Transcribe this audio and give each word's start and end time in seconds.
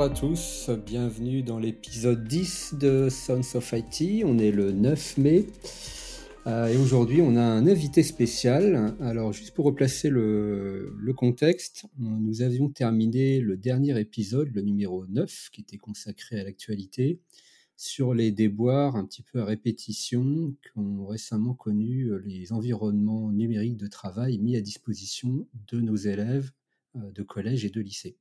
à 0.00 0.08
tous, 0.08 0.70
bienvenue 0.86 1.42
dans 1.42 1.58
l'épisode 1.58 2.22
10 2.22 2.74
de 2.74 3.08
Sons 3.08 3.56
of 3.56 3.72
IT. 3.72 4.22
On 4.24 4.38
est 4.38 4.52
le 4.52 4.70
9 4.70 5.18
mai 5.18 5.46
euh, 6.46 6.68
et 6.68 6.76
aujourd'hui 6.76 7.20
on 7.20 7.34
a 7.34 7.42
un 7.42 7.66
invité 7.66 8.04
spécial. 8.04 8.94
Alors 9.00 9.32
juste 9.32 9.56
pour 9.56 9.64
replacer 9.64 10.08
le, 10.08 10.94
contexte, 11.16 11.86
nous 11.98 12.42
avions 12.42 12.68
terminé 12.68 13.40
le 13.40 13.56
dernier 13.56 13.98
épisode, 13.98 14.50
le 14.54 14.62
numéro 14.62 15.04
9, 15.08 15.50
qui 15.50 15.62
était 15.62 15.78
consacré 15.78 16.38
à 16.38 16.44
l'actualité, 16.44 17.18
sur 17.76 18.14
les 18.14 18.30
déboires 18.30 18.94
un 18.94 19.04
petit 19.04 19.22
peu 19.22 19.40
à 19.40 19.44
répétition 19.44 20.54
qu'ont 20.72 21.06
récemment 21.06 21.54
connu 21.54 22.04
euh, 22.04 22.22
les 22.24 22.52
environnements 22.52 23.32
numériques 23.32 23.78
de 23.78 23.88
travail 23.88 24.38
mis 24.38 24.54
à 24.54 24.60
disposition 24.60 25.48
de 25.72 25.80
nos 25.80 25.96
élèves 25.96 26.52
euh, 26.94 27.10
de 27.10 27.24
collège 27.24 27.64
et 27.64 27.70
de 27.70 27.80
lycée. 27.80 28.16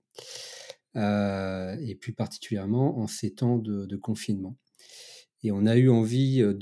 Euh, 0.98 1.78
et 1.80 1.94
plus 1.94 2.14
particulièrement 2.14 2.98
en 2.98 3.06
ces 3.06 3.30
temps 3.30 3.59
de, 3.59 3.95
confinement. 3.98 4.58
Et 5.44 5.52
on 5.52 5.67
a 5.67 5.78
eu 5.78 5.89
envie 5.89 6.42
euh, 6.42 6.54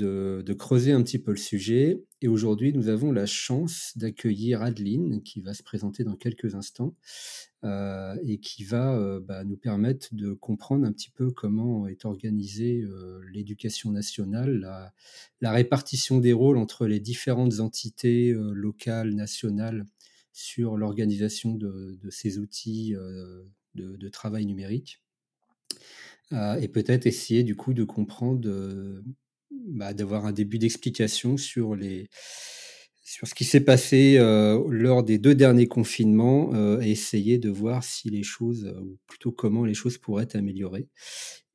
de, 0.41 0.53
creuser 0.53 0.91
un 0.91 1.01
petit 1.03 1.19
peu 1.19 1.31
le 1.31 1.37
sujet. 1.37 2.03
Et 2.21 2.27
aujourd'hui, 2.27 2.73
nous 2.73 2.89
avons 2.89 3.13
la 3.13 3.25
chance 3.27 3.93
d'accueillir 3.95 4.61
Adeline, 4.61 5.23
qui 5.23 5.39
va 5.39 5.53
se 5.53 5.63
présenter 5.63 6.03
dans 6.03 6.17
quelques 6.17 6.53
instants, 6.53 6.95
euh, 7.63 8.17
et 8.25 8.39
qui 8.39 8.65
va 8.65 9.19
bah, 9.21 9.45
nous 9.45 9.55
permettre 9.55 10.13
de 10.13 10.33
comprendre 10.33 10.85
un 10.85 10.91
petit 10.91 11.11
peu 11.11 11.31
comment 11.31 11.87
est 11.87 12.03
organisée 12.03 12.83
l'éducation 13.31 13.91
nationale, 13.91 14.91
la, 15.39 15.51
répartition 15.51 16.19
des 16.19 16.33
rôles 16.33 16.57
entre 16.57 16.87
les 16.87 16.99
différentes 16.99 17.61
entités 17.61 18.33
locales, 18.33 19.13
nationales, 19.13 19.85
sur 20.33 20.75
l'organisation 20.75 21.55
de, 21.55 21.97
ces 22.09 22.37
outils 22.37 22.95
de, 23.75 24.09
travail 24.09 24.45
numérique. 24.45 25.01
Euh, 26.33 26.55
et 26.55 26.67
peut-être 26.67 27.05
essayer 27.05 27.43
du 27.43 27.55
coup 27.55 27.73
de 27.73 27.83
comprendre, 27.83 28.47
euh, 28.49 29.03
bah, 29.51 29.93
d'avoir 29.93 30.25
un 30.25 30.31
début 30.31 30.57
d'explication 30.57 31.37
sur 31.37 31.77
sur 33.03 33.27
ce 33.27 33.35
qui 33.35 33.45
s'est 33.45 33.61
passé 33.61 34.15
euh, 34.17 34.59
lors 34.69 35.03
des 35.03 35.19
deux 35.19 35.35
derniers 35.35 35.67
confinements 35.67 36.79
et 36.81 36.89
essayer 36.89 37.37
de 37.37 37.49
voir 37.49 37.83
si 37.83 38.09
les 38.09 38.23
choses, 38.23 38.65
ou 38.81 38.97
plutôt 39.05 39.31
comment 39.31 39.63
les 39.63 39.75
choses 39.75 39.99
pourraient 39.99 40.23
être 40.23 40.35
améliorées. 40.35 40.89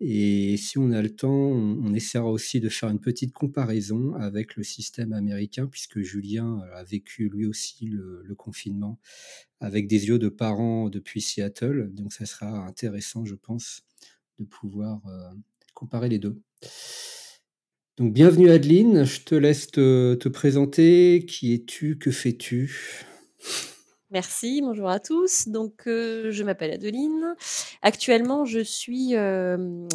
Et 0.01 0.57
si 0.57 0.79
on 0.79 0.93
a 0.93 1.03
le 1.03 1.11
temps, 1.11 1.31
on, 1.31 1.93
essaiera 1.93 2.31
aussi 2.31 2.59
de 2.61 2.71
faire 2.71 2.89
une 2.89 3.01
petite 3.01 3.33
comparaison 3.33 4.15
avec 4.15 4.57
le 4.57 4.63
système 4.63 5.13
américain, 5.13 5.67
puisque 5.67 6.01
Julien 6.01 6.61
a 6.75 6.83
vécu 6.85 7.29
lui 7.29 7.47
aussi 7.47 7.87
le 7.87 8.35
confinement 8.35 8.99
avec 9.61 9.87
des 9.87 10.09
yeux 10.09 10.19
de 10.19 10.29
parents 10.29 10.89
depuis 10.89 11.21
Seattle. 11.21 11.91
Donc 11.93 12.13
ça 12.13 12.27
sera 12.27 12.67
intéressant, 12.67 13.25
je 13.25 13.35
pense, 13.35 13.83
de 14.39 14.45
pouvoir 14.45 15.01
euh, 15.07 15.35
comparer 15.75 16.09
les 16.09 16.19
deux. 16.19 16.41
Donc 17.99 18.13
bienvenue 18.15 18.51
Adeline, 18.51 19.05
je 19.05 19.21
te 19.21 19.35
laisse 19.35 19.71
te, 19.71 20.29
présenter. 20.29 21.25
Qui 21.29 21.53
es-tu? 21.53 21.99
Que 21.99 22.11
fais-tu? 22.11 23.05
Merci, 24.13 24.61
bonjour 24.61 24.89
à 24.89 24.99
tous. 24.99 25.47
Donc, 25.47 25.87
euh, 25.87 26.33
je 26.33 26.43
m'appelle 26.43 26.73
Adeline. 26.73 27.37
Actuellement, 27.81 28.45
je 28.45 28.59
suis 28.59 29.15
euh, 29.15 29.87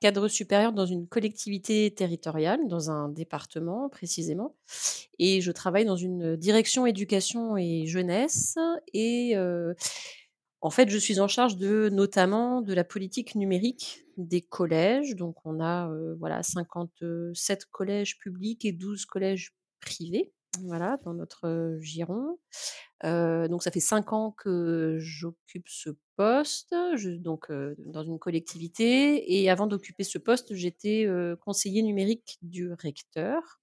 cadre 0.00 0.28
supérieur 0.28 0.74
dans 0.74 0.84
une 0.84 1.08
collectivité 1.08 1.90
territoriale, 1.90 2.68
dans 2.68 2.90
un 2.90 3.08
département 3.08 3.88
précisément, 3.88 4.54
et 5.18 5.40
je 5.40 5.50
travaille 5.52 5.86
dans 5.86 5.96
une 5.96 6.36
direction 6.36 6.84
éducation 6.84 7.56
et 7.56 7.86
jeunesse. 7.86 8.58
Et 8.92 9.38
euh, 9.38 9.72
en 10.60 10.68
fait, 10.68 10.90
je 10.90 10.98
suis 10.98 11.18
en 11.18 11.28
charge 11.28 11.56
notamment 11.56 12.60
de 12.60 12.74
la 12.74 12.84
politique 12.84 13.34
numérique 13.36 14.04
des 14.18 14.42
collèges. 14.42 15.16
Donc, 15.16 15.36
on 15.46 15.60
a 15.60 15.90
voilà 16.18 16.42
57 16.42 17.64
collèges 17.70 18.18
publics 18.18 18.66
et 18.66 18.72
12 18.72 19.06
collèges 19.06 19.54
privés 19.80 20.30
voilà, 20.60 20.98
dans 21.04 21.14
notre 21.14 21.78
giron. 21.80 22.38
donc 23.02 23.62
ça 23.62 23.70
fait 23.70 23.80
cinq 23.80 24.12
ans 24.12 24.34
que 24.36 24.98
j'occupe 25.00 25.68
ce 25.68 25.90
poste, 26.16 26.74
donc 27.20 27.50
dans 27.78 28.02
une 28.02 28.18
collectivité. 28.18 29.34
Et 29.40 29.50
avant 29.50 29.66
d'occuper 29.66 30.04
ce 30.04 30.18
poste, 30.18 30.54
j'étais 30.54 31.08
conseiller 31.40 31.82
numérique 31.82 32.38
du 32.42 32.72
recteur. 32.72 33.60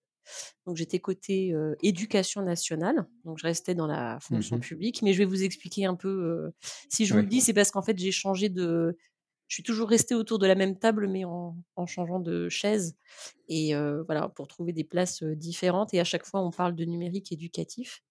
Donc 0.68 0.78
j'étais 0.78 1.00
côté 1.00 1.56
éducation 1.82 2.44
nationale, 2.44 3.08
donc 3.26 3.40
je 3.40 3.48
restais 3.48 3.74
dans 3.74 3.88
la 3.88 4.20
fonction 4.20 4.58
mmh 4.58 4.62
publique. 4.62 5.02
Mais 5.02 5.14
je 5.14 5.20
vais 5.20 5.26
vous 5.26 5.44
expliquer 5.44 5.86
un 5.86 5.96
peu. 5.96 6.52
si 6.90 7.06
je 7.06 7.14
vous 7.14 7.22
le 7.22 7.28
dis, 7.28 7.42
c'est 7.42 7.54
parce 7.54 7.72
qu'en 7.72 7.82
fait 7.82 7.98
j'ai 7.98 8.12
changé 8.12 8.50
de, 8.50 8.98
je 9.50 9.56
suis 9.56 9.64
toujours 9.64 9.90
restée 9.90 10.14
autour 10.14 10.38
de 10.38 10.46
la 10.46 10.54
même 10.54 10.78
table, 10.78 11.08
mais 11.08 11.26
en, 11.26 11.56
changeant 11.88 12.20
de 12.20 12.50
chaise. 12.50 12.96
Et 13.48 13.74
voilà, 14.06 14.30
pour 14.30 14.48
trouver 14.48 14.74
des 14.74 14.84
places 14.84 15.24
différentes. 15.24 15.92
Et 15.96 16.00
à 16.00 16.04
chaque 16.04 16.24
fois, 16.24 16.42
on 16.42 16.52
parle 16.52 16.76
de 16.76 16.86
numérique 16.86 17.32
éducatif. 17.32 18.04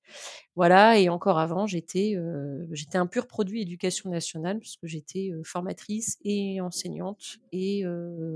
Voilà, 0.56 0.98
et 0.98 1.08
encore 1.08 1.38
avant, 1.38 1.66
j'étais 1.66 2.16
j'étais 2.72 2.98
un 2.98 3.06
pur 3.06 3.28
produit 3.28 3.62
éducation 3.62 4.10
nationale, 4.10 4.58
puisque 4.58 4.86
j'étais 4.86 5.30
formatrice 5.44 6.18
et 6.24 6.60
enseignante 6.60 7.38
et 7.52 7.84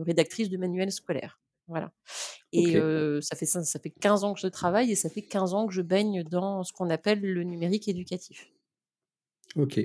rédactrice 0.06 0.48
de 0.48 0.56
manuels 0.56 0.92
scolaires. 0.92 1.40
Voilà. 1.66 1.90
Et 2.52 2.78
ça, 3.20 3.34
fait, 3.34 3.46
ça, 3.46 3.64
ça 3.64 3.80
fait 3.80 3.90
15 3.90 4.22
ans 4.22 4.32
que 4.32 4.40
je 4.40 4.46
travaille 4.46 4.92
et 4.92 4.96
ça 4.96 5.10
fait 5.10 5.22
15 5.22 5.54
ans 5.54 5.66
que 5.66 5.74
je 5.74 5.82
baigne 5.82 6.22
dans 6.22 6.62
ce 6.62 6.72
qu'on 6.72 6.88
appelle 6.88 7.20
le 7.20 7.42
numérique 7.42 7.88
éducatif. 7.88 8.48
Ok. 9.56 9.80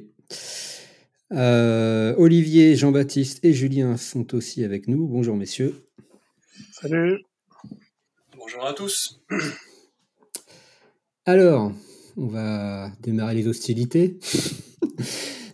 Euh, 1.34 2.16
Olivier, 2.18 2.76
Jean-Baptiste 2.76 3.44
et 3.44 3.54
Julien 3.54 3.98
sont 3.98 4.34
aussi 4.34 4.64
avec 4.64 4.88
nous. 4.88 5.08
Bonjour 5.08 5.36
messieurs. 5.36 5.76
Salut. 6.72 7.22
Bonjour 8.38 8.66
à 8.66 8.74
tous. 8.74 9.20
Alors, 11.26 11.74
on 12.16 12.28
va 12.28 12.92
démarrer 13.02 13.36
les 13.36 13.48
hostilités. 13.48 14.20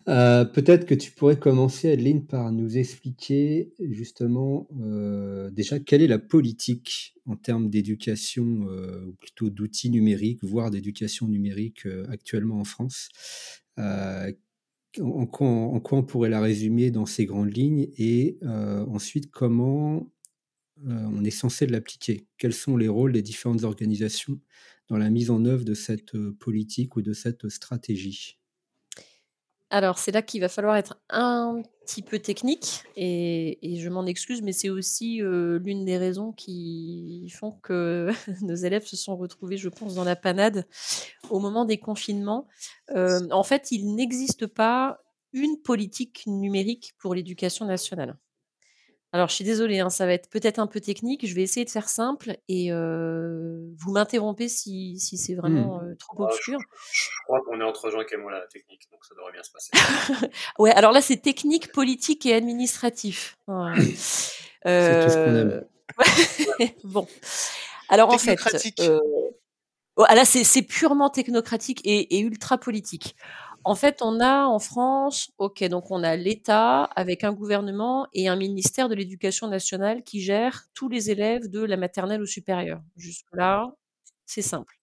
Euh, 0.09 0.43
peut-être 0.43 0.85
que 0.85 0.95
tu 0.95 1.11
pourrais 1.11 1.39
commencer, 1.39 1.89
Adeline, 1.89 2.27
par 2.27 2.51
nous 2.51 2.77
expliquer 2.77 3.71
justement 3.79 4.67
euh, 4.81 5.49
déjà 5.49 5.79
quelle 5.79 6.01
est 6.01 6.07
la 6.07 6.19
politique 6.19 7.15
en 7.25 7.37
termes 7.37 7.69
d'éducation, 7.69 8.43
ou 8.43 9.13
plutôt 9.13 9.49
d'outils 9.49 9.89
numériques, 9.89 10.43
voire 10.43 10.71
d'éducation 10.71 11.29
numérique 11.29 11.87
actuellement 12.09 12.59
en 12.59 12.65
France 12.65 13.07
en 15.01 15.25
quoi, 15.25 15.47
on 15.47 16.03
pourrait 16.03 16.29
la 16.29 16.41
résumer 16.41 16.91
dans 16.91 17.05
ces 17.05 17.25
grandes 17.25 17.55
lignes 17.55 17.87
et 17.97 18.37
euh, 18.43 18.85
ensuite 18.87 19.31
comment 19.31 20.11
euh, 20.87 21.07
on 21.13 21.23
est 21.23 21.31
censé 21.31 21.67
l'appliquer? 21.67 22.27
Quels 22.37 22.53
sont 22.53 22.77
les 22.77 22.87
rôles 22.89 23.13
des 23.13 23.21
différentes 23.23 23.63
organisations 23.63 24.39
dans 24.89 24.97
la 24.97 25.09
mise 25.09 25.31
en 25.31 25.45
œuvre 25.45 25.65
de 25.65 25.73
cette 25.75 26.15
euh, 26.15 26.35
politique 26.39 26.95
ou 26.97 27.01
de 27.01 27.13
cette 27.13 27.49
stratégie? 27.49 28.39
Alors, 29.73 29.97
c'est 29.97 30.11
là 30.11 30.21
qu'il 30.21 30.39
va 30.39 30.49
falloir 30.49 30.75
être 30.75 30.99
un 31.09 31.63
petit 31.83 32.03
peu 32.03 32.19
technique 32.19 32.83
et 32.95 33.75
je 33.79 33.89
m'en 33.89 34.05
excuse, 34.05 34.43
mais 34.43 34.51
c'est 34.51 34.69
aussi, 34.69 35.17
l'une 35.17 35.83
des 35.83 35.97
raisons 35.97 36.31
qui 36.31 37.27
font 37.35 37.53
que 37.63 38.11
nos 38.43 38.53
élèves 38.53 38.85
se 38.85 38.95
sont 38.95 39.17
retrouvés, 39.17 39.57
je 39.57 39.69
pense, 39.69 39.95
dans 39.95 40.03
la 40.03 40.15
panade 40.15 40.67
au 41.31 41.39
moment 41.39 41.65
des 41.65 41.79
confinements. 41.79 42.47
en 42.93 43.43
fait, 43.43 43.71
il 43.71 43.95
n'existe 43.95 44.45
pas 44.45 44.99
une 45.31 45.59
politique 45.59 46.21
numérique 46.27 46.93
pour 46.99 47.15
l'éducation 47.15 47.65
nationale. 47.65 48.15
Alors, 49.13 49.29
je 49.29 49.35
suis 49.35 49.45
désolée, 49.45 49.79
hein, 49.79 49.91
ça 49.91 50.07
va 50.07 50.13
être 50.13 50.29
peut-être 50.29 50.57
un 50.57 50.65
peu 50.65 50.81
technique. 50.81 51.25
Je 51.25 51.35
vais 51.35 51.43
essayer 51.43 51.65
de 51.65 51.69
faire 51.69 51.87
simple 51.87 52.35
et 52.49 52.71
vous 52.71 53.91
m'interrompez 53.91 54.49
si, 54.49 54.99
si 54.99 55.17
c'est 55.17 55.35
vraiment 55.35 55.81
mmh. 55.81 55.95
trop 55.97 56.23
ah, 56.23 56.25
obscur. 56.25 56.59
je, 56.91 57.09
crois 57.25 57.41
qu'on 57.41 57.61
est 57.61 57.63
entre 57.63 57.91
gens 57.91 58.03
qui 58.03 58.15
aiment 58.15 58.27
la 58.29 58.41
technique, 58.47 58.89
donc 58.91 59.05
ça 59.05 59.13
devrait 59.15 59.31
bien 59.31 59.43
se 59.43 59.51
passer. 59.51 60.27
ouais, 60.59 60.71
alors 60.71 60.91
là, 60.91 61.01
c'est 61.01 61.17
technique, 61.17 61.71
politique 61.71 62.25
et 62.25 62.33
administratif. 62.33 63.37
c'est 63.47 65.03
tout 65.05 65.09
ce 65.09 65.25
qu'on 65.25 65.35
aime. 65.35 65.65
bon. 66.83 67.07
Alors 67.89 68.09
en 68.09 68.17
fait, 68.17 68.39
oh, 69.95 70.05
là 70.09 70.25
c'est 70.25 70.61
purement 70.63 71.09
technocratique 71.09 71.81
et, 71.83 72.17
et 72.17 72.19
ultra 72.21 72.57
politique. 72.57 73.15
En 73.65 73.75
fait, 73.75 74.01
on 74.01 74.19
a 74.19 74.45
en 74.45 74.59
France, 74.59 75.31
OK, 75.37 75.63
donc 75.65 75.89
on 75.89 76.03
a 76.03 76.15
l'État 76.17 76.83
avec 76.83 77.23
un 77.23 77.31
gouvernement 77.31 78.07
et 78.13 78.27
un 78.27 78.35
ministère 78.35 78.89
de 78.89 78.95
l'Éducation 78.95 79.47
nationale 79.47 80.03
qui 80.03 80.21
gère 80.21 80.65
tous 80.73 80.89
les 80.89 81.11
élèves 81.11 81.49
de 81.49 81.61
la 81.61 81.77
maternelle 81.77 82.21
au 82.21 82.25
supérieur. 82.25 82.81
Jusque-là, 82.97 83.71
c'est 84.25 84.41
simple. 84.41 84.75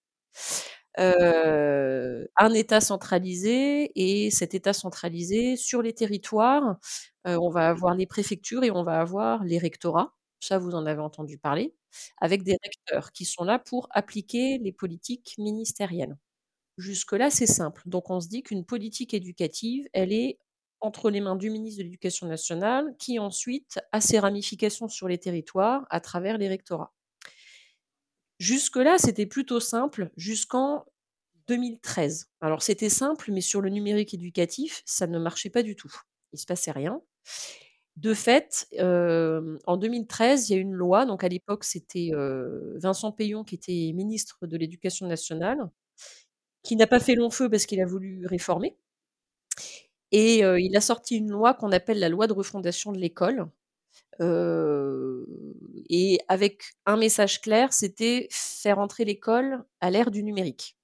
Euh, 0.99 2.25
un 2.37 2.53
État 2.53 2.81
centralisé 2.81 3.91
et 3.95 4.29
cet 4.31 4.53
État 4.53 4.73
centralisé 4.73 5.55
sur 5.55 5.81
les 5.81 5.93
territoires, 5.93 6.77
euh, 7.27 7.37
on 7.41 7.49
va 7.49 7.69
avoir 7.69 7.95
les 7.95 8.05
préfectures 8.07 8.63
et 8.63 8.71
on 8.71 8.83
va 8.83 8.99
avoir 8.99 9.43
les 9.45 9.57
rectorats. 9.57 10.13
Ça, 10.41 10.57
vous 10.57 10.71
en 10.75 10.85
avez 10.85 11.01
entendu 11.01 11.37
parler, 11.37 11.73
avec 12.19 12.43
des 12.43 12.57
recteurs 12.63 13.11
qui 13.13 13.25
sont 13.25 13.43
là 13.45 13.59
pour 13.59 13.87
appliquer 13.91 14.57
les 14.59 14.71
politiques 14.73 15.35
ministérielles. 15.37 16.17
Jusque-là, 16.77 17.29
c'est 17.29 17.47
simple. 17.47 17.81
Donc 17.85 18.09
on 18.09 18.19
se 18.19 18.27
dit 18.27 18.43
qu'une 18.43 18.65
politique 18.65 19.13
éducative, 19.13 19.87
elle 19.93 20.13
est 20.13 20.39
entre 20.79 21.11
les 21.11 21.21
mains 21.21 21.35
du 21.35 21.51
ministre 21.51 21.79
de 21.79 21.83
l'Éducation 21.83 22.27
nationale, 22.27 22.95
qui 22.97 23.19
ensuite 23.19 23.79
a 23.91 24.01
ses 24.01 24.17
ramifications 24.17 24.87
sur 24.87 25.07
les 25.07 25.19
territoires 25.19 25.85
à 25.91 25.99
travers 25.99 26.39
les 26.39 26.49
rectorats. 26.49 26.93
Jusque-là, 28.39 28.97
c'était 28.97 29.27
plutôt 29.27 29.59
simple 29.59 30.09
jusqu'en 30.17 30.85
2013. 31.47 32.29
Alors 32.39 32.63
c'était 32.63 32.89
simple, 32.89 33.31
mais 33.31 33.41
sur 33.41 33.61
le 33.61 33.69
numérique 33.69 34.15
éducatif, 34.15 34.81
ça 34.85 35.05
ne 35.05 35.19
marchait 35.19 35.51
pas 35.51 35.61
du 35.61 35.75
tout. 35.75 35.93
Il 36.33 36.39
se 36.39 36.47
passait 36.47 36.71
rien. 36.71 36.99
De 37.97 38.15
fait, 38.15 38.67
en 38.79 39.77
2013, 39.77 40.49
il 40.49 40.53
y 40.53 40.55
a 40.55 40.59
une 40.59 40.73
loi, 40.73 41.05
donc 41.05 41.23
à 41.23 41.27
l'époque, 41.27 41.63
c'était, 41.63 42.09
Vincent 42.77 43.11
Payon 43.11 43.43
qui 43.43 43.53
était 43.53 43.91
ministre 43.93 44.47
de 44.47 44.57
l'Éducation 44.57 45.05
nationale, 45.05 45.69
qui 46.63 46.75
n'a 46.75 46.87
pas 46.87 46.99
fait 46.99 47.15
long 47.15 47.29
feu 47.29 47.49
parce 47.49 47.65
qu'il 47.65 47.81
a 47.81 47.85
voulu 47.85 48.25
réformer 48.27 48.77
et 50.11 50.39
il 50.39 50.75
a 50.75 50.81
sorti 50.81 51.15
une 51.17 51.31
loi 51.31 51.53
qu'on 51.53 51.71
appelle 51.71 51.99
la 51.99 52.09
loi 52.09 52.27
de 52.27 52.33
refondation 52.33 52.91
de 52.91 52.97
l'école, 52.97 53.47
et 55.89 56.19
avec 56.27 56.63
un 56.85 56.97
message 56.97 57.41
clair, 57.41 57.73
c'était 57.73 58.27
faire 58.31 58.79
entrer 58.79 59.05
l'école 59.05 59.63
à 59.79 59.89
l'ère 59.89 60.11
du 60.11 60.23
numérique. 60.23 60.75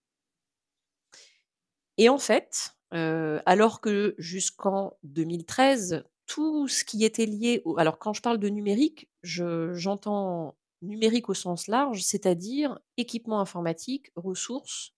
Et 1.97 2.09
en 2.09 2.17
fait, 2.17 2.75
alors 2.91 3.81
que 3.81 4.15
jusqu'en 4.17 4.93
2013, 5.03 6.03
tout 6.25 6.67
ce 6.67 6.83
qui 6.83 7.03
était 7.05 7.25
lié 7.25 7.61
au 7.65 7.77
alors 7.77 7.99
quand 7.99 8.13
je 8.13 8.21
parle 8.21 8.37
de 8.39 8.49
numérique, 8.49 9.09
j'entends 9.23 10.55
numérique 10.81 11.29
au 11.29 11.33
sens 11.33 11.67
large, 11.67 12.03
c'est-à-dire 12.03 12.79
équipement 12.97 13.39
informatique, 13.39 14.11
ressources, 14.15 14.93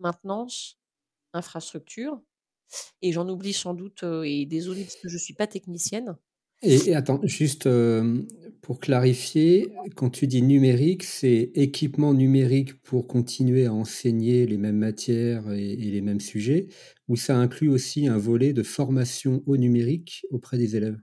maintenance, 0.00 0.78
infrastructure 1.32 2.20
et 3.02 3.12
j'en 3.12 3.28
oublie 3.28 3.52
sans 3.52 3.74
doute, 3.74 4.04
et 4.24 4.46
désolée 4.46 4.84
parce 4.84 4.96
que 4.96 5.08
je 5.08 5.14
ne 5.14 5.20
suis 5.20 5.34
pas 5.34 5.46
technicienne. 5.46 6.16
Et, 6.62 6.94
attends, 6.94 7.20
juste 7.24 7.68
pour 8.60 8.80
clarifier, 8.80 9.72
quand 9.96 10.10
tu 10.10 10.26
dis 10.26 10.42
numérique, 10.42 11.04
c'est 11.04 11.50
équipement 11.54 12.12
numérique 12.12 12.82
pour 12.82 13.06
continuer 13.06 13.66
à 13.66 13.72
enseigner 13.72 14.46
les 14.46 14.58
mêmes 14.58 14.76
matières 14.76 15.50
et, 15.52 15.74
les 15.74 16.00
mêmes 16.02 16.20
sujets, 16.20 16.68
ou 17.08 17.16
ça 17.16 17.36
inclut 17.36 17.70
aussi 17.70 18.06
un 18.08 18.18
volet 18.18 18.52
de 18.52 18.62
formation 18.62 19.42
au 19.46 19.56
numérique 19.56 20.26
auprès 20.30 20.58
des 20.58 20.76
élèves? 20.76 20.98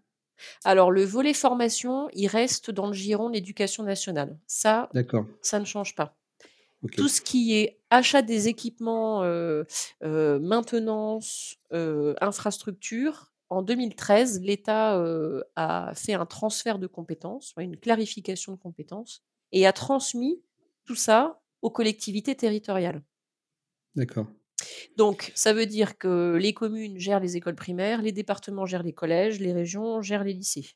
Alors, 0.64 0.92
le 0.92 1.04
volet 1.04 1.34
formation, 1.34 2.08
il 2.14 2.28
reste 2.28 2.70
dans 2.70 2.86
le 2.86 2.94
giron 2.94 3.30
de 3.30 3.34
l'éducation 3.34 3.84
nationale. 3.84 4.38
Ça, 4.46 4.90
ça 5.42 5.60
ne 5.60 5.66
change 5.66 5.96
pas. 5.96 6.16
Tout 6.96 7.08
ce 7.08 7.22
qui 7.22 7.56
est 7.56 7.80
achat 7.90 8.22
des 8.22 8.48
équipements, 8.48 9.24
maintenance, 10.02 11.58
infrastructure, 11.72 13.34
en 13.50 13.62
2013, 13.62 14.42
l'État, 14.42 15.02
a 15.56 15.94
fait 15.96 16.14
un 16.14 16.26
transfert 16.26 16.80
de 16.80 16.88
compétences, 16.88 17.54
une 17.58 17.78
clarification 17.78 18.52
de 18.54 18.58
compétences 18.58 19.24
et 19.52 19.66
a 19.66 19.74
transmis 19.74 20.42
tout 20.86 20.96
ça 20.96 21.42
aux 21.62 21.72
collectivités 21.72 22.36
territoriales. 22.36 23.02
D'accord. 23.96 24.28
Donc 24.98 25.32
ça 25.36 25.54
veut 25.54 25.66
dire 25.66 25.98
que 25.98 26.36
les 26.40 26.54
communes 26.54 27.00
gèrent 27.00 27.20
les 27.20 27.38
écoles 27.38 27.56
primaires, 27.56 28.02
les 28.02 28.12
départements 28.12 28.66
gèrent 28.66 28.84
les 28.84 28.94
collèges, 28.94 29.40
les 29.40 29.54
régions 29.54 30.02
gèrent 30.02 30.24
les 30.24 30.34
lycées. 30.34 30.72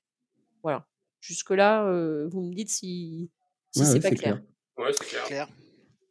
Voilà. 0.63 0.87
Jusque-là, 1.19 1.83
vous 2.27 2.41
me 2.41 2.53
dites 2.53 2.69
si 2.69 3.29
si 3.71 3.85
c'est 3.85 3.99
pas 3.99 4.11
clair. 4.11 4.41
Ouais, 4.77 4.91
c'est 4.93 5.27
clair. 5.27 5.47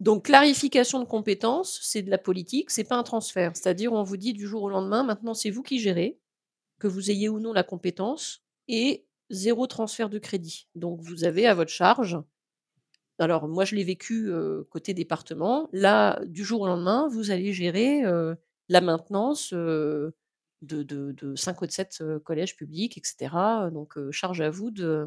Donc 0.00 0.24
clarification 0.24 0.98
de 0.98 1.04
compétences, 1.04 1.78
c'est 1.82 2.00
de 2.00 2.10
la 2.10 2.16
politique, 2.16 2.70
c'est 2.70 2.84
pas 2.84 2.96
un 2.96 3.02
transfert. 3.02 3.52
C'est-à-dire 3.54 3.92
on 3.92 4.02
vous 4.02 4.16
dit 4.16 4.32
du 4.32 4.46
jour 4.46 4.62
au 4.62 4.70
lendemain, 4.70 5.02
maintenant 5.02 5.34
c'est 5.34 5.50
vous 5.50 5.62
qui 5.62 5.78
gérez 5.78 6.18
que 6.78 6.88
vous 6.88 7.10
ayez 7.10 7.28
ou 7.28 7.38
non 7.38 7.52
la 7.52 7.62
compétence, 7.62 8.42
et 8.66 9.06
zéro 9.28 9.66
transfert 9.66 10.08
de 10.08 10.18
crédit. 10.18 10.68
Donc 10.74 11.02
vous 11.02 11.24
avez 11.24 11.46
à 11.46 11.52
votre 11.52 11.70
charge. 11.70 12.18
Alors 13.18 13.46
moi 13.46 13.66
je 13.66 13.76
l'ai 13.76 13.84
vécu 13.84 14.30
côté 14.70 14.94
département. 14.94 15.68
Là, 15.72 16.18
du 16.24 16.44
jour 16.44 16.62
au 16.62 16.66
lendemain, 16.66 17.06
vous 17.08 17.30
allez 17.30 17.52
gérer 17.52 18.02
la 18.70 18.80
maintenance 18.80 19.52
de, 19.52 20.14
de, 20.62 21.34
5 21.36 21.60
ou 21.60 21.66
7 21.68 22.02
collèges 22.24 22.56
publics, 22.56 22.96
etc. 22.96 23.34
Donc 23.70 23.98
charge 24.10 24.40
à 24.40 24.48
vous 24.48 24.70
de, 24.70 25.06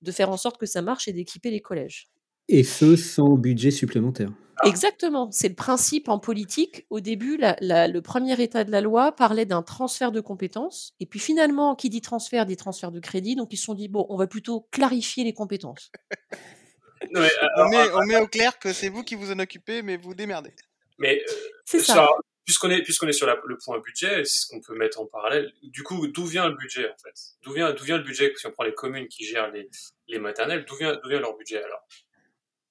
de 0.00 0.12
faire 0.12 0.30
en 0.30 0.38
sorte 0.38 0.58
que 0.58 0.66
ça 0.66 0.80
marche 0.80 1.08
et 1.08 1.12
d'équiper 1.12 1.50
les 1.50 1.60
collèges. 1.60 2.08
Et 2.52 2.64
ce, 2.64 2.96
sans 2.96 3.36
budget 3.36 3.70
supplémentaire. 3.70 4.30
Exactement, 4.64 5.30
c'est 5.30 5.48
le 5.48 5.54
principe 5.54 6.08
en 6.08 6.18
politique. 6.18 6.84
Au 6.90 6.98
début, 7.00 7.38
le 7.40 8.00
premier 8.00 8.40
état 8.42 8.64
de 8.64 8.72
la 8.72 8.80
loi 8.80 9.12
parlait 9.12 9.46
d'un 9.46 9.62
transfert 9.62 10.10
de 10.10 10.20
compétences. 10.20 10.94
Et 10.98 11.06
puis 11.06 11.20
finalement, 11.20 11.76
qui 11.76 11.88
dit 11.88 12.00
transfert 12.00 12.46
dit 12.46 12.56
transfert 12.56 12.90
de 12.90 12.98
crédit. 12.98 13.36
Donc 13.36 13.52
ils 13.52 13.56
se 13.56 13.64
sont 13.64 13.74
dit, 13.74 13.88
bon, 13.88 14.04
on 14.08 14.16
va 14.16 14.26
plutôt 14.26 14.66
clarifier 14.72 15.22
les 15.22 15.32
compétences. 15.32 15.92
on, 17.14 18.06
met, 18.06 18.16
au 18.16 18.26
clair 18.26 18.58
que 18.58 18.72
c'est 18.72 18.88
vous 18.88 19.04
qui 19.04 19.14
vous 19.14 19.30
en 19.30 19.38
occupez, 19.38 19.82
mais 19.82 19.96
vous 19.96 20.14
démerdez. 20.14 20.52
Mais 20.98 21.22
euh, 21.22 21.32
c'est 21.64 21.78
ça. 21.78 22.08
Puisqu'on 22.44 22.70
est, 22.70 22.82
puisqu'on 22.82 23.06
est 23.06 23.12
sur 23.12 23.28
le 23.28 23.56
point 23.64 23.78
budget, 23.78 24.24
c'est 24.24 24.40
ce 24.40 24.46
qu'on 24.48 24.60
peut 24.60 24.74
mettre 24.74 25.00
en 25.00 25.06
parallèle. 25.06 25.52
Du 25.62 25.84
coup, 25.84 26.08
d'où 26.08 26.26
vient 26.26 26.48
le 26.48 26.56
budget 26.56 26.86
en 26.86 26.96
fait? 27.02 27.14
D'où 27.42 27.52
vient, 27.52 27.72
d'où 27.72 27.84
vient 27.84 27.96
le 27.96 28.02
budget 28.02 28.32
Si 28.36 28.46
on 28.46 28.50
prend 28.50 28.64
les 28.64 28.74
communes 28.74 29.06
qui 29.06 29.24
gèrent 29.24 29.52
les, 29.52 29.70
les 30.08 30.18
maternelles, 30.18 30.64
d'où 30.66 30.74
vient, 30.74 30.98
d'où 31.00 31.08
vient 31.08 31.20
leur 31.20 31.36
budget 31.36 31.62
alors? 31.62 31.86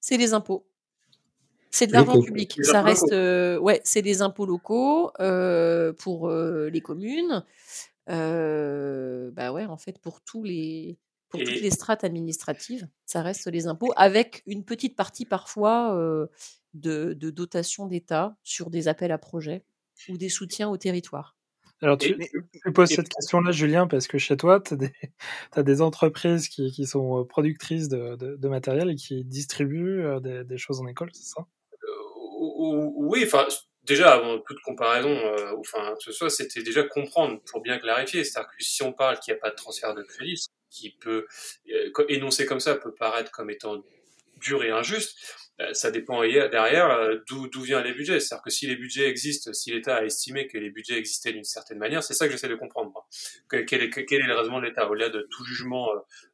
C'est 0.00 0.16
les 0.16 0.32
impôts. 0.32 0.66
C'est 1.70 1.86
de 1.86 1.92
l'argent 1.92 2.20
public. 2.20 2.58
Ça 2.62 2.82
reste, 2.82 3.12
euh, 3.12 3.58
ouais, 3.58 3.80
c'est 3.84 4.02
des 4.02 4.22
impôts 4.22 4.46
locaux 4.46 5.12
euh, 5.20 5.92
pour 5.92 6.28
euh, 6.28 6.68
les 6.68 6.80
communes. 6.80 7.44
bah 8.06 9.52
ouais, 9.52 9.66
en 9.66 9.76
fait, 9.76 9.98
pour 9.98 10.20
tous 10.20 10.42
les, 10.42 10.98
pour 11.28 11.40
toutes 11.40 11.60
les 11.60 11.70
strates 11.70 12.02
administratives, 12.02 12.88
ça 13.06 13.22
reste 13.22 13.46
les 13.46 13.68
impôts, 13.68 13.92
avec 13.96 14.42
une 14.46 14.64
petite 14.64 14.96
partie 14.96 15.24
parfois 15.24 15.94
de, 16.74 17.14
de 17.14 17.30
dotation 17.30 17.86
d'État 17.86 18.36
sur 18.42 18.70
des 18.70 18.88
appels 18.88 19.12
à 19.12 19.18
projets 19.18 19.64
ou 20.08 20.16
des 20.16 20.28
soutiens 20.28 20.68
au 20.68 20.76
territoire. 20.76 21.36
Alors, 21.82 21.96
tu, 21.96 22.14
poses 22.74 22.90
cette 22.90 23.08
question-là, 23.08 23.52
Julien, 23.52 23.86
parce 23.86 24.06
que 24.06 24.18
chez 24.18 24.36
toi, 24.36 24.60
tu 24.60 24.74
as, 25.52 25.62
des 25.62 25.80
entreprises 25.80 26.48
qui, 26.48 26.70
qui 26.72 26.86
sont 26.86 27.24
productrices 27.24 27.88
de, 27.88 28.16
de, 28.16 28.48
matériel 28.48 28.90
et 28.90 28.96
qui 28.96 29.24
distribuent 29.24 30.20
des, 30.20 30.44
des 30.44 30.58
choses 30.58 30.80
en 30.80 30.86
école, 30.86 31.08
c'est 31.12 31.24
ça? 31.24 31.46
Oui, 32.40 33.22
enfin, 33.24 33.46
déjà, 33.84 34.12
avant 34.12 34.38
toute 34.38 34.60
comparaison, 34.60 35.10
euh, 35.10 35.54
enfin, 35.58 35.94
ce 35.98 36.12
soit, 36.12 36.30
c'était 36.30 36.62
déjà 36.62 36.82
comprendre 36.82 37.40
pour 37.50 37.60
bien 37.60 37.78
clarifier. 37.78 38.24
C'est-à-dire 38.24 38.50
que 38.50 38.64
si 38.64 38.82
on 38.82 38.92
parle 38.92 39.18
qu'il 39.18 39.32
n'y 39.34 39.38
a 39.38 39.40
pas 39.40 39.50
de 39.50 39.56
transfert 39.56 39.94
de 39.94 40.02
crédit, 40.02 40.46
qui 40.70 40.90
peut, 40.90 41.26
euh, 41.70 42.06
énoncer 42.08 42.46
comme 42.46 42.60
ça, 42.60 42.76
peut 42.76 42.94
paraître 42.94 43.30
comme 43.30 43.50
étant 43.50 43.82
dur 44.40 44.62
et 44.62 44.70
injuste, 44.70 45.18
euh, 45.18 45.39
ça 45.72 45.90
dépend 45.90 46.20
derrière 46.20 46.90
euh, 46.90 47.16
d'où 47.28 47.62
vient 47.62 47.82
les 47.82 47.92
budgets. 47.92 48.20
C'est-à-dire 48.20 48.42
que 48.42 48.50
si 48.50 48.66
les 48.66 48.76
budgets 48.76 49.08
existent, 49.08 49.52
si 49.52 49.72
l'État 49.72 49.96
a 49.96 50.04
estimé 50.04 50.46
que 50.46 50.58
les 50.58 50.70
budgets 50.70 50.98
existaient 50.98 51.32
d'une 51.32 51.44
certaine 51.44 51.78
manière, 51.78 52.02
c'est 52.02 52.14
ça 52.14 52.26
que 52.26 52.32
j'essaie 52.32 52.48
de 52.48 52.54
comprendre. 52.54 52.92
Quel, 53.48 53.82
est, 53.82 53.90
quel 53.90 54.20
est 54.20 54.26
le 54.26 54.34
raisonnement 54.34 54.60
de 54.60 54.66
l'État? 54.66 54.88
Au-delà 54.88 55.08
de 55.08 55.26
tout 55.30 55.44
jugement 55.44 55.88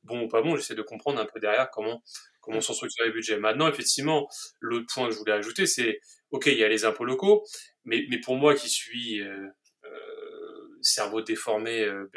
bon 0.04 0.22
ou 0.24 0.28
pas 0.28 0.42
bon, 0.42 0.56
j'essaie 0.56 0.74
de 0.74 0.82
comprendre 0.82 1.20
un 1.20 1.26
peu 1.26 1.40
derrière 1.40 1.70
comment 1.70 2.02
comment 2.46 2.60
sont 2.60 2.74
structurés 2.74 3.08
les 3.08 3.12
budgets. 3.12 3.38
Maintenant, 3.38 3.68
effectivement, 3.68 4.28
l'autre 4.60 4.86
point 4.92 5.08
que 5.08 5.14
je 5.14 5.18
voulais 5.18 5.32
ajouter, 5.32 5.66
c'est, 5.66 5.98
ok, 6.30 6.46
il 6.46 6.58
y 6.58 6.64
a 6.64 6.68
les 6.68 6.84
impôts 6.84 7.04
locaux, 7.04 7.44
mais, 7.84 8.06
mais 8.08 8.20
pour 8.20 8.36
moi 8.36 8.54
qui 8.54 8.68
suis 8.68 9.20
euh, 9.20 9.48
euh, 9.84 10.78
cerveau 10.80 11.22
déformé 11.22 11.82
euh, 11.82 12.08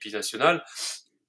binational, 0.00 0.58
euh, 0.58 0.60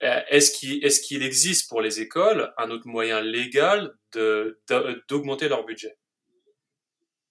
est-ce 0.01 0.51
qu'il 0.51 1.23
est 1.23 1.25
existe 1.25 1.69
pour 1.69 1.81
les 1.81 2.01
écoles 2.01 2.53
un 2.57 2.69
autre 2.69 2.87
moyen 2.87 3.21
légal 3.21 3.93
d'augmenter 4.13 5.49
leur 5.49 5.65
budget? 5.65 5.97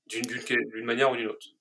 D'une 0.08 0.85
manière 0.85 1.11
ou 1.11 1.16
d'une 1.16 1.28
autre 1.28 1.56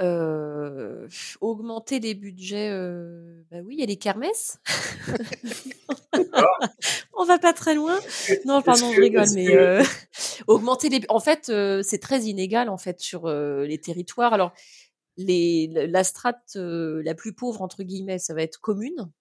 euh, 0.00 1.06
augmenter 1.40 2.00
les 2.00 2.14
budgets, 2.14 2.68
euh, 2.70 3.44
bah 3.50 3.58
oui, 3.64 3.76
il 3.76 3.80
y 3.80 3.84
a 3.84 3.86
les 3.86 3.96
kermesses. 3.96 4.58
On 7.16 7.24
va 7.24 7.38
pas 7.38 7.52
très 7.52 7.76
loin. 7.76 7.96
Non, 8.44 8.60
pardon, 8.60 8.92
je 8.92 9.00
rigole, 9.00 9.28
mais 9.34 9.56
euh, 9.56 9.84
augmenter 10.48 10.88
les. 10.88 11.02
En 11.08 11.20
fait, 11.20 11.52
c'est 11.82 12.00
très 12.00 12.22
inégal 12.22 12.68
en 12.68 12.76
fait 12.76 12.98
sur 13.00 13.28
les 13.28 13.78
territoires. 13.78 14.34
Alors, 14.34 14.52
les, 15.16 15.68
la 15.72 16.02
strate 16.02 16.56
la 16.56 17.14
plus 17.14 17.32
pauvre 17.32 17.62
entre 17.62 17.84
guillemets, 17.84 18.18
ça 18.18 18.34
va 18.34 18.42
être 18.42 18.60
commune, 18.60 19.12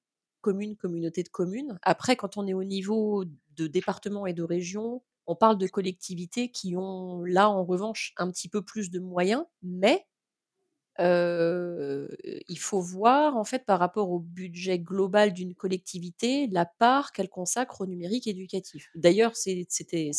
commune, 0.43 0.77
communauté 0.77 1.23
de 1.23 1.29
communes. 1.29 1.79
Après, 1.83 2.15
quand 2.17 2.37
on 2.37 2.47
est 2.47 2.53
au 2.53 2.65
niveau 2.65 3.25
de 3.57 3.67
département 3.67 4.27
et 4.27 4.33
de 4.33 4.43
région, 4.43 5.01
on 5.27 5.35
parle 5.35 5.57
de 5.57 5.67
collectivités 5.67 6.51
qui 6.51 6.75
ont 6.77 7.23
là 7.23 7.49
en 7.49 7.65
revanche 7.65 8.13
un 8.17 8.29
petit 8.31 8.49
peu 8.49 8.61
plus 8.61 8.91
de 8.91 8.99
moyens, 8.99 9.45
mais 9.63 10.05
il 10.99 12.59
faut 12.59 12.81
voir 12.81 13.35
en 13.37 13.43
fait 13.43 13.65
par 13.65 13.79
rapport 13.79 14.11
au 14.11 14.19
budget 14.19 14.79
global 14.79 15.33
d'une 15.33 15.55
collectivité, 15.55 16.47
la 16.47 16.65
part 16.65 17.11
qu'elle 17.13 17.29
consacre 17.29 17.81
au 17.81 17.85
numérique 17.87 18.27
éducatif. 18.27 18.89
D'ailleurs, 18.95 19.35
c'est 19.35 19.65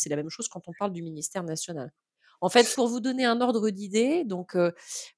la 0.09 0.15
même 0.17 0.29
chose 0.29 0.47
quand 0.49 0.67
on 0.67 0.73
parle 0.73 0.91
du 0.91 1.01
ministère 1.03 1.43
national. 1.43 1.91
En 2.41 2.49
fait, 2.49 2.71
pour 2.75 2.87
vous 2.87 2.99
donner 2.99 3.25
un 3.25 3.41
ordre 3.41 3.69
d'idée, 3.69 4.23
donc 4.23 4.55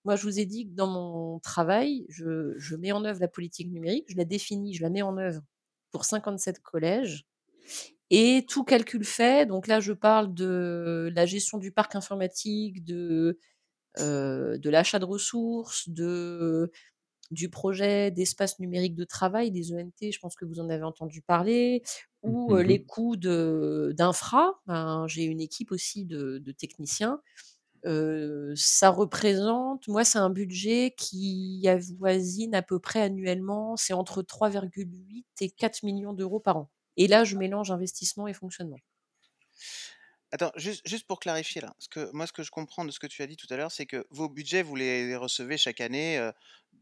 moi 0.06 0.16
je 0.16 0.24
vous 0.24 0.40
ai 0.40 0.46
dit 0.46 0.68
que 0.68 0.76
dans 0.76 0.88
mon 0.88 1.40
travail, 1.40 2.06
je, 2.10 2.76
mets 2.76 2.92
en 2.92 3.04
œuvre 3.06 3.20
la 3.20 3.28
politique 3.28 3.72
numérique, 3.72 4.06
je 4.10 4.18
la 4.18 4.26
définis, 4.26 4.74
je 4.74 4.84
la 4.84 4.90
mets 4.90 5.02
en 5.02 5.18
œuvre 5.18 5.42
pour 5.92 6.06
57 6.06 6.60
collèges. 6.62 7.26
Et 8.10 8.46
tout 8.48 8.64
calcul 8.64 9.04
fait, 9.04 9.46
donc 9.46 9.68
là 9.68 9.80
je 9.80 9.92
parle 9.92 10.34
de 10.34 11.12
la 11.14 11.26
gestion 11.26 11.58
du 11.58 11.72
parc 11.72 11.96
informatique, 11.96 12.84
de, 12.86 13.38
l'achat 13.96 15.00
de 15.00 15.06
ressources, 15.06 15.90
du 15.90 17.50
projet 17.50 18.12
d'espace 18.12 18.60
numérique 18.60 18.96
de 18.96 19.04
travail, 19.04 19.52
des 19.52 19.74
ENT, 19.74 20.12
je 20.12 20.20
pense 20.20 20.36
que 20.36 20.46
vous 20.46 20.62
en 20.62 20.70
avez 20.70 20.84
entendu 20.84 21.22
parler, 21.22 21.84
ou 22.28 22.56
euh, 22.56 22.64
les 22.64 22.84
coûts 22.84 23.16
d'infra. 23.18 24.60
Ben, 24.68 25.06
J'ai 25.08 25.24
une 25.24 25.42
équipe 25.42 25.72
aussi 25.72 26.06
de, 26.06 26.40
de 26.40 26.52
techniciens. 26.52 27.22
Euh, 27.86 28.54
ça 28.56 28.90
représente, 28.90 29.88
moi, 29.88 30.04
c'est 30.04 30.18
un 30.20 30.30
budget 30.30 30.96
qui 30.98 31.66
avoisine 31.68 32.56
à 32.56 32.62
peu 32.62 32.80
près 32.80 33.02
annuellement, 33.02 33.78
c'est 33.78 33.94
entre 33.94 34.24
3,8 34.24 35.26
et 35.42 35.50
4 35.52 35.84
millions 35.84 36.14
d'euros 36.14 36.40
par 36.40 36.58
an. 36.58 36.72
Et 36.98 37.08
là, 37.08 37.24
je 37.24 37.38
mélange 37.38 37.72
investissement 37.72 38.28
et 38.28 38.34
fonctionnement. 38.34 38.80
Attends, 40.32 40.52
juste, 40.58 40.86
juste 40.88 41.08
pour 41.08 41.20
clarifier 41.22 41.62
là, 41.62 41.70
parce 41.78 41.88
que 41.88 42.12
moi 42.14 42.28
ce 42.28 42.34
que 42.34 42.44
je 42.44 42.52
comprends 42.52 42.84
de 42.84 42.92
ce 42.92 43.00
que 43.00 43.08
tu 43.08 43.22
as 43.22 43.28
dit 43.28 43.38
tout 43.38 43.48
à 43.50 43.56
l'heure, 43.56 43.72
c'est 43.72 43.86
que 43.86 44.06
vos 44.10 44.28
budgets, 44.28 44.62
vous 44.62 44.76
les 44.76 45.16
recevez 45.16 45.58
chaque 45.58 45.80
année, 45.80 46.18
euh, 46.18 46.32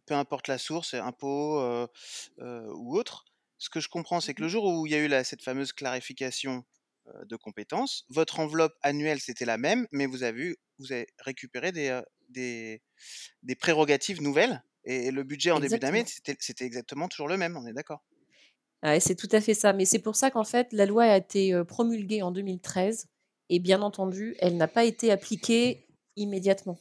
peu 0.07 0.15
importe 0.15 0.47
la 0.47 0.57
source, 0.59 0.93
impôts 0.95 1.59
euh, 1.59 1.87
ou 2.39 2.97
autre. 2.97 3.25
Ce 3.65 3.69
que 3.71 3.79
je 3.79 3.89
comprends, 3.89 4.21
c'est 4.21 4.35
que 4.35 4.43
le 4.43 4.47
jour 4.47 4.63
où 4.65 4.85
il 4.85 4.91
y 4.91 4.95
a 4.95 4.99
eu 4.99 5.07
la- 5.07 5.23
cette 5.23 5.41
fameuse 5.41 5.73
clarification 5.73 6.63
euh, 7.07 7.25
de 7.25 7.35
compétences, 7.35 8.05
votre 8.09 8.39
enveloppe 8.39 8.73
annuelle 8.83 9.19
c'était 9.19 9.45
la 9.45 9.57
même, 9.57 9.87
mais 9.91 10.05
vous 10.05 10.21
avez, 10.21 10.43
eu- 10.49 10.57
vous 10.77 10.91
avez 10.91 11.07
récupéré 11.19 11.71
des, 11.71 11.89
euh, 11.89 12.03
des, 12.29 12.83
des 13.43 13.55
prérogatives 13.55 14.21
nouvelles, 14.21 14.63
et 14.85 15.11
le 15.11 15.23
budget 15.23 15.51
en 15.51 15.59
début 15.61 15.79
d'année, 15.79 16.03
c'était 16.05 16.65
exactement 16.65 17.07
toujours 17.09 17.27
le 17.27 17.37
même, 17.37 17.57
on 17.57 17.65
est 17.67 17.73
d'accord? 17.73 18.03
Ouais, 18.83 18.99
c'est 18.99 19.15
tout 19.15 19.27
à 19.31 19.41
fait 19.41 19.53
ça. 19.53 19.73
Mais 19.73 19.85
c'est 19.85 19.99
pour 19.99 20.15
ça 20.15 20.31
qu'en 20.31 20.43
fait, 20.43 20.71
la 20.71 20.85
loi 20.85 21.03
a 21.05 21.17
été 21.17 21.53
promulguée 21.67 22.21
en 22.21 22.31
2013 22.31 23.07
et 23.49 23.59
bien 23.59 23.81
entendu, 23.81 24.35
elle 24.39 24.57
n'a 24.57 24.67
pas 24.67 24.85
été 24.85 25.11
appliquée 25.11 25.87
immédiatement. 26.15 26.77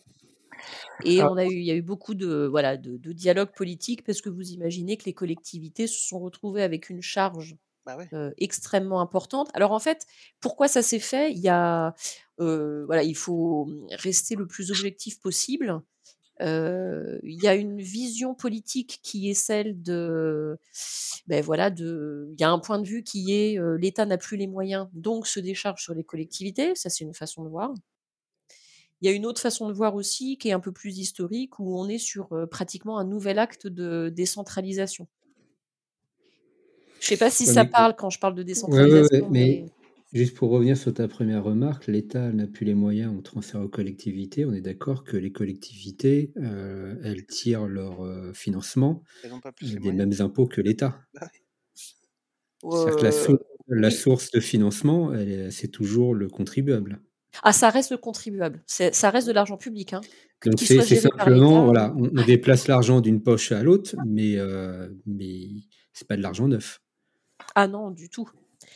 Et 1.04 1.20
Ah. 1.20 1.30
on 1.30 1.36
a 1.36 1.44
eu, 1.46 1.52
il 1.54 1.64
y 1.64 1.70
a 1.70 1.74
eu 1.74 1.82
beaucoup 1.82 2.14
de, 2.14 2.46
voilà, 2.50 2.76
de, 2.76 2.96
de 2.96 3.12
dialogues 3.12 3.52
politiques 3.54 4.04
parce 4.04 4.20
que 4.20 4.28
vous 4.30 4.50
imaginez 4.50 4.96
que 4.96 5.04
les 5.04 5.14
collectivités 5.14 5.86
se 5.86 5.98
sont 6.08 6.20
retrouvées 6.20 6.62
avec 6.62 6.90
une 6.90 7.02
charge 7.02 7.56
Bah 7.86 7.96
ouais. 7.96 8.10
euh, 8.12 8.32
extrêmement 8.38 9.00
importante. 9.00 9.50
Alors 9.54 9.72
en 9.72 9.80
fait, 9.80 10.06
pourquoi 10.40 10.68
ça 10.68 10.82
s'est 10.82 11.00
fait? 11.00 11.32
Il 11.32 11.38
y 11.40 11.48
a, 11.48 11.94
euh, 12.40 12.84
voilà, 12.86 13.02
il 13.02 13.16
faut 13.16 13.68
rester 13.92 14.36
le 14.36 14.46
plus 14.46 14.70
objectif 14.70 15.20
possible. 15.20 15.80
Euh, 16.40 17.18
il 17.22 17.42
y 17.42 17.46
a 17.48 17.54
une 17.54 17.80
vision 17.80 18.34
politique 18.34 19.00
qui 19.02 19.30
est 19.30 19.34
celle 19.34 19.82
de, 19.82 20.58
ben 21.28 21.42
voilà, 21.44 21.70
de, 21.70 22.28
il 22.32 22.40
y 22.40 22.44
a 22.44 22.50
un 22.50 22.58
point 22.58 22.80
de 22.80 22.86
vue 22.88 23.04
qui 23.04 23.32
est 23.32 23.58
l'État 23.78 24.04
n'a 24.06 24.18
plus 24.18 24.36
les 24.36 24.48
moyens, 24.48 24.88
donc 24.94 25.26
se 25.28 25.38
décharge 25.40 25.82
sur 25.82 25.94
les 25.94 26.04
collectivités. 26.04 26.74
Ça, 26.74 26.90
c'est 26.90 27.04
une 27.04 27.14
façon 27.14 27.44
de 27.44 27.48
voir. 27.50 27.72
Il 29.00 29.06
y 29.06 29.12
a 29.12 29.12
une 29.14 29.26
autre 29.26 29.40
façon 29.40 29.68
de 29.68 29.74
voir 29.74 29.94
aussi 29.94 30.38
qui 30.38 30.48
est 30.48 30.52
un 30.52 30.60
peu 30.60 30.72
plus 30.72 30.98
historique, 30.98 31.58
où 31.58 31.78
on 31.78 31.88
est 31.88 31.98
sur 31.98 32.32
euh, 32.32 32.46
pratiquement 32.46 32.98
un 32.98 33.04
nouvel 33.04 33.38
acte 33.38 33.66
de 33.66 34.08
décentralisation. 34.14 35.08
Je 37.00 37.08
sais 37.08 37.16
pas 37.18 37.30
si 37.30 37.44
Ouais, 37.46 37.52
ça 37.52 37.64
mais- 37.64 37.70
parle 37.70 37.96
quand 37.96 38.08
je 38.10 38.18
parle 38.18 38.34
de 38.34 38.38
Ouais, 38.38 38.42
ouais, 38.42 38.46
décentralisation, 38.46 39.16
ouais, 39.26 39.28
mais 39.30 39.64
mais 40.12 40.18
juste 40.20 40.34
pour 40.36 40.50
revenir 40.50 40.78
sur 40.78 40.94
ta 40.94 41.06
première 41.06 41.44
remarque, 41.44 41.86
l'État 41.86 42.32
n'a 42.32 42.46
plus 42.46 42.64
les 42.64 42.74
moyens, 42.74 43.12
on 43.14 43.20
transfère 43.20 43.60
aux 43.60 43.68
collectivités. 43.68 44.46
On 44.46 44.54
est 44.54 44.62
d'accord 44.62 45.04
que 45.04 45.16
les 45.18 45.32
collectivités, 45.32 46.32
euh, 46.38 46.94
elles 47.04 47.26
tirent 47.26 47.66
leur 47.66 48.02
euh, 48.02 48.32
financement 48.32 49.02
euh, 49.26 49.28
des 49.60 49.78
moyens. 49.80 49.96
mêmes 49.96 50.14
impôts 50.26 50.46
que 50.46 50.62
l'État. 50.62 50.98
Ouais. 52.62 52.78
C'est-à-dire 52.78 52.96
que 52.96 53.02
la, 53.02 53.08
euh, 53.08 53.12
source, 53.12 53.42
la 53.68 53.88
oui. 53.88 53.92
source 53.94 54.30
de 54.30 54.40
financement, 54.40 55.12
c'est 55.50 55.68
toujours 55.68 56.14
le 56.14 56.28
contribuable. 56.28 57.00
Ah, 57.42 57.52
ça 57.52 57.70
reste 57.70 57.90
le 57.90 57.96
contribuable. 57.96 58.62
Ça 58.66 59.10
reste 59.10 59.26
de 59.26 59.32
l'argent 59.32 59.56
public, 59.56 59.92
hein. 59.92 60.00
Donc 60.44 60.58
c'est 60.58 60.82
simplement, 60.82 61.64
voilà, 61.64 61.94
on, 61.96 62.10
on 62.14 62.24
déplace 62.24 62.68
l'argent 62.68 63.00
d'une 63.00 63.22
poche 63.22 63.50
à 63.50 63.62
l'autre, 63.62 63.96
mais, 64.06 64.36
euh, 64.36 64.88
mais 65.06 65.48
c'est 65.94 66.06
pas 66.06 66.16
de 66.16 66.22
l'argent 66.22 66.46
neuf. 66.48 66.82
Ah 67.54 67.66
non, 67.66 67.90
du 67.90 68.10
tout. 68.10 68.28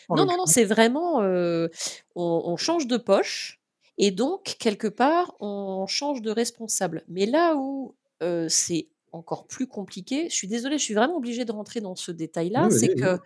En 0.08 0.16
Non, 0.16 0.24
non, 0.24 0.38
non, 0.38 0.46
c'est 0.46 0.64
vraiment, 0.64 1.22
euh, 1.22 1.68
on, 2.14 2.42
on 2.46 2.56
change 2.56 2.86
de 2.86 2.96
poche 2.96 3.60
et 3.98 4.12
donc, 4.12 4.56
quelque 4.58 4.86
part, 4.86 5.34
on 5.40 5.86
change 5.86 6.22
de 6.22 6.30
responsable. 6.30 7.02
Mais 7.08 7.26
là 7.26 7.56
où 7.56 7.96
euh, 8.22 8.46
c'est 8.48 8.88
encore 9.12 9.46
plus 9.46 9.66
compliqué, 9.66 10.28
je 10.30 10.34
suis 10.34 10.48
désolée, 10.48 10.78
je 10.78 10.84
suis 10.84 10.94
vraiment 10.94 11.16
obligée 11.16 11.44
de 11.44 11.52
rentrer 11.52 11.80
dans 11.80 11.96
ce 11.96 12.12
détail-là, 12.12 12.68
c'est 12.70 12.94
que 12.94 13.18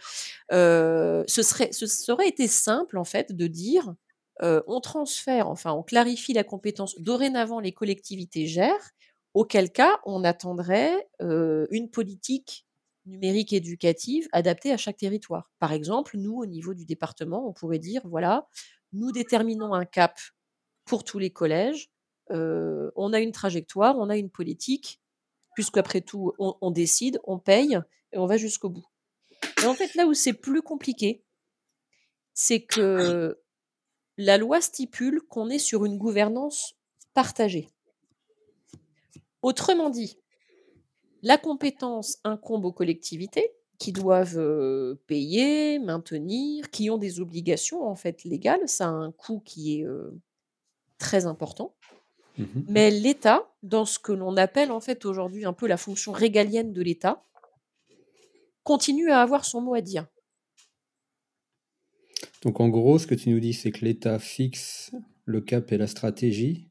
euh, 0.53 1.25
ce, 1.27 1.43
serait, 1.43 1.73
ce 1.73 1.87
serait 1.87 2.29
été 2.29 2.49
simple, 2.49 2.97
en 2.99 3.05
fait, 3.05 3.37
de 3.37 3.47
dire, 3.47 3.95
euh, 4.43 4.63
on 4.67 4.81
transfère, 4.81 5.49
enfin, 5.49 5.73
on 5.73 5.83
clarifie 5.83 6.33
la 6.33 6.45
compétence, 6.45 6.99
dorénavant, 6.99 7.61
les 7.61 7.73
collectivités 7.73 8.47
gèrent, 8.47 8.91
auquel 9.35 9.71
cas, 9.71 10.01
on 10.05 10.25
attendrait 10.25 11.09
euh, 11.21 11.67
une 11.71 11.91
politique 11.91 12.67
numérique 13.07 13.53
éducative 13.53 14.29
adaptée 14.33 14.73
à 14.73 14.77
chaque 14.77 14.97
territoire. 14.97 15.51
Par 15.59 15.73
exemple, 15.73 16.17
nous, 16.17 16.37
au 16.37 16.47
niveau 16.47 16.75
du 16.75 16.85
département, 16.85 17.49
on 17.49 17.53
pourrait 17.53 17.79
dire, 17.79 18.03
voilà, 18.05 18.49
nous 18.93 19.13
déterminons 19.13 19.75
un 19.75 19.85
cap 19.85 20.19
pour 20.85 21.05
tous 21.05 21.19
les 21.19 21.31
collèges, 21.31 21.91
euh, 22.31 22.91
on 22.97 23.13
a 23.13 23.21
une 23.21 23.33
trajectoire, 23.33 23.97
on 23.99 24.11
a 24.11 24.17
une 24.17 24.31
politique, 24.31 25.01
puisqu'après 25.55 26.01
tout, 26.01 26.33
on, 26.39 26.57
on 26.61 26.71
décide, 26.71 27.21
on 27.25 27.39
paye 27.39 27.79
et 28.13 28.19
on 28.19 28.27
va 28.27 28.37
jusqu'au 28.37 28.71
bout. 28.71 28.87
Et 29.63 29.67
en 29.67 29.75
fait, 29.75 29.95
là 29.95 30.07
où 30.07 30.15
c'est 30.15 30.33
plus 30.33 30.63
compliqué, 30.63 31.25
c'est 32.35 32.63
que 32.63 33.42
la 34.17 34.39
loi 34.39 34.61
stipule 34.61 35.21
qu'on 35.23 35.49
est 35.49 35.59
sur 35.59 35.85
une 35.85 35.99
gouvernance 35.99 36.75
partagée. 37.15 37.69
Autrement 39.43 39.91
dit, 39.91 40.19
la 41.23 41.39
compétence 41.39 42.19
incombe 42.25 42.65
aux 42.65 42.73
collectivités 42.73 43.53
qui 43.79 43.93
doivent 43.93 44.39
euh, 44.39 44.95
payer, 45.07 45.79
maintenir, 45.79 46.71
qui 46.71 46.89
ont 46.91 46.99
des 46.99 47.21
obligations 47.21 47.87
en 47.87 47.97
fait 47.97 48.23
légales. 48.25 48.69
Ça 48.69 48.87
a 48.87 48.91
un 48.91 49.11
coût 49.11 49.41
qui 49.41 49.81
est 49.81 49.85
euh, 49.85 50.11
très 50.99 51.27
important. 51.27 51.75
Mhm. 52.39 52.65
Mais 52.69 52.91
l'État, 52.91 53.53
dans 53.63 53.85
ce 53.85 53.99
que 53.99 54.13
l'on 54.13 54.37
appelle 54.37 54.71
en 54.71 54.81
fait 54.81 55.05
aujourd'hui 55.05 55.45
un 55.45 55.53
peu 55.53 55.67
la 55.67 55.77
fonction 55.77 56.13
régalienne 56.13 56.73
de 56.73 56.83
l'État, 56.83 57.23
continue 58.63 59.11
à 59.11 59.21
avoir 59.21 59.45
son 59.45 59.61
mot 59.61 59.75
à 59.75 59.81
dire. 59.81 60.07
Donc 62.43 62.61
en 62.61 62.69
gros, 62.69 62.99
ce 62.99 63.07
que 63.07 63.15
tu 63.15 63.31
nous 63.31 63.41
dis, 63.41 63.53
c'est 63.53 63.71
que 63.71 63.85
l'État 63.85 64.19
fixe 64.19 64.93
le 65.25 65.41
cap 65.41 65.71
et 65.73 65.79
la 65.79 65.87
stratégie, 65.87 66.69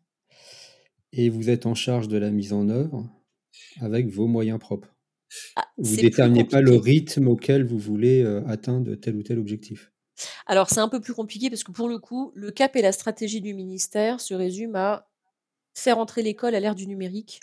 et 1.13 1.30
vous 1.30 1.50
êtes 1.50 1.66
en 1.66 1.75
charge 1.75 2.08
de 2.08 2.18
la 2.18 2.30
mise 2.30 2.54
en 2.54 2.70
œuvre 2.70 3.10
avec 3.80 4.08
vos 4.08 4.28
moyens 4.28 4.60
propres. 4.60 4.96
Ah, 5.56 5.66
Vous 5.78 5.94
plus 5.94 6.01
déterminez 6.01 6.44
pas 6.44 6.62
le 6.62 6.75
rythme 6.75 7.28
auquel 7.28 7.63
vous 7.63 7.78
voulez 7.78 8.22
euh, 8.22 8.46
atteindre 8.48 8.96
tel 8.96 9.16
ou 9.16 9.24
tel 9.24 9.40
objectif. 9.40 9.92
Alors 10.46 10.70
c'est 10.70 10.80
un 10.80 10.90
peu 10.90 11.00
plus 11.00 11.13
compliqué 11.13 11.50
parce 11.50 11.63
que 11.63 11.72
pour 11.72 11.88
le 11.88 12.00
coup, 12.00 12.32
le 12.36 12.51
cap 12.51 12.75
et 12.75 12.82
la 12.82 12.92
stratégie 12.92 13.42
du 13.42 13.54
ministère 13.54 14.20
se 14.20 14.34
résument 14.34 14.78
à 14.78 15.08
faire 15.74 15.98
entrer 15.98 16.22
l'école 16.22 16.54
à 16.54 16.60
l'ère 16.60 16.75
du 16.75 16.86
numérique. 16.86 17.40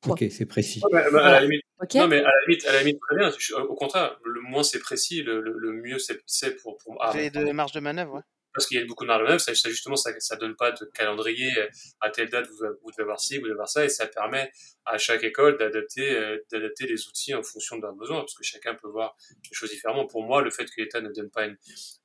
Point. 0.00 0.12
Ok, 0.12 0.24
c'est 0.30 0.46
précis. 0.46 0.80
Ouais, 0.84 0.90
bah, 0.92 1.00
bah, 1.02 1.06
à 1.06 1.10
Voilà. 1.10 1.30
la 1.32 1.40
limite, 1.42 1.62
Ok 1.82 1.94
non, 1.94 2.08
mais 2.08 2.18
à 2.18 2.22
la 2.22 2.32
limite, 2.46 2.66
à 2.66 2.72
la 2.72 2.78
limite, 2.82 3.00
très 3.00 3.16
bien. 3.16 3.32
Je- 3.38 3.54
Au 3.54 3.74
contraire, 3.74 4.18
le 4.24 4.40
moins 4.42 4.62
c'est 4.62 4.78
précis, 4.78 5.22
le, 5.22 5.40
le, 5.40 5.52
le 5.58 5.72
mieux 5.72 5.98
c'est 5.98 6.54
pour, 6.56 6.76
pour 6.78 6.92
Vous 6.92 6.98
ah, 7.00 7.10
avez 7.10 7.30
de 7.30 7.50
marge 7.52 7.72
de 7.72 7.80
manœuvre, 7.80 8.14
ouais. 8.14 8.20
parce 8.54 8.66
qu'il 8.66 8.78
y 8.78 8.82
a 8.82 8.86
beaucoup 8.86 9.04
de 9.04 9.08
marge 9.08 9.20
de 9.20 9.24
manœuvre, 9.24 9.40
ça, 9.40 9.54
ça, 9.54 9.68
justement, 9.70 9.96
ça, 9.96 10.10
ça 10.20 10.36
donne 10.36 10.54
pas 10.56 10.70
de 10.72 10.84
calendrier 10.94 11.50
euh, 11.58 11.66
à 12.00 12.10
telle 12.10 12.28
date, 12.30 12.46
vous, 12.48 12.64
vous 12.82 12.90
devez 12.92 13.02
avoir 13.02 13.20
ci, 13.20 13.36
vous 13.38 13.42
devez 13.44 13.52
avoir 13.54 13.68
ça, 13.68 13.84
et 13.84 13.88
ça 13.88 14.06
permet 14.06 14.50
à 14.84 14.98
chaque 14.98 15.24
école 15.24 15.58
d'adapter, 15.58 16.14
euh, 16.16 16.38
d'adapter 16.52 16.86
les 16.86 17.06
outils 17.08 17.34
en 17.34 17.42
fonction 17.42 17.76
de 17.76 17.82
leurs 17.82 17.94
besoins, 17.94 18.20
parce 18.20 18.34
que 18.34 18.44
chacun 18.44 18.74
peut 18.76 18.88
voir 18.88 19.16
les 19.32 19.52
choses 19.54 19.70
différemment. 19.70 20.06
Pour 20.06 20.22
moi, 20.22 20.42
le 20.42 20.50
fait 20.50 20.64
que 20.66 20.80
l'État 20.80 21.00
ne 21.00 21.10
donne 21.12 21.30
pas 21.30 21.44
une, 21.46 21.56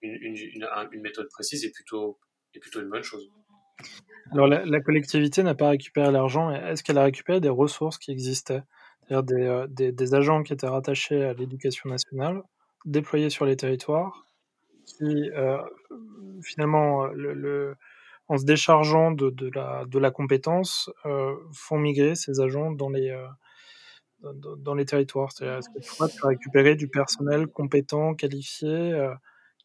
une, 0.02 0.16
une, 0.22 0.36
une, 0.38 0.64
un- 0.64 0.90
une 0.92 1.02
méthode 1.02 1.30
précise 1.30 1.64
est 1.64 1.72
plutôt, 1.72 2.20
est 2.56 2.60
plutôt 2.60 2.82
une 2.82 2.90
bonne 2.90 3.04
chose. 3.04 3.28
Alors, 4.32 4.48
la, 4.48 4.66
la 4.66 4.82
collectivité 4.82 5.44
n'a 5.44 5.54
pas 5.56 5.70
récupéré 5.70 6.12
l'argent. 6.12 6.50
Est-ce 6.52 6.84
qu'elle 6.84 6.98
a 6.98 7.04
récupéré 7.04 7.40
des 7.40 7.50
ressources 7.50 7.98
qui 7.98 8.12
existaient? 8.12 8.64
C'est-à-dire 9.08 9.24
des, 9.24 9.44
euh, 9.46 9.68
des, 9.68 9.92
des 9.92 10.14
agents 10.16 10.44
qui 10.44 10.54
étaient 10.54 10.68
rattachés 10.68 11.24
à 11.24 11.34
l'éducation 11.34 11.90
nationale, 11.90 12.42
déployés 12.86 13.30
sur 13.30 13.46
les 13.46 13.58
territoires, 13.58 14.26
qui, 14.86 15.30
euh, 15.32 15.58
finalement, 16.42 17.06
le, 17.08 17.34
le- 17.34 17.76
en 18.30 18.38
se 18.38 18.46
déchargeant 18.46 19.12
de, 19.12 19.30
de, 19.30 19.52
la, 19.54 19.84
de 19.86 20.00
la 20.00 20.10
compétence, 20.10 20.90
euh, 21.06 21.36
font 21.54 21.78
migrer 21.78 22.16
ces 22.16 22.40
agents 22.40 22.72
dans 22.72 22.90
les, 22.90 23.12
dans, 24.24 24.56
dans 24.56 24.74
les 24.74 24.86
territoires. 24.86 25.32
C'est-à-dire, 25.32 25.58
est-ce 25.58 25.70
que 25.70 25.96
toi, 25.98 26.08
tu 26.08 26.26
as 26.26 26.30
récupéré 26.30 26.76
du 26.76 26.88
personnel 26.88 27.48
compétent, 27.48 28.16
qualifié, 28.16 28.98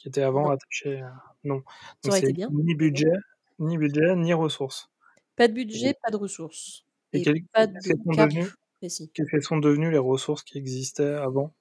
qui 0.00 0.08
était 0.08 0.22
avant 0.22 0.46
Non. 0.46 0.50
attaché. 0.50 1.02
Non. 1.44 1.62
Ça 1.64 1.72
Donc, 2.04 2.10
aurait 2.10 2.20
c'est 2.20 2.26
été 2.26 2.32
bien. 2.32 2.48
Ni 3.60 3.78
budget, 3.78 4.16
ni 4.16 4.32
ressources. 4.34 4.90
Pas 5.36 5.48
de 5.48 5.54
budget, 5.54 5.94
pas 6.02 6.10
de 6.10 6.16
ressources. 6.16 6.84
Et 7.12 7.20
Et 7.20 7.20
quelles 7.20 7.42
pas 7.52 7.66
de 7.66 7.74
quelles 7.84 7.98
sont 8.02 8.14
devenues 8.14 8.50
précis. 8.80 9.12
quelles 9.14 9.42
sont 9.42 9.58
devenues 9.58 9.90
les 9.90 9.98
ressources 9.98 10.42
qui 10.44 10.58
existaient 10.58 11.14
avant? 11.14 11.54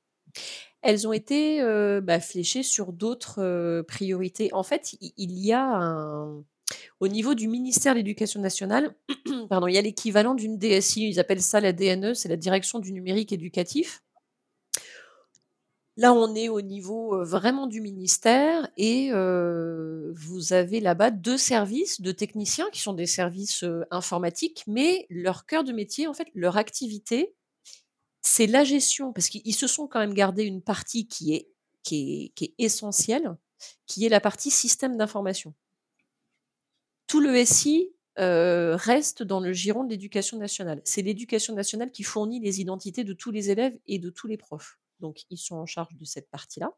Elles 0.81 1.07
ont 1.07 1.13
été, 1.13 1.61
heu, 1.61 2.01
bah, 2.01 2.19
fléchées 2.19 2.63
sur 2.63 2.93
d'autres, 2.93 3.41
heu, 3.41 3.83
priorités. 3.87 4.53
En 4.53 4.63
fait, 4.63 4.95
il 5.01 5.39
y 5.39 5.51
a 5.53 5.63
un 5.63 6.43
au 7.01 7.07
niveau 7.09 7.35
du 7.35 7.47
ministère 7.49 7.93
de 7.93 7.99
l'Éducation 7.99 8.41
nationale, 8.41 8.95
pardon, 9.49 9.67
il 9.67 9.75
y 9.75 9.79
a 9.79 9.83
l'équivalent 9.83 10.35
d'une 10.35 10.57
DSI, 10.59 11.09
ils 11.09 11.19
appellent 11.19 11.41
ça 11.41 11.61
la 11.61 11.73
DNE, 11.73 12.13
c'est 12.15 12.29
la 12.29 12.37
Direction 12.37 12.79
du 12.79 12.93
numérique 12.93 13.33
éducatif. 13.33 14.01
Là, 15.97 16.13
on 16.13 16.35
est 16.35 16.47
au 16.47 16.61
niveau, 16.61 17.15
heu, 17.15 17.23
vraiment 17.23 17.65
du 17.65 17.81
ministère 17.81 18.69
et 18.77 19.09
heu, 19.11 20.13
vous 20.15 20.53
avez 20.53 20.79
là-bas 20.79 21.09
2 21.09 21.37
services 21.39 22.01
de 22.01 22.11
techniciens 22.11 22.69
qui 22.71 22.81
sont 22.81 22.93
des 22.93 23.07
services, 23.07 23.63
heu, 23.63 23.83
informatiques, 23.89 24.63
mais 24.67 25.07
leur 25.09 25.45
cœur 25.47 25.63
de 25.63 25.71
métier, 25.73 26.05
en 26.07 26.13
fait, 26.13 26.27
leur 26.35 26.57
activité, 26.57 27.33
c'est 28.21 28.47
la 28.47 28.63
gestion 28.65 29.13
parce 29.13 29.29
qu'ils 29.29 29.41
ils 29.45 29.53
se 29.55 29.67
sont 29.67 29.87
quand 29.87 29.99
même 29.99 30.13
gardés 30.15 30.43
une 30.45 30.61
partie 30.63 31.07
qui 31.07 31.33
est 31.35 31.49
essentielle, 32.59 33.35
qui 33.87 34.05
est 34.05 34.09
la 34.09 34.19
partie 34.21 34.51
système 34.51 34.97
d'information. 34.97 35.53
Tout 37.07 37.19
le 37.19 37.35
SI, 37.35 37.91
reste 38.17 39.21
dans 39.23 39.39
le 39.41 39.51
giron 39.51 39.83
de 39.83 39.89
l'éducation 39.89 40.37
nationale. 40.37 40.81
C'est 40.85 41.01
l'éducation 41.01 41.53
nationale 41.53 41.91
qui 41.91 42.03
fournit 42.03 42.39
les 42.39 42.61
identités 42.61 43.03
de 43.03 43.13
tous 43.13 43.31
les 43.31 43.49
élèves 43.51 43.77
et 43.87 43.99
de 43.99 44.09
tous 44.09 44.27
les 44.27 44.37
profs. 44.37 44.77
Donc 44.99 45.21
ils 45.29 45.37
sont 45.37 45.55
en 45.55 45.65
charge 45.65 45.95
de 45.95 46.05
cette 46.05 46.29
partie-là 46.29 46.71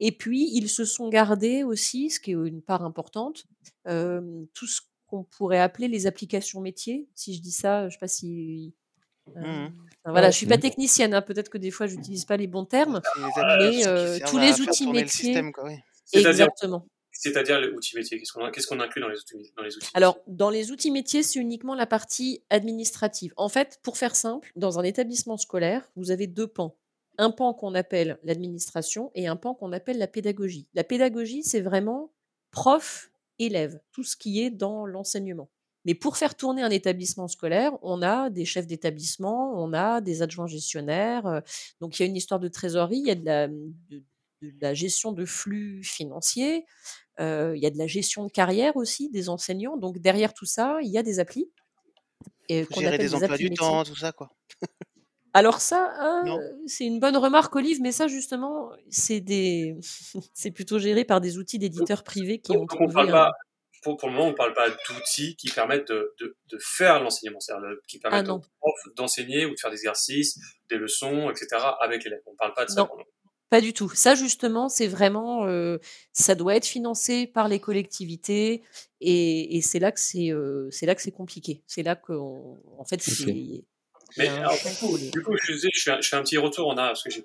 et 0.00 0.12
puis 0.12 0.48
ils 0.52 0.68
se 0.68 0.84
sont 0.84 1.08
gardés 1.08 1.62
aussi, 1.64 2.10
ce 2.10 2.20
qui 2.20 2.30
est 2.30 2.34
une 2.34 2.62
part 2.62 2.84
importante, 2.84 3.44
hem, 3.84 4.46
tout 4.54 4.66
ce 4.66 4.80
qu'on 5.06 5.24
pourrait 5.24 5.58
appeler 5.58 5.88
les 5.88 6.06
applications 6.06 6.60
métiers. 6.60 7.08
Si 7.14 7.34
je 7.34 7.40
dis 7.40 7.50
ça, 7.50 7.88
je 7.88 7.94
sais 7.94 7.98
pas 7.98 8.08
si, 8.08 8.74
heu, 9.36 9.40
Mmh 9.40 9.72
voilà, 10.04 10.30
je 10.30 10.36
suis 10.36 10.46
pas 10.46 10.56
technicienne, 10.56 11.12
hein, 11.12 11.20
peut-être 11.20 11.50
que 11.50 11.58
des 11.58 11.70
fois 11.70 11.86
j'utilise 11.86 12.24
pas 12.24 12.38
les 12.38 12.46
bons 12.46 12.64
termes, 12.64 13.02
les 13.16 13.22
mais 13.22 13.82
servent 13.82 14.20
tous 14.30 14.38
les 14.38 14.60
outils 14.60 14.86
métiers 14.86 15.08
système, 15.08 15.52
quoi, 15.52 15.64
oui. 15.64 15.74
C'est-à-dire 16.06 16.30
exactement. 16.46 16.86
c'est-à-dire 17.12 17.60
l'outil 17.60 17.96
métier, 17.96 18.18
qu'est-ce 18.18 18.32
qu'on 18.32 18.50
qu'est-ce 18.50 18.66
qu'on 18.66 18.80
inclut 18.80 19.02
dans 19.02 19.08
les 19.08 19.18
outils 19.18 19.52
dans 19.54 19.62
les 19.64 19.76
outils 19.76 19.86
métiers? 19.86 19.90
Alors, 19.92 20.18
dans 20.28 20.48
les 20.48 20.70
outils 20.70 20.90
métiers, 20.90 21.22
c'est 21.22 21.38
uniquement 21.40 21.74
la 21.74 21.84
partie 21.84 22.42
administrative. 22.48 23.34
En 23.36 23.50
fait, 23.50 23.80
pour 23.82 23.98
faire 23.98 24.16
simple, 24.16 24.50
dans 24.56 24.78
un 24.78 24.82
établissement 24.82 25.36
scolaire, 25.36 25.90
vous 25.96 26.10
avez 26.10 26.26
2 26.26 26.46
pans. 26.46 26.74
Un 27.18 27.30
pan 27.30 27.52
qu'on 27.52 27.74
appelle 27.74 28.18
l'administration 28.22 29.10
et 29.14 29.26
un 29.26 29.36
pan 29.36 29.54
qu'on 29.54 29.72
appelle 29.72 29.98
la 29.98 30.06
pédagogie. 30.06 30.68
La 30.74 30.84
pédagogie, 30.84 31.42
c'est 31.42 31.60
vraiment 31.60 32.12
prof, 32.52 33.10
élève, 33.38 33.80
tout 33.92 34.04
ce 34.04 34.16
qui 34.16 34.40
est 34.40 34.50
dans 34.50 34.86
l'enseignement. 34.86 35.50
Mais 35.84 35.94
pour 35.94 36.16
faire 36.16 36.36
tourner 36.36 36.62
un 36.62 36.70
établissement 36.70 37.28
scolaire, 37.28 37.72
on 37.82 38.02
a 38.02 38.30
des 38.30 38.44
chefs 38.44 38.66
d'établissement, 38.66 39.54
on 39.56 39.72
a 39.72 40.00
des 40.00 40.22
adjoints 40.22 40.46
gestionnaires, 40.46 41.26
heu, 41.26 41.42
donc 41.80 41.98
il 41.98 42.02
y 42.02 42.06
a 42.06 42.08
une 42.08 42.16
histoire 42.16 42.40
de 42.40 42.48
trésorerie, 42.48 42.98
il 42.98 43.06
y 43.06 43.10
a 43.10 43.14
de 43.14 43.24
la, 43.24 43.48
de 43.48 44.04
de 44.40 44.52
la 44.60 44.72
gestion 44.72 45.10
de 45.10 45.24
flux 45.24 45.82
financiers, 45.82 46.64
heu, 47.20 47.56
il 47.56 47.62
y 47.62 47.66
a 47.66 47.70
de 47.70 47.78
la 47.78 47.86
gestion 47.88 48.24
de 48.26 48.30
carrière 48.32 48.76
aussi 48.76 49.10
des 49.10 49.28
enseignants. 49.30 49.76
Donc 49.76 50.00
derrière 50.00 50.34
tout 50.34 50.46
ça, 50.46 50.78
il 50.82 50.90
y 50.90 50.98
a 50.98 51.04
des 51.04 51.20
applis 51.20 51.50
et 52.48 52.66
Faut 52.72 52.80
gérer 52.80 52.98
des 52.98 53.12
des 53.12 53.14
emplois 53.14 53.36
du 53.36 53.50
métiers. 53.50 53.52
temps, 53.52 53.84
tout 53.84 53.94
ça, 53.94 54.12
quoi. 54.12 54.30
Alors 55.34 55.60
ça, 55.60 55.92
hein, 55.98 56.24
c'est 56.66 56.84
une 56.84 57.00
bonne 57.00 57.16
remarque 57.16 57.54
Olive, 57.56 57.80
mais 57.80 57.92
ça 57.92 58.08
justement, 58.08 58.70
c'est 58.88 59.20
des 59.20 59.76
c'est 60.34 60.50
plutôt 60.50 60.78
géré 60.78 61.04
par 61.04 61.20
des 61.20 61.38
outils 61.38 61.58
d'éditeurs 61.58 62.02
privés 62.02 62.40
qui 62.40 62.52
donc 62.52 62.62
ont 62.62 62.64
on 62.64 62.66
trouvé 62.66 62.94
parle 62.94 63.08
un 63.08 63.12
pas 63.12 63.32
pour 63.82 63.96
pour 63.96 64.08
le 64.08 64.14
moment, 64.14 64.28
on 64.28 64.34
parle 64.34 64.54
pas 64.54 64.68
d'outils 64.70 65.36
qui 65.36 65.50
permettent 65.50 65.88
de 65.88 66.14
de 66.20 66.36
de 66.50 66.58
faire 66.60 67.00
l'enseignement, 67.02 67.40
c'est-à-dire 67.40 67.68
le 67.68 67.82
qui 67.88 68.00
Ah 68.02 68.10
permettent 68.10 68.28
aux 68.30 68.40
profs 68.60 68.94
d'enseigner 68.96 69.46
ou 69.46 69.50
de 69.50 69.60
faire 69.60 69.70
des 69.70 69.76
exercices, 69.76 70.38
des 70.68 70.76
leçons 70.76 71.30
et 71.30 71.36
cetera 71.36 71.76
avec 71.82 72.04
l'élève. 72.04 72.20
On 72.26 72.34
parle 72.34 72.54
pas 72.54 72.64
de 72.64 72.70
ça 72.70 72.82
Non, 72.82 72.88
pas 73.50 73.60
du 73.60 73.72
tout. 73.72 73.88
Ça 73.94 74.14
justement, 74.14 74.68
c'est 74.68 74.88
vraiment, 74.88 75.46
heu, 75.46 75.80
ça 76.12 76.34
doit 76.34 76.56
être 76.56 76.66
financé 76.66 77.26
par 77.26 77.48
les 77.48 77.60
collectivités 77.60 78.62
et 79.00 79.56
et 79.56 79.62
c'est 79.62 79.78
là 79.78 79.92
que 79.92 80.00
c'est, 80.00 80.30
heu, 80.32 80.68
c'est 80.70 80.86
là 80.86 80.94
que 80.94 81.02
c'est 81.02 81.12
compliqué. 81.12 81.62
C'est 81.66 81.82
là 81.82 81.96
qu'on 81.96 82.58
en 82.78 82.84
fait, 82.84 83.00
c'est 83.00 83.64
Mais 84.16 84.28
alors 84.28 84.56
du 85.12 85.22
coup 85.22 85.32
du 85.34 85.38
je 85.44 85.52
disais, 85.52 85.68
je 85.74 85.82
fais 85.82 85.90
un 85.90 86.00
je 86.00 86.08
fais 86.08 86.16
un 86.16 86.22
petit 86.22 86.38
retour 86.38 86.68
en 86.68 86.76
arrière 86.76 86.92
parce 86.92 87.02
que 87.02 87.10
j'ai 87.10 87.24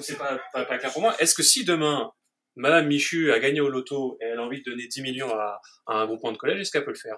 c'est 0.00 0.18
pas 0.18 0.38
pas 0.52 0.64
pas 0.64 0.78
clair 0.78 0.92
pour 0.92 1.02
moi. 1.02 1.14
Est-ce 1.20 1.34
que 1.34 1.42
si 1.42 1.64
demain, 1.64 2.12
madame 2.56 2.86
Michu 2.86 3.32
a 3.32 3.38
gagné 3.38 3.60
au 3.60 3.68
loto 3.68 4.16
et 4.20 4.24
elle 4.26 4.38
a 4.38 4.42
envie 4.42 4.62
de 4.62 4.70
donner 4.70 4.86
10 4.86 5.02
millions 5.02 5.30
à 5.30 5.60
à 5.86 5.94
un 5.94 6.06
groupement 6.06 6.32
de 6.32 6.36
collège, 6.36 6.60
est-ce 6.60 6.70
qu'elle 6.70 6.84
peut 6.84 6.92
le 6.92 6.96
faire? 6.96 7.16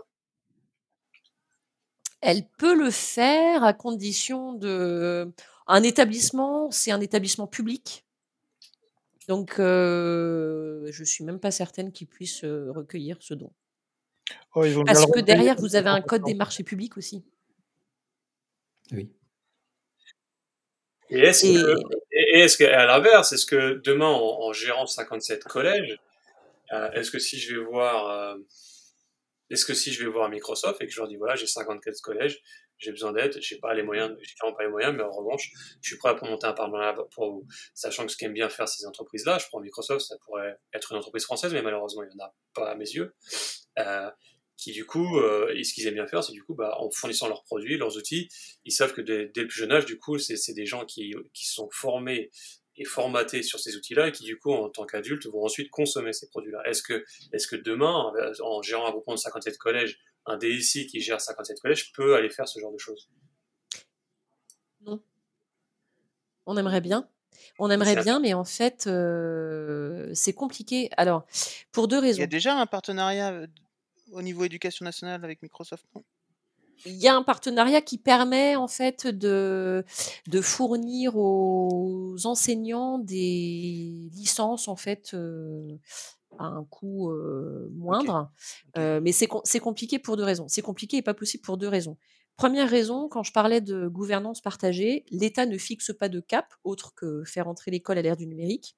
Elle 2.22 2.46
peut 2.58 2.74
le 2.74 2.90
faire 2.90 3.64
à 3.64 3.72
condition 3.72 4.52
de 4.54 5.32
un 5.66 5.82
établissement, 5.82 6.70
c'est 6.70 6.90
un 6.90 7.00
établissement 7.00 7.46
public. 7.46 8.04
Donc 9.28 9.58
heu, 9.60 10.86
je 10.90 11.04
suis 11.04 11.24
même 11.24 11.38
pas 11.40 11.50
certaine 11.50 11.92
qu'ils 11.92 12.08
puissent, 12.08 12.44
heu, 12.44 12.70
recueillir 12.70 13.16
ce 13.20 13.34
don. 13.34 13.52
Oh, 14.54 14.64
ils 14.64 14.72
vont 14.74 14.82
bien 14.82 14.92
Parce 14.92 15.06
que 15.06 15.20
derrière, 15.20 15.56
de 15.56 15.60
vous 15.60 15.76
avez 15.76 15.88
un 15.88 16.00
code 16.02 16.24
des 16.24 16.34
marchés 16.34 16.64
publics 16.64 16.96
aussi. 16.96 17.24
Oui. 18.92 19.10
Et 21.10 21.20
est-ce 21.20 21.42
que 21.44 21.74
et 22.12 22.46
qu'à 22.70 22.86
l'inverse, 22.86 23.32
est-ce 23.32 23.46
que 23.46 23.80
demain 23.84 24.06
en 24.06 24.42
en 24.48 24.52
gérant 24.52 24.86
57 24.86 25.44
collèges, 25.44 25.96
heu, 26.72 26.90
est-ce 26.94 27.10
que 27.10 27.18
si 27.20 27.38
je 27.40 27.56
vais 27.56 27.64
voir, 27.64 28.34
heu, 28.36 28.46
est-ce 29.50 29.64
que 29.66 29.74
si 29.74 29.92
je 29.92 30.04
vais 30.04 30.10
voir 30.10 30.28
Microsoft 30.30 30.80
et 30.80 30.86
que 30.86 30.92
je 30.92 30.98
leur 31.00 31.08
dis: 31.08 31.16
«Voilà, 31.16 31.34
j'ai 31.36 31.46
54 31.46 32.00
collèges, 32.02 32.40
j'ai 32.78 32.92
besoin 32.92 33.12
d'aide, 33.12 33.36
j'ai 33.40 33.58
pas 33.58 33.74
les 33.74 33.82
moyens, 33.82 34.16
j'ai 34.22 34.34
clairement 34.34 34.56
pas 34.56 34.64
les 34.64 34.70
moyens, 34.70 34.94
mais 34.96 35.02
en 35.02 35.10
revanche, 35.12 35.50
je 35.82 35.88
suis 35.90 35.98
prêt 35.98 36.10
à 36.10 36.26
monter 36.26 36.46
un 36.46 36.52
partenariat 36.52 36.94
pour 37.14 37.32
vous». 37.32 37.46
Sachant 37.74 38.06
que 38.06 38.12
ce 38.12 38.16
qu'aiment 38.16 38.32
bien 38.34 38.48
faire 38.48 38.68
ces 38.68 38.86
entreprises-là, 38.86 39.38
je 39.38 39.46
prends 39.48 39.60
Microsoft, 39.60 40.06
ça 40.06 40.16
pourrait 40.24 40.56
être 40.74 40.92
une 40.92 40.98
entreprise 40.98 41.24
française, 41.24 41.52
mais 41.52 41.62
malheureusement, 41.62 42.02
il 42.04 42.10
y 42.16 42.22
en 42.22 42.26
a 42.26 42.34
pas 42.54 42.70
à 42.70 42.74
mes 42.76 42.86
yeux, 42.90 43.14
heu, 43.78 44.10
qui 44.60 44.72
du 44.72 44.84
coup, 44.86 45.20
et 45.54 45.64
ce 45.64 45.74
qu'ils 45.74 45.86
aiment 45.86 45.94
bien 45.94 46.06
faire, 46.06 46.22
c'est 46.24 46.32
du 46.32 46.42
coup, 46.44 46.54
bah, 46.54 46.76
en 46.78 46.90
fournissant 46.90 47.28
leurs 47.28 47.44
produits, 47.44 47.76
leurs 47.78 47.96
outils, 47.96 48.28
ils 48.64 48.72
savent 48.72 48.92
que 48.92 49.00
dès 49.00 49.26
dès 49.34 49.42
le 49.42 49.48
plus 49.48 49.58
jeune 49.60 49.72
âge, 49.72 49.86
du 49.86 49.98
coup, 49.98 50.18
c'est 50.18 50.54
des 50.54 50.66
gens 50.66 50.84
qui 50.86 51.14
qui 51.34 51.46
sont 51.46 51.68
formés 51.72 52.30
et 52.76 52.84
formatés 52.84 53.42
sur 53.42 53.58
ces 53.60 53.76
outils-là 53.76 54.08
et 54.08 54.12
qui 54.12 54.24
du 54.24 54.38
coup, 54.38 54.52
en 54.52 54.68
tant 54.70 54.86
qu'adultes, 54.86 55.26
vont 55.26 55.44
ensuite 55.44 55.70
consommer 55.70 56.12
ces 56.12 56.28
produits-là. 56.28 56.62
Est-ce 56.66 56.82
que 56.82 57.04
est-ce 57.32 57.46
que 57.48 57.56
demain, 57.56 58.12
en 58.42 58.62
gérant 58.62 58.86
un 58.88 58.90
groupement 58.92 59.14
de 59.14 59.18
57 59.20 59.58
collèges, 59.58 59.98
un 60.26 60.36
DSI 60.38 60.86
qui 60.86 61.00
gère 61.00 61.20
57 61.20 61.60
collèges 61.60 61.92
peut 61.92 62.14
aller 62.16 62.30
faire 62.30 62.48
ce 62.48 62.60
genre 62.60 62.72
de 62.72 62.78
choses? 62.78 63.08
Non. 64.80 65.02
On 66.46 66.56
aimerait 66.56 66.80
bien. 66.80 67.08
On 67.58 67.70
aimerait 67.70 67.96
bien, 67.96 68.20
mais 68.20 68.34
en 68.34 68.44
fait, 68.44 68.86
heu, 68.86 70.10
c'est 70.14 70.32
compliqué. 70.32 70.90
Alors, 70.96 71.26
pour 71.72 71.88
2 71.88 72.00
Il 72.16 72.20
y 72.20 72.22
a 72.22 72.26
raisons. 72.26 72.26
déjà 72.26 72.54
un 72.58 72.66
partenariat, 72.66 73.32
heu, 73.32 73.46
d 73.46 73.52
au 74.12 74.22
niveau 74.22 74.44
éducation 74.44 74.84
nationale 74.84 75.24
avec 75.24 75.42
Microsoft, 75.42 75.86
non? 75.94 76.04
Il 76.86 76.94
y 76.96 77.08
a 77.08 77.14
un 77.14 77.22
partenariat 77.22 77.82
qui 77.82 77.98
permet 77.98 78.56
en 78.56 78.66
fait 78.66 79.06
de 79.06 79.84
de 80.28 80.40
fournir 80.40 81.12
aux 81.16 82.16
enseignants 82.24 82.98
des 82.98 84.08
licences 84.14 84.66
en 84.66 84.76
fait, 84.76 85.12
heu, 85.12 85.78
à 86.38 86.44
un 86.46 86.64
coût, 86.64 87.12
OK. 87.88 88.14
moindre. 88.14 88.30
Heu, 88.78 89.00
mais 89.02 89.12
c'est 89.12 89.26
com 89.28 89.42
c'est 89.44 89.60
compliqué 89.60 89.98
pour 89.98 90.16
2 90.16 90.24
raisons. 90.24 90.48
C'est 90.48 90.62
compliqué 90.62 90.98
et 90.98 91.02
pas 91.02 91.14
possible 91.14 91.42
pour 91.44 91.58
2 91.58 91.68
raisons. 91.68 91.98
1re 92.38 92.68
raison, 92.70 93.08
quand 93.08 93.22
je 93.24 93.32
parlais 93.32 93.60
de 93.62 93.88
gouvernance 93.88 94.40
partagée, 94.42 95.04
l'État 95.10 95.46
ne 95.46 95.58
fixe 95.58 95.92
pas 95.98 96.08
de 96.08 96.20
cap, 96.20 96.54
autre 96.64 96.94
que 96.94 97.24
faire 97.24 97.48
entrer 97.48 97.70
l'école 97.72 97.98
à 97.98 98.02
l'ère 98.02 98.16
du 98.16 98.26
numérique. 98.26 98.72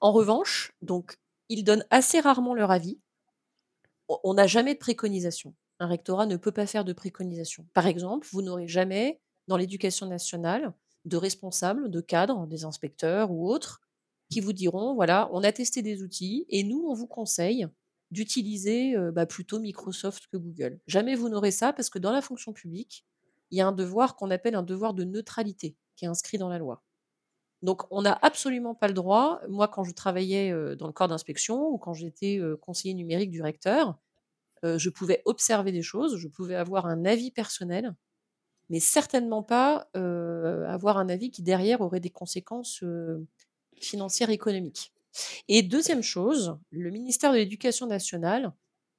En 0.00 0.12
revanche, 0.12 0.72
donc, 0.80 1.16
ils 1.48 1.64
donnent 1.64 1.84
assez 1.90 2.20
rarement 2.20 2.54
leur 2.54 2.70
avis. 2.70 2.98
On 4.08 4.34
n'a 4.34 4.46
jamais 4.46 4.74
de 4.74 4.78
préconisation. 4.78 5.54
Un 5.80 5.86
rectorat 5.86 6.26
ne 6.26 6.36
peut 6.36 6.52
pas 6.52 6.66
faire 6.66 6.84
de 6.84 6.92
préconisation. 6.92 7.66
Par 7.74 7.86
exemple, 7.86 8.26
vous 8.32 8.42
n'aurez 8.42 8.66
jamais, 8.68 9.20
dans 9.48 9.56
l'éducation 9.56 10.06
nationale, 10.06 10.72
de 11.04 11.16
responsables, 11.16 11.90
de 11.90 12.00
cadres, 12.00 12.46
des 12.46 12.64
inspecteurs 12.64 13.30
ou 13.30 13.48
autres, 13.50 13.80
qui 14.30 14.40
vous 14.40 14.52
diront: 14.52 14.94
«Voilà, 14.94 15.28
on 15.32 15.42
a 15.44 15.52
testé 15.52 15.82
des 15.82 16.02
outils 16.02 16.46
et 16.48 16.64
nous, 16.64 16.84
on 16.88 16.94
vous 16.94 17.06
conseille 17.06 17.66
d'utiliser, 18.10 18.96
heu, 18.96 19.10
bah, 19.10 19.26
plutôt 19.26 19.58
Microsoft 19.60 20.26
que 20.32 20.36
Google». 20.38 20.80
Jamais 20.86 21.14
vous 21.14 21.28
n'aurez 21.28 21.50
ça 21.50 21.72
parce 21.72 21.90
que 21.90 21.98
dans 21.98 22.12
la 22.12 22.22
fonction 22.22 22.52
publique, 22.52 23.04
il 23.50 23.58
y 23.58 23.60
a 23.60 23.66
un 23.68 23.72
devoir 23.72 24.16
qu'on 24.16 24.30
appelle 24.30 24.54
un 24.54 24.62
devoir 24.62 24.94
de 24.94 25.04
neutralité 25.04 25.76
qui 25.96 26.04
est 26.04 26.08
inscrit 26.08 26.38
dans 26.38 26.48
la 26.48 26.58
loi. 26.58 26.82
Donc 27.62 27.82
on 27.90 28.02
n'a 28.02 28.18
absolument 28.22 28.74
pas 28.74 28.88
le 28.88 28.94
droit 28.94 29.40
moi, 29.48 29.68
quand 29.68 29.84
je 29.84 29.92
travaillais, 29.92 30.50
heu, 30.52 30.76
dans 30.76 30.86
le 30.86 30.92
corps 30.92 31.08
d'inspection 31.08 31.68
ou 31.70 31.78
quand 31.78 31.94
j'étais, 31.94 32.38
heu, 32.38 32.56
conseiller 32.56 32.94
numérique 32.94 33.30
du 33.30 33.42
recteur, 33.42 33.98
heu, 34.64 34.78
je 34.78 34.90
pouvais 34.90 35.22
observer 35.26 35.72
des 35.72 35.82
choses, 35.82 36.16
je 36.18 36.28
pouvais 36.28 36.56
avoir 36.56 36.86
un 36.86 37.04
avis 37.06 37.30
personnel, 37.32 37.94
mais 38.70 38.80
certainement 38.80 39.42
pas, 39.44 39.88
avoir 39.94 40.98
un 40.98 41.08
avis 41.10 41.30
qui 41.30 41.42
derrière 41.42 41.80
aurait 41.82 42.00
des 42.00 42.10
conséquences, 42.10 42.82
heu, 42.84 43.26
financières, 43.80 44.30
économiques. 44.30 44.92
Et 45.48 45.62
deuxième 45.62 46.02
chose, 46.02 46.58
le 46.70 46.90
ministère 46.90 47.32
de 47.32 47.38
l'Éducation 47.38 47.86
nationale, 47.86 48.52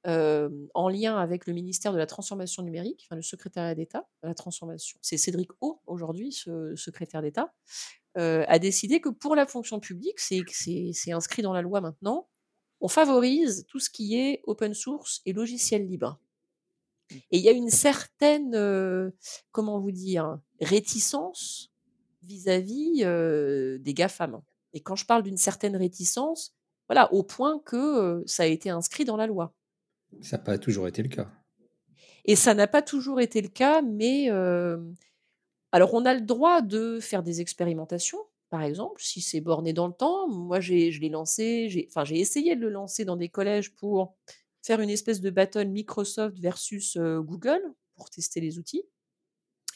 en 0.06 0.88
lien 0.88 1.18
avec 1.18 1.46
le 1.46 1.52
ministère 1.54 1.92
de 1.92 1.98
la 1.98 2.06
transformation 2.06 2.62
numérique, 2.62 3.02
enfin 3.06 3.16
le 3.16 3.22
secrétariat 3.22 3.74
d'État 3.74 4.06
de 4.22 4.28
la 4.28 4.34
transformation, 4.34 4.98
c'est 5.02 5.16
Cédric 5.18 5.50
O 5.60 5.80
aujourd'hui, 5.86 6.32
ce 6.32 6.74
secrétaire 6.76 7.22
d'État, 7.22 7.52
a 8.16 8.58
décidé 8.58 9.00
que 9.00 9.08
pour 9.08 9.36
la 9.36 9.46
fonction 9.46 9.80
publique, 9.80 10.20
c'est 10.20 11.12
inscrit 11.12 11.42
dans 11.42 11.52
la 11.52 11.62
loi 11.62 11.80
maintenant, 11.80 12.28
on 12.80 12.88
favorise 12.88 13.66
tout 13.68 13.78
ce 13.78 13.90
qui 13.90 14.18
est 14.18 14.40
open 14.44 14.74
source 14.74 15.20
et 15.26 15.32
logiciel 15.32 15.86
libre. 15.86 16.18
Et 17.30 17.38
il 17.38 17.42
y 17.42 17.48
a 17.48 17.52
une 17.52 17.70
certaine, 17.70 19.12
comment 19.52 19.80
vous 19.80 19.92
dire, 19.92 20.38
réticence 20.60 21.72
vis-à-vis 22.22 23.04
des 23.80 23.94
GAFAM. 23.94 24.40
Et 24.72 24.80
quand 24.80 24.96
je 24.96 25.04
parle 25.04 25.22
d'une 25.22 25.36
certaine 25.36 25.76
réticence, 25.76 26.54
voilà, 26.88 27.12
au 27.12 27.22
point 27.22 27.60
que 27.64 28.22
ça 28.26 28.44
a 28.44 28.46
été 28.46 28.70
inscrit 28.70 29.04
dans 29.04 29.16
la 29.16 29.26
loi. 29.26 29.54
Ça 30.22 30.36
n'a 30.36 30.42
pas 30.42 30.58
toujours 30.58 30.88
été 30.88 31.02
le 31.02 31.08
cas. 31.08 31.30
Et 32.24 32.36
ça 32.36 32.54
n'a 32.54 32.66
pas 32.66 32.82
toujours 32.82 33.20
été 33.20 33.40
le 33.42 33.48
cas, 33.48 33.82
mais 33.82 34.28
alors 35.72 35.94
on 35.94 36.04
a 36.04 36.14
le 36.14 36.20
droit 36.20 36.62
de 36.62 36.98
faire 37.00 37.22
des 37.22 37.40
expérimentations, 37.40 38.18
par 38.48 38.62
exemple, 38.62 39.00
si 39.02 39.20
c'est 39.20 39.40
borné 39.40 39.72
dans 39.72 39.86
le 39.86 39.92
temps. 39.92 40.28
Moi, 40.28 40.60
je 40.60 40.72
l'ai 40.72 41.08
lancé, 41.08 41.68
j'ai 41.68 41.88
essayé 42.18 42.56
de 42.56 42.60
le 42.60 42.68
lancer 42.68 43.04
dans 43.04 43.16
des 43.16 43.28
collèges 43.28 43.74
pour 43.74 44.16
faire 44.62 44.80
une 44.80 44.90
espèce 44.90 45.20
de 45.20 45.30
battle 45.30 45.68
Microsoft 45.68 46.38
versus 46.38 46.96
Google 46.98 47.62
pour 47.94 48.10
tester 48.10 48.40
les 48.40 48.58
outils. 48.58 48.84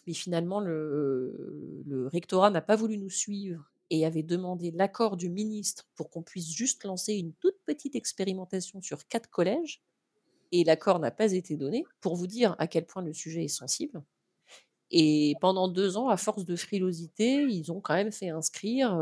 Mais 0.07 0.15
finalement, 0.15 0.61
le 0.61 2.09
rectorat 2.13 2.51
n'a 2.51 2.61
pas 2.61 2.77
voulu 2.77 2.99
nous 2.99 3.11
suivre 3.11 3.71
et 3.91 4.05
avait 4.05 4.23
demandé 4.23 4.71
l'accord 4.73 5.17
du 5.17 5.31
ministre 5.31 5.87
pour 5.95 6.11
qu'on 6.11 6.23
puisse 6.23 6.51
juste 6.51 6.85
lancer 6.85 7.15
une 7.15 7.33
toute 7.35 7.59
petite 7.65 7.95
expérimentation 7.95 8.83
sur 8.83 9.07
quatre 9.07 9.31
collèges. 9.31 9.83
Et 10.53 10.65
l'accord 10.65 10.99
n'a 10.99 11.11
pas 11.11 11.33
été 11.33 11.57
donné, 11.57 11.85
pour 12.01 12.17
vous 12.17 12.27
dire 12.27 12.57
à 12.59 12.67
quel 12.67 12.87
point 12.87 13.03
le 13.03 13.13
sujet 13.13 13.45
est 13.45 13.49
sensible. 13.49 14.03
Et 14.91 15.35
pendant 15.41 15.69
deux 15.69 15.97
ans, 15.97 16.09
à 16.09 16.17
force 16.17 16.45
de 16.45 16.57
frilosité, 16.57 17.43
ils 17.43 17.73
ont 17.73 17.81
quand 17.81 17.95
même 17.95 18.13
fait 18.13 18.29
inscrire, 18.29 18.97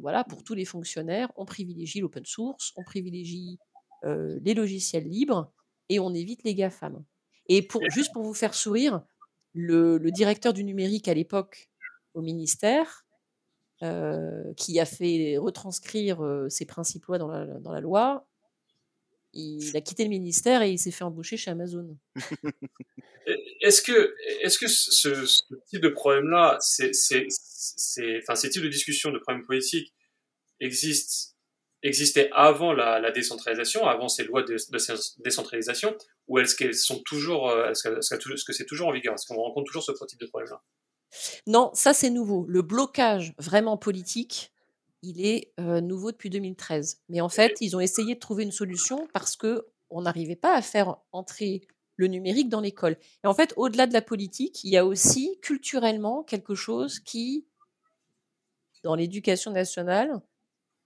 voilà, 0.00 0.24
pour 0.24 0.42
tous 0.42 0.54
les 0.54 0.64
fonctionnaires, 0.64 1.30
on 1.36 1.44
privilégie 1.44 2.00
l'open 2.00 2.24
source, 2.24 2.72
on 2.76 2.82
privilégie 2.82 3.58
les 4.04 4.54
logiciels 4.54 5.06
libres 5.06 5.52
et 5.88 6.00
on 6.00 6.14
évite 6.14 6.42
les 6.44 6.54
GAFAM. 6.54 7.04
Et 7.48 7.62
pour, 7.62 7.82
juste 7.90 8.12
pour 8.12 8.22
vous 8.22 8.34
faire 8.34 8.54
sourire, 8.54 9.02
le, 9.52 9.98
le 9.98 10.10
directeur 10.10 10.52
du 10.52 10.64
numérique 10.64 11.06
à 11.08 11.14
l'époque 11.14 11.70
au 12.14 12.22
ministère 12.22 13.04
euh, 13.82 14.52
qui 14.58 14.78
a 14.78 14.84
fait 14.84 15.38
retranscrire 15.38 16.20
ces 16.48 16.66
principes 16.66 17.06
lois 17.06 17.18
dans 17.18 17.28
la, 17.28 17.46
dans 17.46 17.72
la 17.72 17.80
loi, 17.80 18.26
il 19.32 19.76
a 19.76 19.80
quitté 19.80 20.04
le 20.04 20.10
ministère 20.10 20.62
et 20.62 20.70
il 20.70 20.78
s'est 20.78 20.90
fait 20.90 21.04
embaucher 21.04 21.36
chez 21.36 21.50
Amazon. 21.50 21.96
est-ce 23.60 23.82
que, 23.82 24.14
est-ce 24.42 24.58
que 24.58 24.66
ce, 24.68 25.08
type 25.68 25.80
de 25.80 25.88
problème-là, 25.88 26.58
c'est, 26.60 26.92
c'est, 26.94 27.26
enfin, 28.22 28.34
ces 28.34 28.50
types 28.50 28.62
de 28.62 28.68
discussions, 28.68 29.10
de 29.10 29.18
problèmes 29.18 29.46
politiques 29.46 29.94
existent, 30.60 31.34
existaient 31.82 32.30
avant 32.32 32.72
la, 32.72 33.00
la 33.00 33.10
décentralisation, 33.10 33.86
avant 33.86 34.08
ces 34.08 34.24
lois 34.24 34.42
de, 34.42 34.56
décentralisation, 35.18 35.96
ou 36.28 36.38
est-ce 36.38 36.54
qu'elles 36.54 36.74
sont 36.74 37.00
toujours, 37.02 37.50
euh, 37.50 37.70
est-ce 37.70 37.88
que, 37.88 37.98
est-ce 37.98 38.44
que 38.44 38.52
c'est 38.52 38.66
toujours 38.66 38.88
en 38.88 38.92
vigueur? 38.92 39.14
Est-ce 39.14 39.26
qu'on 39.26 39.40
rencontre 39.40 39.66
toujours 39.66 39.84
ce 39.84 39.92
type 40.06 40.20
de 40.20 40.26
problème-là? 40.26 40.62
Non, 41.46 41.70
ça 41.74 41.92
c'est 41.92 42.10
nouveau. 42.10 42.46
Le 42.48 42.62
blocage 42.62 43.34
vraiment 43.38 43.76
politique, 43.76 44.52
il 45.02 45.24
est 45.24 45.52
nouveau 45.58 46.12
depuis 46.12 46.30
2013. 46.30 47.02
Mais 47.08 47.20
en 47.20 47.28
fait, 47.28 47.56
ils 47.60 47.76
ont 47.76 47.80
essayé 47.80 48.14
de 48.14 48.20
trouver 48.20 48.44
une 48.44 48.52
solution 48.52 49.08
parce 49.12 49.36
que 49.36 49.66
on 49.90 50.02
n'arrivait 50.02 50.36
pas 50.36 50.54
à 50.54 50.62
faire 50.62 50.98
entrer 51.12 51.62
le 51.96 52.06
numérique 52.06 52.48
dans 52.48 52.60
l'école. 52.60 52.96
Et 53.24 53.26
en 53.26 53.34
fait, 53.34 53.52
au-delà 53.56 53.86
de 53.86 53.92
la 53.92 54.02
politique, 54.02 54.64
il 54.64 54.70
y 54.70 54.76
a 54.76 54.86
aussi 54.86 55.38
culturellement 55.42 56.22
quelque 56.22 56.54
chose 56.54 57.00
qui, 57.00 57.44
dans 58.84 58.94
l'éducation 58.94 59.50
nationale, 59.50 60.22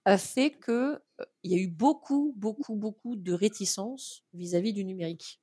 a 0.05 0.17
fait 0.17 0.51
que 0.51 0.99
il 1.43 1.51
y 1.51 1.55
a 1.55 1.57
eu 1.57 1.67
beaucoup, 1.67 2.33
beaucoup, 2.35 2.75
beaucoup 2.75 3.15
de 3.15 3.31
réticence 3.31 4.23
vis-à-vis 4.33 4.73
du 4.73 4.83
numérique. 4.83 5.39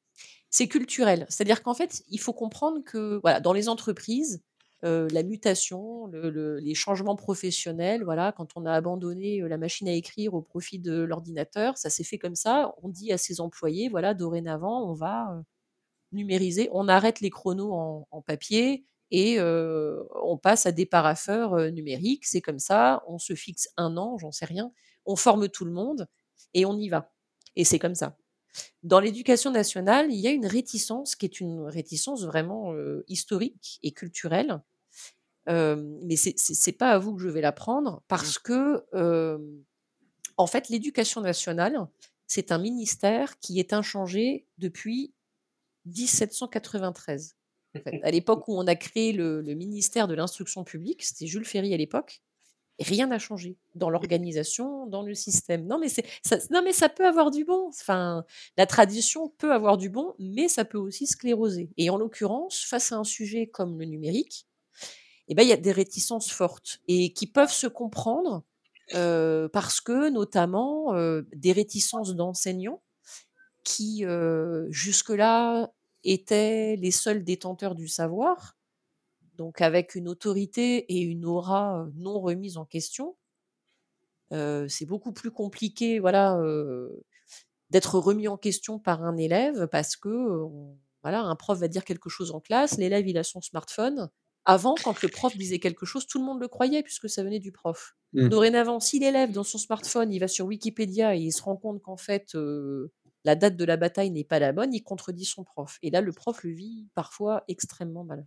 C'est 0.50 0.68
culturel, 0.68 1.24
c'est-à-dire 1.30 1.62
qu'en 1.62 1.72
fait, 1.72 2.02
il 2.10 2.20
faut 2.20 2.34
comprendre 2.34 2.84
que, 2.84 3.18
voilà, 3.22 3.40
dans 3.40 3.54
les 3.54 3.70
entreprises, 3.70 4.42
la 4.82 5.22
mutation, 5.22 6.06
les 6.06 6.74
changements 6.74 7.16
professionnels. 7.16 8.02
Voilà, 8.04 8.32
quand 8.32 8.48
on 8.56 8.66
a 8.66 8.72
abandonné 8.72 9.40
la 9.40 9.58
machine 9.58 9.88
à 9.88 9.92
écrire 9.92 10.34
au 10.34 10.42
profit 10.42 10.78
de 10.78 11.02
l'ordinateur, 11.02 11.78
ça 11.78 11.90
s'est 11.90 12.04
fait 12.04 12.18
comme 12.18 12.34
ça. 12.34 12.74
On 12.82 12.88
dit 12.88 13.12
à 13.12 13.18
ses 13.18 13.40
employés, 13.40 13.88
voilà, 13.88 14.14
dorénavant, 14.14 14.88
on 14.90 14.94
va 14.94 15.42
numériser, 16.12 16.68
on 16.72 16.88
arrête 16.88 17.20
les 17.20 17.30
chronos 17.30 17.72
en, 18.10 18.22
papier 18.22 18.84
et 19.10 19.40
on 19.40 20.38
passe 20.38 20.66
à 20.66 20.72
des 20.72 20.86
parapheurs 20.86 21.70
numériques. 21.70 22.26
C'est 22.26 22.40
comme 22.40 22.58
ça, 22.58 23.02
on 23.06 23.18
se 23.18 23.34
fixe 23.34 23.68
un 23.76 23.96
an, 23.96 24.18
j'en 24.18 24.32
sais 24.32 24.46
rien, 24.46 24.72
on 25.06 25.16
forme 25.16 25.48
tout 25.48 25.64
le 25.64 25.72
monde 25.72 26.08
et 26.54 26.64
on 26.64 26.76
y 26.76 26.88
va. 26.88 27.12
Et 27.56 27.64
c'est 27.64 27.78
comme 27.78 27.94
ça. 27.94 28.16
Dans 28.82 29.00
l'éducation 29.00 29.50
nationale, 29.50 30.12
il 30.12 30.18
y 30.18 30.26
a 30.26 30.30
une 30.30 30.46
réticence 30.46 31.16
qui 31.16 31.24
est 31.24 31.40
une 31.40 31.62
réticence 31.62 32.24
vraiment 32.24 32.74
historique 33.08 33.78
et 33.82 33.92
culturelle 33.92 34.60
mais 35.46 36.16
c'est 36.16 36.34
n'est 36.66 36.72
pas 36.72 36.90
à 36.90 36.98
vous 36.98 37.14
que 37.14 37.22
je 37.22 37.28
vais 37.28 37.40
l'apprendre 37.40 37.96
mmh. 37.96 38.00
parce 38.08 38.38
que, 38.38 38.84
en 40.36 40.46
fait, 40.46 40.68
l'éducation 40.68 41.20
nationale, 41.20 41.86
c'est 42.26 42.50
un 42.52 42.58
ministère 42.58 43.38
qui 43.40 43.58
est 43.60 43.72
inchangé 43.72 44.46
depuis 44.58 45.12
1793. 45.86 47.36
À 48.02 48.10
l'époque 48.10 48.48
où 48.48 48.58
on 48.58 48.66
a 48.66 48.74
créé 48.74 49.12
le, 49.12 49.42
ministère 49.42 50.08
de 50.08 50.14
l'instruction 50.14 50.64
publique, 50.64 51.02
c'était 51.02 51.26
Jules 51.26 51.44
Ferry 51.44 51.72
à 51.74 51.76
l'époque, 51.76 52.22
rien 52.78 53.06
n'a 53.06 53.18
changé 53.18 53.56
dans 53.74 53.90
l'organisation, 53.90 54.86
dans 54.86 55.02
le 55.02 55.14
système. 55.14 55.66
Non 55.66 55.78
mais, 55.78 55.88
ça, 55.88 56.02
non, 56.50 56.62
mais 56.62 56.72
ça 56.72 56.88
peut 56.88 57.06
avoir 57.06 57.30
du 57.30 57.44
bon. 57.44 57.68
Enfin, 57.68 58.24
la 58.56 58.66
tradition 58.66 59.28
peut 59.38 59.52
avoir 59.52 59.76
du 59.78 59.90
bon, 59.90 60.14
mais 60.18 60.48
ça 60.48 60.64
peut 60.64 60.78
aussi 60.78 61.06
scléroser. 61.06 61.70
Et 61.76 61.90
en 61.90 61.96
l'occurrence, 61.96 62.64
face 62.64 62.92
à 62.92 62.96
un 62.96 63.04
sujet 63.04 63.46
comme 63.46 63.78
le 63.78 63.86
numérique, 63.86 64.46
eh 65.28 65.34
ben, 65.34 65.42
il 65.42 65.48
y 65.48 65.52
a 65.52 65.56
des 65.56 65.72
réticences 65.72 66.30
fortes 66.30 66.80
et 66.88 67.12
qui 67.12 67.26
peuvent 67.26 67.52
se 67.52 67.66
comprendre 67.66 68.42
parce 69.52 69.80
que, 69.80 70.10
notamment, 70.10 70.94
des 71.34 71.52
réticences 71.52 72.14
d'enseignants 72.14 72.82
qui, 73.64 74.04
jusque-là, 74.68 75.72
étaient 76.04 76.76
les 76.76 76.90
seuls 76.90 77.24
détenteurs 77.24 77.74
du 77.74 77.88
savoir, 77.88 78.56
donc 79.36 79.60
avec 79.60 79.94
une 79.94 80.08
autorité 80.08 80.78
et 80.92 81.00
une 81.00 81.24
aura 81.24 81.86
non 81.96 82.20
remise 82.20 82.56
en 82.58 82.64
question. 82.64 83.16
c'est 84.30 84.86
beaucoup 84.86 85.12
plus 85.12 85.30
compliqué, 85.30 85.98
voilà, 85.98 86.38
d'être 87.70 87.98
remis 87.98 88.28
en 88.28 88.36
question 88.36 88.78
par 88.78 89.02
un 89.04 89.16
élève 89.16 89.66
parce 89.68 89.96
que, 89.96 90.46
voilà, 91.02 91.22
un 91.22 91.36
prof 91.36 91.58
va 91.58 91.68
dire 91.68 91.84
quelque 91.84 92.10
chose 92.10 92.32
en 92.32 92.40
classe, 92.40 92.76
l'élève 92.78 93.08
il 93.08 93.18
a 93.18 93.24
son 93.24 93.40
smartphone, 93.40 94.10
avant, 94.44 94.74
quand 94.82 95.00
le 95.02 95.08
prof 95.08 95.36
disait 95.36 95.58
quelque 95.58 95.86
chose, 95.86 96.06
tout 96.06 96.18
le 96.18 96.24
monde 96.24 96.40
le 96.40 96.48
croyait 96.48 96.82
puisque 96.82 97.08
ça 97.08 97.22
venait 97.22 97.38
du 97.38 97.52
prof. 97.52 97.94
Mmh. 98.12 98.28
Dorénavant, 98.28 98.80
si 98.80 98.98
l'élève, 98.98 99.32
dans 99.32 99.44
son 99.44 99.58
smartphone, 99.58 100.12
il 100.12 100.18
va 100.18 100.28
sur 100.28 100.46
Wikipédia 100.46 101.14
et 101.14 101.20
il 101.20 101.32
se 101.32 101.42
rend 101.42 101.56
compte 101.56 101.80
qu'en 101.82 101.96
fait, 101.96 102.34
la 103.24 103.36
date 103.36 103.56
de 103.56 103.64
la 103.64 103.76
bataille 103.76 104.10
n'est 104.10 104.24
pas 104.24 104.38
la 104.38 104.52
bonne, 104.52 104.74
il 104.74 104.82
contredit 104.82 105.24
son 105.24 105.44
prof. 105.44 105.78
Et 105.82 105.90
là, 105.90 106.00
le 106.00 106.12
prof 106.12 106.42
le 106.42 106.50
vit 106.50 106.88
parfois 106.94 107.44
extrêmement 107.48 108.04
mal. 108.04 108.26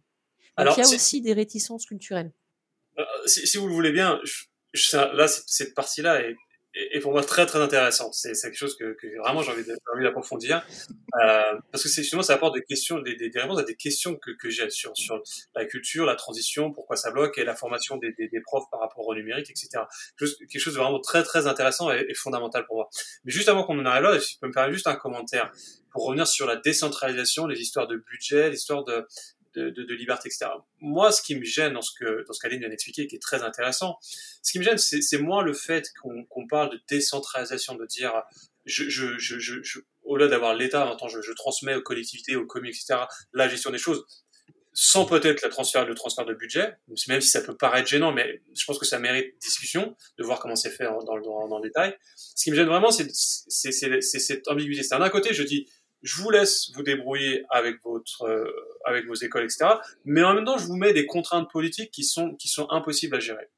Donc, 0.58 0.78
il 0.78 0.84
y 0.84 0.86
a 0.86 0.90
aussi 0.90 1.22
des 1.22 1.34
réticences 1.34 1.86
culturelles. 1.86 2.32
Euh, 2.98 3.04
si, 3.26 3.58
vous 3.58 3.68
le 3.68 3.74
voulez 3.74 3.92
bien, 3.92 4.22
là, 4.94 5.28
cette 5.28 5.74
partie-là 5.74 6.22
est 6.22 6.36
et, 6.76 7.00
pour 7.00 7.12
moi 7.12 7.24
très 7.24 7.46
très 7.46 7.60
intéressant. 7.60 8.12
C'est 8.12 8.34
quelque 8.34 8.58
chose 8.58 8.76
que, 8.78 8.94
que 8.94 9.08
vraiment 9.20 9.42
j'ai 9.42 9.52
envie 9.52 10.04
d'approfondir 10.04 10.66
euh, 11.24 11.42
parce 11.72 11.84
que 11.84 11.90
c'est 11.90 12.02
justement 12.02 12.22
ça 12.22 12.34
apporte 12.34 12.56
des 12.56 12.64
questions, 12.64 13.00
des, 13.00 13.16
des, 13.16 13.30
des, 13.30 13.40
réponses 13.40 13.60
à 13.60 13.64
des 13.64 13.76
questions 13.76 14.16
que, 14.16 14.32
que 14.32 14.50
j'ai 14.50 14.70
sur 14.70 14.96
sur 14.96 15.22
la 15.56 15.66
culture, 15.66 16.06
la 16.06 16.16
transition, 16.16 16.72
pourquoi 16.72 16.96
ça 16.96 17.12
bloque 17.12 17.38
et 17.38 17.46
la 17.46 17.56
formation 17.56 17.98
des, 17.98 18.14
des, 18.18 18.42
profs 18.42 18.70
par 18.70 18.82
rapport 18.82 19.08
au 19.08 19.16
numérique, 19.16 19.50
etc. 19.50 19.84
Quelque 20.20 20.60
chose, 20.60 20.74
de 20.74 20.80
vraiment 20.80 21.00
très 21.00 21.24
très 21.24 21.48
intéressant 21.48 21.92
et, 21.92 22.06
et 22.10 22.14
fondamental 22.14 22.66
pour 22.66 22.76
moi. 22.76 22.90
Mais 23.24 23.32
juste 23.32 23.50
avant 23.50 23.64
qu'on 23.64 23.80
en 23.80 23.86
arrive 23.86 24.04
là, 24.04 24.20
si 24.20 24.34
je 24.36 24.40
peux 24.40 24.48
me 24.48 24.54
permettre 24.54 24.74
juste 24.74 24.88
un 24.88 24.96
commentaire 24.96 25.52
pour 25.92 26.06
revenir 26.06 26.28
sur 26.28 26.46
la 26.46 26.58
décentralisation, 26.58 27.48
les 27.48 27.62
histoires 27.62 27.88
de 27.88 27.96
budget, 27.96 28.50
l'histoire 28.50 28.84
de 28.84 29.08
de, 29.56 29.70
de, 29.70 29.94
liberté, 29.94 30.30
etc. 30.30 30.48
Moi, 30.80 31.12
ce 31.12 31.22
qui 31.22 31.36
me 31.36 31.44
gêne 31.44 31.74
dans 31.74 31.82
ce 31.82 31.92
que 31.98 32.26
dans 32.26 32.34
ce 32.34 32.40
qu'Aline 32.40 32.60
vient 32.60 32.70
d'expliquer, 32.70 33.08
qui 33.08 33.16
est 33.16 33.22
très 33.22 33.44
intéressant, 33.44 33.98
ce 34.02 34.52
qui 34.52 34.60
me 34.60 34.64
gêne, 34.64 34.78
c'est 34.78 35.18
moins 35.18 35.44
le 35.44 35.54
fait 35.54 35.92
qu'on 36.02 36.48
parle 36.48 36.72
de 36.72 36.82
décentralisation, 36.88 37.76
de 37.76 37.86
dire 37.86 38.14
je, 38.66 38.90
je, 38.90 39.18
je, 39.18 39.40
je 39.40 39.80
au 40.04 40.18
lieu 40.18 40.28
d'avoir 40.28 40.56
l'État, 40.56 40.86
maintenant 40.86 41.08
je, 41.08 41.32
transmets 41.34 41.76
aux 41.76 41.82
collectivités, 41.82 42.36
aux 42.36 42.46
communes, 42.46 42.72
etc. 42.72 43.06
la 43.34 43.50
gestion 43.50 43.72
des 43.72 43.78
choses. 43.78 44.06
sans 44.74 45.06
peut-être 45.06 45.42
le 45.42 45.50
transfert, 45.50 45.86
le 45.86 45.96
transfert 45.96 46.26
de 46.26 46.34
budget, 46.34 46.76
même 47.08 47.22
si 47.22 47.30
ça 47.30 47.42
peut 47.42 47.56
paraître 47.56 47.88
gênant, 47.88 48.12
mais 48.12 48.42
je 48.54 48.66
pense 48.66 48.78
que 48.78 48.86
ça 48.86 49.00
mérite 49.00 49.34
discussion 49.42 49.96
de 50.18 50.24
voir 50.24 50.40
comment 50.40 50.56
c'est 50.56 50.70
fait 50.70 50.84
dans, 50.84 51.02
dans, 51.04 51.48
dans, 51.48 51.60
le 51.60 51.68
détail. 51.68 51.98
Ce 52.16 52.44
qui 52.44 52.52
me 52.52 52.56
gêne 52.56 52.68
vraiment, 52.68 52.92
c'est 52.92 53.10
cette 53.10 54.48
ambiguïté. 54.48 54.84
C'est 54.84 54.98
d'un 54.98 55.10
côté, 55.10 55.34
je 55.34 55.44
dis, 55.44 55.68
je 56.02 56.22
vous 56.22 56.30
laisse 56.30 56.72
vous 56.76 56.84
débrouiller 56.84 57.44
avec 57.50 57.82
votre, 57.84 58.24
euh, 58.24 58.46
avec 58.86 59.06
vos 59.06 59.16
écoles, 59.16 59.44
etc. 59.44 59.66
Mais 60.06 60.24
en 60.24 60.34
même 60.34 60.46
temps, 60.46 60.58
je 60.58 60.66
vous 60.66 60.76
mets 60.76 60.94
des 60.94 61.06
contraintes 61.06 61.50
politiques 61.52 61.92
qui 61.92 62.04
sont, 62.04 62.36
qui 62.36 62.48
sont 62.48 62.68
impossibles 62.70 63.16
à 63.16 63.20
gérer. 63.20 63.50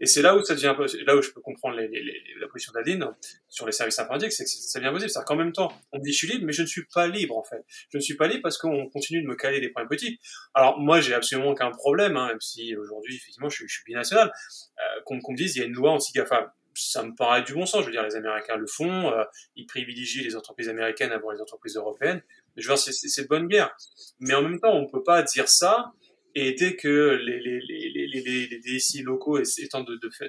Et 0.00 0.06
c'est 0.06 0.22
là 0.22 0.36
où 0.36 0.44
ça 0.44 0.54
devient 0.54 0.74
là 1.06 1.16
où 1.16 1.22
je 1.22 1.30
peux 1.30 1.40
comprendre 1.40 1.76
les, 1.76 1.88
les, 1.88 2.22
la 2.40 2.48
position 2.48 2.72
d'Aline 2.72 3.06
sur 3.48 3.66
les 3.66 3.72
services 3.72 3.98
informatiques, 3.98 4.32
c'est 4.32 4.44
que 4.44 4.50
ça 4.50 4.78
devient 4.78 4.90
possible. 4.90 5.10
C'est-à-dire 5.10 5.26
qu'en 5.26 5.36
même 5.36 5.52
temps, 5.52 5.72
on 5.92 5.98
me 5.98 6.02
dit 6.02 6.12
je 6.12 6.18
suis 6.18 6.26
libre, 6.28 6.44
mais 6.44 6.52
je 6.52 6.62
ne 6.62 6.66
suis 6.66 6.86
pas 6.86 7.06
libre 7.06 7.36
en 7.36 7.44
fait. 7.44 7.64
Je 7.90 7.98
ne 7.98 8.02
suis 8.02 8.16
pas 8.16 8.26
libre 8.26 8.42
parce 8.42 8.58
qu'on 8.58 8.88
continue 8.88 9.22
de 9.22 9.26
me 9.26 9.36
caler 9.36 9.60
des 9.60 9.68
problèmes 9.68 9.88
politiques. 9.88 10.20
Alors 10.54 10.78
moi, 10.78 11.00
j'ai 11.00 11.14
absolument 11.14 11.50
aucun 11.50 11.70
problème, 11.70 12.16
hein, 12.16 12.28
même 12.28 12.40
si 12.40 12.76
aujourd'hui, 12.76 13.16
effectivement, 13.16 13.48
je 13.48 13.64
je 13.66 13.72
suis 13.72 13.84
binational. 13.84 14.32
Euh, 14.78 15.00
qu'on 15.04 15.16
me 15.16 15.36
dise 15.36 15.56
il 15.56 15.60
y 15.60 15.62
a 15.62 15.66
une 15.66 15.74
loi 15.74 15.92
anti-GAFA 15.92 16.54
ça 16.76 17.02
me 17.02 17.14
paraît 17.14 17.42
du 17.42 17.54
bon 17.54 17.66
sens. 17.66 17.80
Je 17.82 17.86
veux 17.86 17.92
dire, 17.92 18.04
les 18.04 18.16
Américains 18.16 18.56
le 18.56 18.66
font, 18.66 19.10
euh, 19.10 19.24
ils 19.56 19.66
privilégient 19.66 20.22
les 20.22 20.36
entreprises 20.36 20.68
américaines 20.68 21.12
avant 21.12 21.30
les 21.30 21.40
entreprises 21.40 21.76
européennes. 21.76 22.22
Je 22.56 22.68
veux 22.68 22.74
dire, 22.74 22.78
c'est 22.78 23.22
de 23.22 23.28
bonne 23.28 23.48
guerre. 23.48 23.76
Mais 24.20 24.34
en 24.34 24.42
même 24.42 24.60
temps, 24.60 24.74
on 24.74 24.86
peut 24.86 25.02
pas 25.02 25.22
dire 25.22 25.48
ça 25.48 25.92
et 26.38 26.52
dès 26.52 26.76
que 26.76 27.18
les, 27.24 27.40
les, 27.40 28.60
DSI 28.60 29.02
locaux 29.02 29.38
étant 29.38 29.82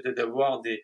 d'avoir 0.06 0.62
des, 0.62 0.82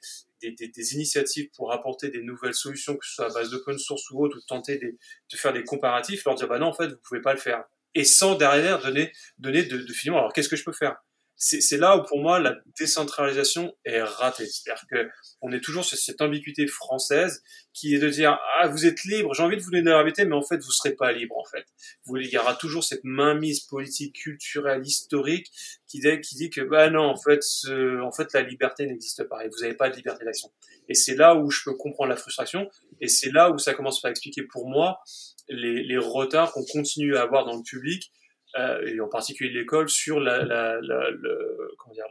initiatives 0.93 1.49
pour 1.55 1.71
apporter 1.71 2.09
des 2.09 2.21
nouvelles 2.21 2.53
solutions, 2.53 2.97
que 2.97 3.05
ce 3.05 3.13
soit 3.13 3.31
à 3.31 3.33
base 3.33 3.49
d'open 3.49 3.77
source 3.77 4.11
ou 4.11 4.21
autre, 4.21 4.37
ou 4.37 4.41
tenter 4.41 4.79
de, 4.79 4.97
faire 5.37 5.53
des 5.53 5.63
comparatifs, 5.63 6.25
leur 6.25 6.35
dire 6.35 6.49
bah 6.49 6.59
non 6.59 6.67
en 6.67 6.73
fait 6.73 6.87
vous 6.89 6.99
pouvez 7.07 7.21
pas 7.21 7.33
le 7.33 7.39
faire. 7.39 7.63
Et 7.95 8.03
sans 8.03 8.35
derrière 8.35 8.81
donner 8.81 9.13
de, 9.39 9.77
de 9.77 10.09
alors 10.09 10.33
qu'est-ce 10.33 10.49
que 10.49 10.57
je 10.57 10.65
peux 10.65 10.73
faire? 10.73 10.97
C'est 11.35 11.77
là 11.77 11.97
où 11.97 12.03
pour 12.03 12.21
moi 12.21 12.39
la 12.39 12.55
décentralisation 12.79 13.75
est 13.85 14.01
ratée. 14.01 14.45
C'est-à-dire 14.45 14.85
que 14.89 15.09
on 15.41 15.51
est 15.51 15.59
toujours 15.59 15.83
sur 15.83 15.97
cette 15.97 16.21
ambiguïté 16.21 16.67
française 16.67 17.43
qui 17.73 17.95
est 17.95 17.99
de 17.99 18.09
dire 18.09 18.39
ah 18.59 18.67
vous 18.67 18.85
êtes 18.85 19.03
libre, 19.03 19.33
j'ai 19.33 19.43
envie 19.43 19.57
de 19.57 19.61
vous 19.61 19.71
donner 19.71 19.89
la 19.89 19.99
liberté, 19.99 20.25
mais 20.25 20.35
en 20.35 20.41
fait 20.41 20.57
vous 20.57 20.71
serez 20.71 20.93
pas 20.93 21.11
libre 21.11 21.37
en 21.37 21.43
fait. 21.43 21.65
Vous, 22.05 22.17
il 22.17 22.29
y 22.29 22.37
aura 22.37 22.55
toujours 22.55 22.83
cette 22.83 23.03
mainmise 23.03 23.61
politique, 23.61 24.15
culturelle, 24.15 24.85
historique 24.85 25.51
qui 25.87 25.99
dit, 25.99 26.21
qui 26.21 26.35
dit 26.35 26.49
que 26.49 26.61
bah 26.61 26.89
non 26.89 27.03
en 27.03 27.17
fait 27.17 27.41
en 28.01 28.11
fait 28.11 28.31
la 28.33 28.41
liberté 28.41 28.85
n'existe 28.85 29.23
pas 29.23 29.43
et 29.43 29.49
vous 29.49 29.61
n'avez 29.61 29.75
pas 29.75 29.89
de 29.89 29.95
liberté 29.95 30.23
d'action. 30.23 30.51
Et 30.87 30.93
c'est 30.93 31.15
là 31.15 31.35
où 31.35 31.49
je 31.49 31.63
peux 31.65 31.75
comprendre 31.75 32.09
la 32.09 32.17
frustration 32.17 32.69
et 33.01 33.07
c'est 33.07 33.31
là 33.31 33.51
où 33.51 33.57
ça 33.57 33.73
commence 33.73 34.03
à 34.05 34.09
expliquer 34.09 34.43
pour 34.43 34.69
moi 34.69 34.99
les, 35.49 35.83
les 35.83 35.97
retards 35.97 36.51
qu'on 36.53 36.65
continue 36.65 37.17
à 37.17 37.23
avoir 37.23 37.45
dans 37.45 37.57
le 37.57 37.63
public 37.63 38.11
et 38.55 38.99
en 38.99 39.07
particulier 39.07 39.51
l'école, 39.51 39.89
sur 39.89 40.19
la, 40.19 40.43
la, 40.43 40.79
la, 40.81 41.09
le, 41.09 41.71
comment 41.77 41.93
dire, 41.93 42.05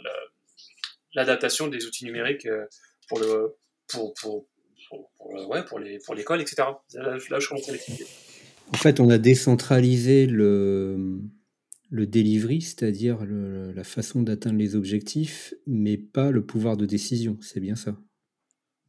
l'adaptation 1.15 1.69
des 1.69 1.87
outils 1.87 2.05
numériques 2.05 2.47
euh, 2.47 2.67
pour 3.09 3.21
le 3.21 3.57
pour 3.89 4.15
pour 4.15 4.47
pour, 4.89 5.49
ouais, 5.49 5.65
pour 5.65 5.79
les 5.79 5.99
pour 5.99 6.15
l'école, 6.15 6.41
etc. 6.41 6.69
Là, 6.95 7.17
là, 7.31 7.39
je 7.39 7.49
commence 7.49 7.69
à 7.69 7.73
l'expliquer. 7.73 8.07
En 8.73 8.77
fait, 8.77 9.01
on 9.01 9.11
a 9.11 9.19
décentralisé 9.19 10.27
le 10.27 11.21
le 11.91 12.07
delivery, 12.07 12.63
c'est-à-dire 12.63 13.19
la 13.27 13.85
façon 13.85 14.23
d'atteindre 14.23 14.59
les 14.59 14.77
objectifs, 14.77 15.53
mais 15.67 15.99
pas 15.99 16.31
le 16.31 16.45
pouvoir 16.45 16.79
de 16.79 16.87
décision. 16.87 17.37
C'est 17.43 17.61
bien 17.61 17.77
ça. 17.77 17.95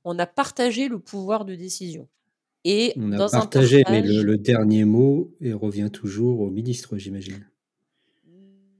On 0.05 0.17
a 0.19 0.25
partagé 0.25 0.87
le 0.87 0.99
pouvoir 0.99 1.43
de 1.43 1.55
décision. 1.55 2.07
Et 2.65 2.93
On 2.95 3.11
a 3.11 3.29
partagé, 3.29 3.83
mais 3.89 4.01
le, 4.01 4.37
dernier 4.37 4.85
mot 4.85 5.33
revient 5.41 5.89
toujours 5.91 6.41
au 6.41 6.49
ministre, 6.49 6.97
j'imagine. 6.97 7.45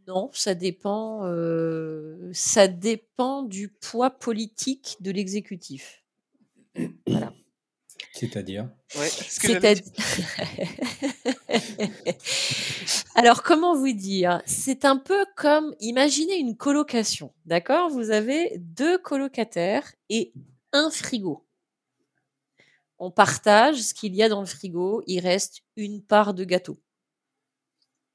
Non, 0.08 0.30
ça 0.34 0.54
dépend, 0.54 1.22
euh, 1.24 2.30
ça 2.34 2.68
dépend 2.68 3.44
du 3.44 3.70
poids 3.70 4.10
politique 4.10 4.98
de 5.00 5.12
l'exécutif. 5.12 6.04
Voilà. 7.08 7.34
C'est-à-dire 8.14 8.70
ouais, 8.98 9.10
Alors, 13.16 13.44
comment 13.44 13.76
vous 13.76 13.94
dire? 13.94 14.42
C'est 14.46 14.86
un 14.86 14.98
peu 14.98 15.26
comme, 15.36 15.74
imaginez 15.80 16.38
une 16.38 16.58
colocation, 16.58 17.32
d'accord? 17.46 17.90
Vous 17.90 18.12
avez 18.12 18.54
deux 18.58 18.98
colocataires 18.98 19.94
et 20.10 20.34
un 20.74 20.92
frigo 20.92 21.43
on 23.00 23.12
partage 23.12 23.82
ce 23.82 23.94
qu'il 23.94 24.16
y 24.16 24.24
a 24.24 24.30
dans 24.30 24.40
le 24.40 24.46
frigo, 24.46 25.04
il 25.08 25.20
reste 25.20 25.62
une 25.76 26.02
part 26.02 26.34
de 26.34 26.44
gâteau. 26.44 26.80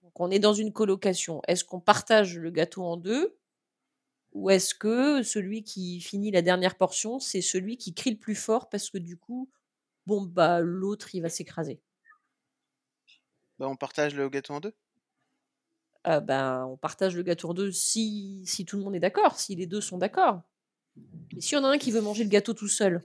Donc 0.03 0.19
on 0.21 0.31
est 0.31 0.39
dans 0.39 0.55
une 0.55 0.73
colocation. 0.73 1.43
Est-ce 1.47 1.65
qu'on 1.65 1.81
partage 1.81 2.39
le 2.39 2.51
gâteau 2.51 2.85
en 2.85 2.97
deux 2.97 3.37
ou 4.33 4.51
est-ce 4.51 4.75
que 4.75 5.23
celui 5.23 5.65
qui 5.65 6.01
finit 6.01 6.31
la 6.31 6.43
dernière 6.43 6.77
portion, 6.77 7.19
c'est 7.19 7.41
celui 7.41 7.77
qui 7.77 7.95
crie 7.95 8.11
le 8.11 8.19
plus 8.19 8.35
fort 8.35 8.69
parce 8.69 8.91
que 8.91 8.99
du 8.99 9.17
coup, 9.17 9.51
bon 10.07 10.23
bah 10.23 10.61
l'autre 10.61 11.15
il 11.15 11.23
va 11.23 11.29
s'écraser? 11.29 11.81
Bah, 13.59 13.69
on 13.69 13.77
partage 13.77 14.15
le 14.15 14.29
gâteau 14.29 14.55
en 14.55 14.61
deux? 14.61 14.75
Ah, 16.05 16.21
ben, 16.21 16.65
on 16.67 16.77
partage 16.77 17.17
le 17.17 17.23
gâteau 17.23 17.51
en 17.51 17.55
deux 17.55 17.73
si, 17.73 18.43
si 18.47 18.65
tout 18.65 18.77
le 18.79 18.85
monde 18.85 18.95
est 18.95 19.01
d'accord, 19.01 19.39
si 19.39 19.57
les 19.57 19.67
deux 19.67 19.81
sont 19.81 19.99
d'accord. 19.99 20.43
Mais 21.35 21.41
s'il 21.41 21.59
y 21.59 21.61
en 21.61 21.65
a 21.65 21.69
un 21.69 21.79
qui 21.79 21.91
veut 21.91 22.01
manger 22.01 22.25
le 22.25 22.31
gâteau 22.31 22.55
tout 22.55 22.69
seul, 22.69 23.03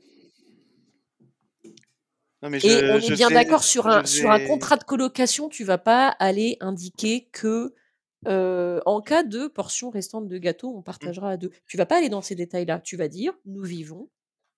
et 2.52 2.92
on 2.92 3.00
est 3.00 3.16
bien 3.16 3.30
d'accord 3.30 3.64
sur 3.64 3.88
un, 3.88 4.06
sur 4.06 4.32
un 4.32 4.46
contrat 4.46 4.78
de 4.78 4.84
colocation, 4.84 5.50
tu 5.50 5.64
vas 5.64 5.78
pas 5.78 6.08
aller 6.20 6.58
indiquer 6.60 7.30
que 7.32 7.74
euh, 8.28 8.80
en 8.86 9.02
cas 9.02 9.24
de 9.24 9.48
portion 9.48 9.90
restante 9.90 10.28
de 10.28 10.38
gâteau, 10.38 10.74
on 10.76 10.80
mmh. 10.80 10.84
partagera 10.84 11.32
à 11.32 11.38
deux. 11.38 11.52
Tu 11.68 11.78
vas 11.78 11.86
pas 11.86 11.98
aller 11.98 12.10
dans 12.10 12.22
ces 12.22 12.36
détails-là. 12.36 12.80
Tu 12.80 12.96
vas 12.96 13.08
dire, 13.08 13.34
nous 13.46 13.64
vivons 13.64 14.10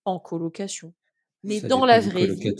en 0.05 0.19
colocation. 0.19 0.93
Mais 1.43 1.61
dans 1.61 1.85
la 1.85 1.99
vraie 1.99 2.27
vie. 2.27 2.55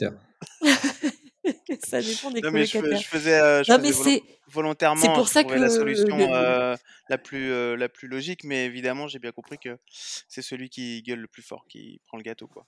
ça 1.86 2.02
dépend 2.02 2.32
des 2.32 2.42
non, 2.42 2.52
mais 2.52 2.66
je, 2.66 2.80
faisais, 3.08 3.40
euh, 3.40 3.64
je 3.64 3.72
faisais 3.72 4.24
volontairement 4.48 5.02
c'est 5.02 5.14
pour 5.14 5.28
ça 5.28 5.44
que 5.44 5.54
la 5.54 5.70
solution 5.70 6.18
euh, 6.20 6.76
la 7.10 7.18
plus 7.18 7.52
euh, 7.52 7.76
la 7.76 7.89
plus 7.89 8.08
logique 8.08 8.44
mais 8.44 8.65
évidemment 8.65 9.08
j'ai 9.08 9.20
bien 9.20 9.32
compris 9.32 9.58
que 9.58 9.78
c'est 9.89 10.41
celui 10.41 10.70
qui 10.70 11.04
gueule 11.04 11.20
le 11.20 11.28
plus 11.28 11.41
fort 11.41 11.65
qui 11.68 12.02
prend 12.08 12.18
le 12.18 12.24
gâteau 12.24 12.48
quoi 12.48 12.65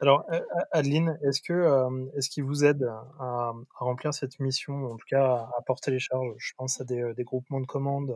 alors 0.00 0.26
Adeline 0.72 1.18
est-ce 1.22 1.40
que 1.40 2.16
est-ce 2.16 2.30
qu'il 2.30 2.44
vous 2.44 2.64
aide 2.64 2.84
à, 3.18 3.52
remplir 3.74 4.12
cette 4.12 4.38
mission 4.40 4.92
en 4.92 4.96
tout 4.96 5.06
cas 5.08 5.48
à, 5.56 5.62
porter 5.66 5.90
les 5.90 5.98
charges? 5.98 6.34
Je 6.38 6.52
pense 6.56 6.80
à 6.80 6.84
des, 6.84 7.12
des 7.16 7.24
groupements 7.24 7.60
de 7.60 7.66
commandes 7.66 8.14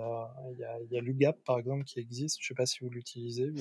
il 0.52 0.58
y 0.58 0.64
a, 0.64 0.78
y 0.90 0.98
a 0.98 1.00
l'UGAP 1.00 1.38
par 1.44 1.58
exemple 1.58 1.84
qui 1.84 2.00
existe. 2.00 2.38
Je 2.40 2.48
sais 2.48 2.54
pas 2.54 2.66
si 2.66 2.80
vous 2.80 2.90
l'utilisez 2.90 3.52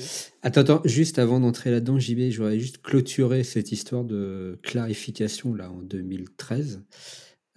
attends 0.42 0.62
attends 0.62 0.82
juste 0.86 1.20
avant 1.20 1.40
d'entrer 1.40 1.72
là-dedans 1.72 2.00
JB 2.00 2.32
je 2.32 2.38
voudrais 2.38 2.60
juste 2.60 2.82
clôturer 2.82 3.44
cette 3.44 3.72
histoire 3.72 4.04
de 4.04 4.58
clarification 4.64 5.54
là 5.54 5.72
en 5.72 5.82
2013 5.82 6.84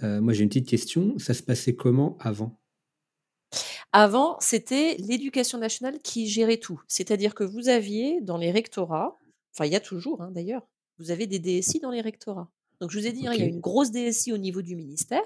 moi, 0.02 0.32
j'ai 0.32 0.42
une 0.42 0.48
petite 0.48 0.68
question. 0.68 1.18
Ça 1.18 1.34
se 1.34 1.42
passait 1.42 1.74
comment 1.74 2.16
avant? 2.20 2.58
Avant, 3.92 4.38
c'était 4.40 4.96
l'éducation 4.98 5.58
nationale 5.58 5.98
qui 6.00 6.28
gérait 6.28 6.58
tout. 6.58 6.80
C'est-à-dire 6.86 7.34
que 7.34 7.42
vous 7.44 7.68
aviez 7.68 8.20
dans 8.20 8.36
les 8.36 8.52
rectorats, 8.52 9.18
enfin, 9.52 9.66
il 9.66 9.72
y 9.72 9.76
a 9.76 9.80
toujours 9.80 10.22
hein, 10.22 10.30
d'ailleurs, 10.30 10.66
vous 10.98 11.10
avez 11.10 11.26
des 11.26 11.38
DSI 11.38 11.80
dans 11.80 11.90
les 11.90 12.00
rectorats. 12.00 12.48
Donc, 12.80 12.90
je 12.90 12.98
vous 12.98 13.06
ai 13.06 13.12
dit, 13.12 13.26
hein, 13.26 13.32
il 13.34 13.40
y 13.40 13.42
a 13.42 13.46
une 13.46 13.60
grosse 13.60 13.90
DSI 13.90 14.32
au 14.32 14.38
niveau 14.38 14.62
du 14.62 14.76
ministère. 14.76 15.22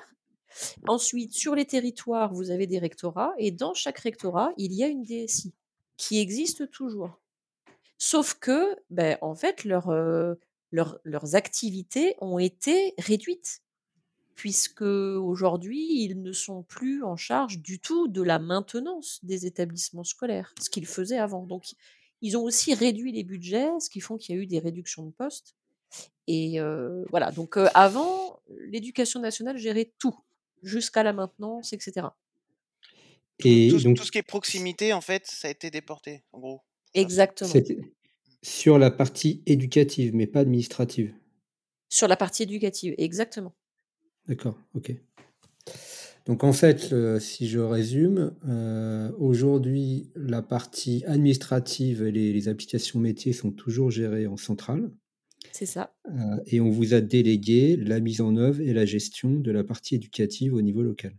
Ensuite, 0.86 1.34
sur 1.34 1.54
les 1.54 1.64
territoires, 1.64 2.32
vous 2.32 2.50
avez 2.50 2.66
des 2.66 2.78
rectorats. 2.78 3.34
Et 3.38 3.50
dans 3.50 3.74
chaque 3.74 3.98
rectorat, 3.98 4.52
il 4.56 4.72
y 4.72 4.84
a 4.84 4.86
une 4.86 5.02
DSI 5.02 5.52
qui 5.96 6.20
existe 6.20 6.70
toujours. 6.70 7.20
Sauf 7.98 8.34
que, 8.34 8.76
ben, 8.90 9.18
en 9.20 9.34
fait, 9.34 9.64
leurs 9.64 11.34
activités 11.34 12.14
ont 12.20 12.38
été 12.38 12.94
réduites 12.98 13.63
puisque 14.34 14.82
aujourd'hui, 14.82 16.04
ils 16.04 16.20
ne 16.22 16.32
sont 16.32 16.62
plus 16.62 17.02
en 17.02 17.16
charge 17.16 17.58
du 17.58 17.78
tout 17.78 18.08
de 18.08 18.22
la 18.22 18.38
maintenance 18.38 19.20
des 19.22 19.46
établissements 19.46 20.04
scolaires, 20.04 20.52
ce 20.60 20.70
qu'ils 20.70 20.86
faisaient 20.86 21.18
avant. 21.18 21.44
Donc, 21.44 21.74
ils 22.20 22.36
ont 22.36 22.42
aussi 22.42 22.74
réduit 22.74 23.12
les 23.12 23.22
budgets, 23.22 23.68
ce 23.80 23.88
qui 23.88 24.00
font 24.00 24.16
qu'il 24.16 24.34
y 24.34 24.38
a 24.38 24.42
eu 24.42 24.46
des 24.46 24.58
réductions 24.58 25.04
de 25.04 25.12
postes. 25.12 25.54
Et 26.26 26.58
euh, 26.58 27.04
voilà, 27.10 27.30
donc 27.30 27.56
euh, 27.56 27.68
avant, 27.74 28.40
l'éducation 28.68 29.20
nationale 29.20 29.58
gérait 29.58 29.92
tout, 29.98 30.16
jusqu'à 30.62 31.02
la 31.02 31.12
maintenance, 31.12 31.72
etc. 31.72 32.08
Et 33.40 33.68
tout, 33.68 33.80
donc, 33.80 33.96
tout, 33.96 34.04
ce 34.04 34.10
qui 34.10 34.18
est 34.18 34.22
proximité, 34.22 34.92
en 34.92 35.00
fait, 35.00 35.26
ça 35.26 35.48
a 35.48 35.50
été 35.50 35.70
déporté, 35.70 36.22
en 36.32 36.40
gros. 36.40 36.60
Exactement. 36.94 37.52
Sur 38.42 38.78
la 38.78 38.90
partie 38.90 39.42
éducative, 39.46 40.14
mais 40.14 40.26
pas 40.26 40.40
administrative. 40.40 41.14
Sur 41.88 42.08
la 42.08 42.16
partie 42.16 42.44
éducative, 42.44 42.94
exactement. 42.98 43.54
D'accord, 44.28 44.58
ok. 44.74 44.94
Donc 46.26 46.42
en 46.42 46.54
fait, 46.54 46.94
si 47.20 47.48
je 47.48 47.58
résume, 47.58 48.34
euh, 48.48 49.10
aujourd'hui, 49.18 50.10
la 50.14 50.40
partie 50.40 51.04
administrative 51.06 52.02
et 52.02 52.12
les, 52.12 52.48
applications 52.48 52.98
métiers 52.98 53.34
sont 53.34 53.50
toujours 53.50 53.90
gérées 53.90 54.26
en 54.26 54.38
centrale. 54.38 54.90
C'est 55.52 55.66
ça. 55.66 55.94
Euh, 56.08 56.40
et 56.46 56.60
on 56.60 56.70
vous 56.70 56.94
a 56.94 57.00
délégué 57.00 57.76
la 57.76 58.00
mise 58.00 58.22
en 58.22 58.36
œuvre 58.36 58.60
et 58.60 58.72
la 58.72 58.86
gestion 58.86 59.30
de 59.34 59.50
la 59.50 59.64
partie 59.64 59.96
éducative 59.96 60.54
au 60.54 60.62
niveau 60.62 60.82
local. 60.82 61.14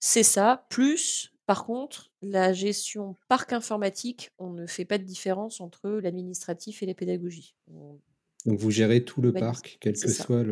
C'est 0.00 0.22
ça, 0.22 0.66
plus 0.70 1.32
par 1.46 1.64
contre, 1.64 2.10
la 2.22 2.52
gestion 2.52 3.14
parc 3.28 3.52
informatique, 3.52 4.30
on 4.38 4.50
ne 4.50 4.66
fait 4.66 4.84
pas 4.84 4.98
de 4.98 5.04
différence 5.04 5.60
entre 5.60 5.88
l'administratif 5.88 6.82
et 6.82 6.86
la 6.86 6.94
pédagogie. 6.94 7.54
On 7.72 8.00
Donc 8.46 8.58
vous 8.60 8.70
gérez 8.70 9.04
tout 9.04 9.20
le 9.20 9.32
parc, 9.32 9.76
quel 9.80 9.94
que 9.94 10.08
ça. 10.08 10.24
soit 10.24 10.44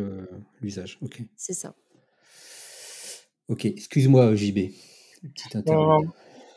l'usage. 0.61 0.99
Ok. 1.01 1.21
C'est 1.35 1.53
ça. 1.53 1.73
Ok, 3.47 3.65
excuse-moi 3.65 4.35
JB. 4.35 4.71
Petite 5.33 5.67
non, 5.67 6.01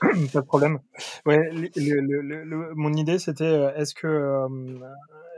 pas 0.33 0.41
de 0.41 0.47
problème. 0.47 0.81
Ouais, 1.27 1.51
le- 1.53 1.71
le- 1.77 2.01
le- 2.01 2.21
le- 2.23 2.45
le- 2.45 2.75
mon 2.75 2.93
idée 2.95 3.19
c'était 3.19 3.45
euh, 3.45 3.75
est-ce 3.77 3.95
que 3.95 4.07
euh, 4.07 4.49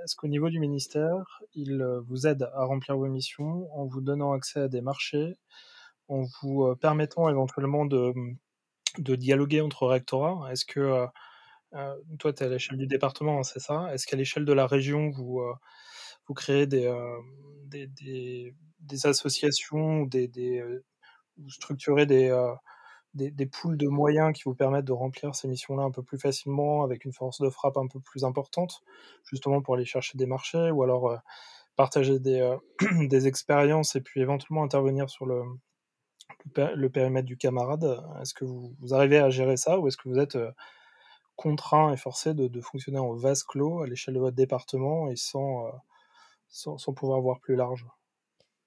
est-ce 0.05 0.17
qu'au 0.17 0.29
niveau 0.29 0.49
du 0.49 0.59
ministère, 0.59 1.43
il 1.55 1.83
euh, 1.83 2.01
vous 2.01 2.27
aide 2.27 2.49
à 2.55 2.65
remplir 2.65 2.97
vos 2.97 3.07
missions 3.07 3.69
en 3.77 3.85
vous 3.87 4.01
donnant 4.01 4.33
accès 4.33 4.61
à 4.61 4.69
des 4.69 4.81
marchés, 4.81 5.37
en 6.09 6.25
vous 6.43 6.75
permettant 6.77 7.29
éventuellement 7.29 7.85
de 7.85 8.13
de 8.99 9.15
dialoguer 9.17 9.61
entre 9.61 9.87
rectorats? 9.87 10.51
Est-ce 10.53 10.65
que 10.65 11.07
euh, 11.75 11.95
toi 12.19 12.33
tu 12.33 12.43
es 12.43 12.47
à 12.47 12.49
l'échelle 12.49 12.79
du 12.79 12.87
département, 12.87 13.39
hein, 13.39 13.43
c'est 13.43 13.61
ça 13.61 13.93
Est-ce 13.95 14.07
qu'à 14.07 14.17
l'échelle 14.17 14.45
de 14.45 14.53
la 14.53 14.67
région 14.67 15.11
vous 15.11 15.41
euh, 15.41 15.55
vous 16.27 16.35
créez 16.35 16.67
des, 16.67 16.87
euh, 16.87 18.51
associations 19.05 20.01
ou 20.03 20.09
des 20.09 20.29
euh, 20.61 20.85
vous 21.39 21.51
structurez 21.51 22.07
des 22.07 22.31
des, 23.15 23.47
pools 23.47 23.77
de 23.77 23.89
moyens 23.89 24.33
qui 24.33 24.45
vous 24.45 24.55
permettent 24.55 24.85
de 24.85 24.93
remplir 24.93 25.35
ces 25.35 25.49
missions-là 25.49 25.83
un 25.83 25.91
peu 25.91 26.03
plus 26.03 26.19
facilement, 26.19 26.85
avec 26.85 27.05
une 27.05 27.13
force 27.13 27.41
de 27.41 27.51
frappe 27.51 27.77
un 27.77 27.89
peu 27.89 27.99
plus 27.99 28.23
importante, 28.25 28.83
justement 29.25 29.61
pour 29.63 29.75
aller 29.75 29.85
chercher 29.85 30.17
des 30.17 30.27
marchés, 30.27 30.71
ou 30.71 30.85
alors 30.85 31.19
partager 31.75 32.21
des, 32.21 32.57
des 33.09 33.27
expériences 33.27 33.97
et 33.97 34.01
puis 34.01 34.21
éventuellement 34.21 34.63
intervenir 34.63 35.11
sur 35.11 35.27
le, 35.27 35.43
le, 36.45 36.51
pé- 36.53 36.73
le 36.77 36.91
périmètre 36.91 37.27
du 37.27 37.37
camarade? 37.37 38.01
Est-ce 38.23 38.33
que 38.33 38.45
vous, 38.45 38.77
vous 38.81 38.95
arrivez 38.95 39.19
à 39.19 39.29
gérer 39.29 39.57
ça, 39.57 39.81
ou 39.81 39.89
est-ce 39.89 39.97
que 39.97 40.09
vous 40.09 40.19
êtes 40.19 40.39
contraint 41.41 41.91
et 41.93 41.97
forcé 41.97 42.35
de, 42.35 42.61
fonctionner 42.61 42.99
en 42.99 43.15
vase 43.15 43.43
clos 43.45 43.81
à 43.81 43.87
l'échelle 43.87 44.15
de 44.15 44.21
votre 44.21 44.37
département 44.37 45.09
et 45.09 45.17
sans, 45.17 45.67
euh, 45.67 45.71
sans, 46.49 46.77
sans 46.77 46.93
pouvoir 46.93 47.21
voir 47.23 47.41
plus 47.41 47.57
large 47.57 47.87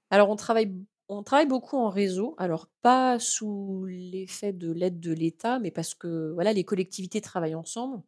Alors 0.10 0.30
on 0.32 0.36
travaille 0.36 0.74
on 1.10 1.22
travaille 1.22 1.48
beaucoup 1.48 1.78
en 1.78 1.90
réseau, 1.90 2.34
alors 2.38 2.68
pas 2.82 3.20
sous 3.20 3.86
l'effet 3.86 4.54
de 4.54 4.72
l'aide 4.72 5.00
de 5.00 5.12
l'État, 5.12 5.60
mais 5.60 5.70
parce 5.70 5.94
que, 5.94 6.32
voilà, 6.34 6.54
les 6.54 6.64
collectivités 6.64 7.22
travaillent 7.22 7.56
ensemble. 7.56 8.02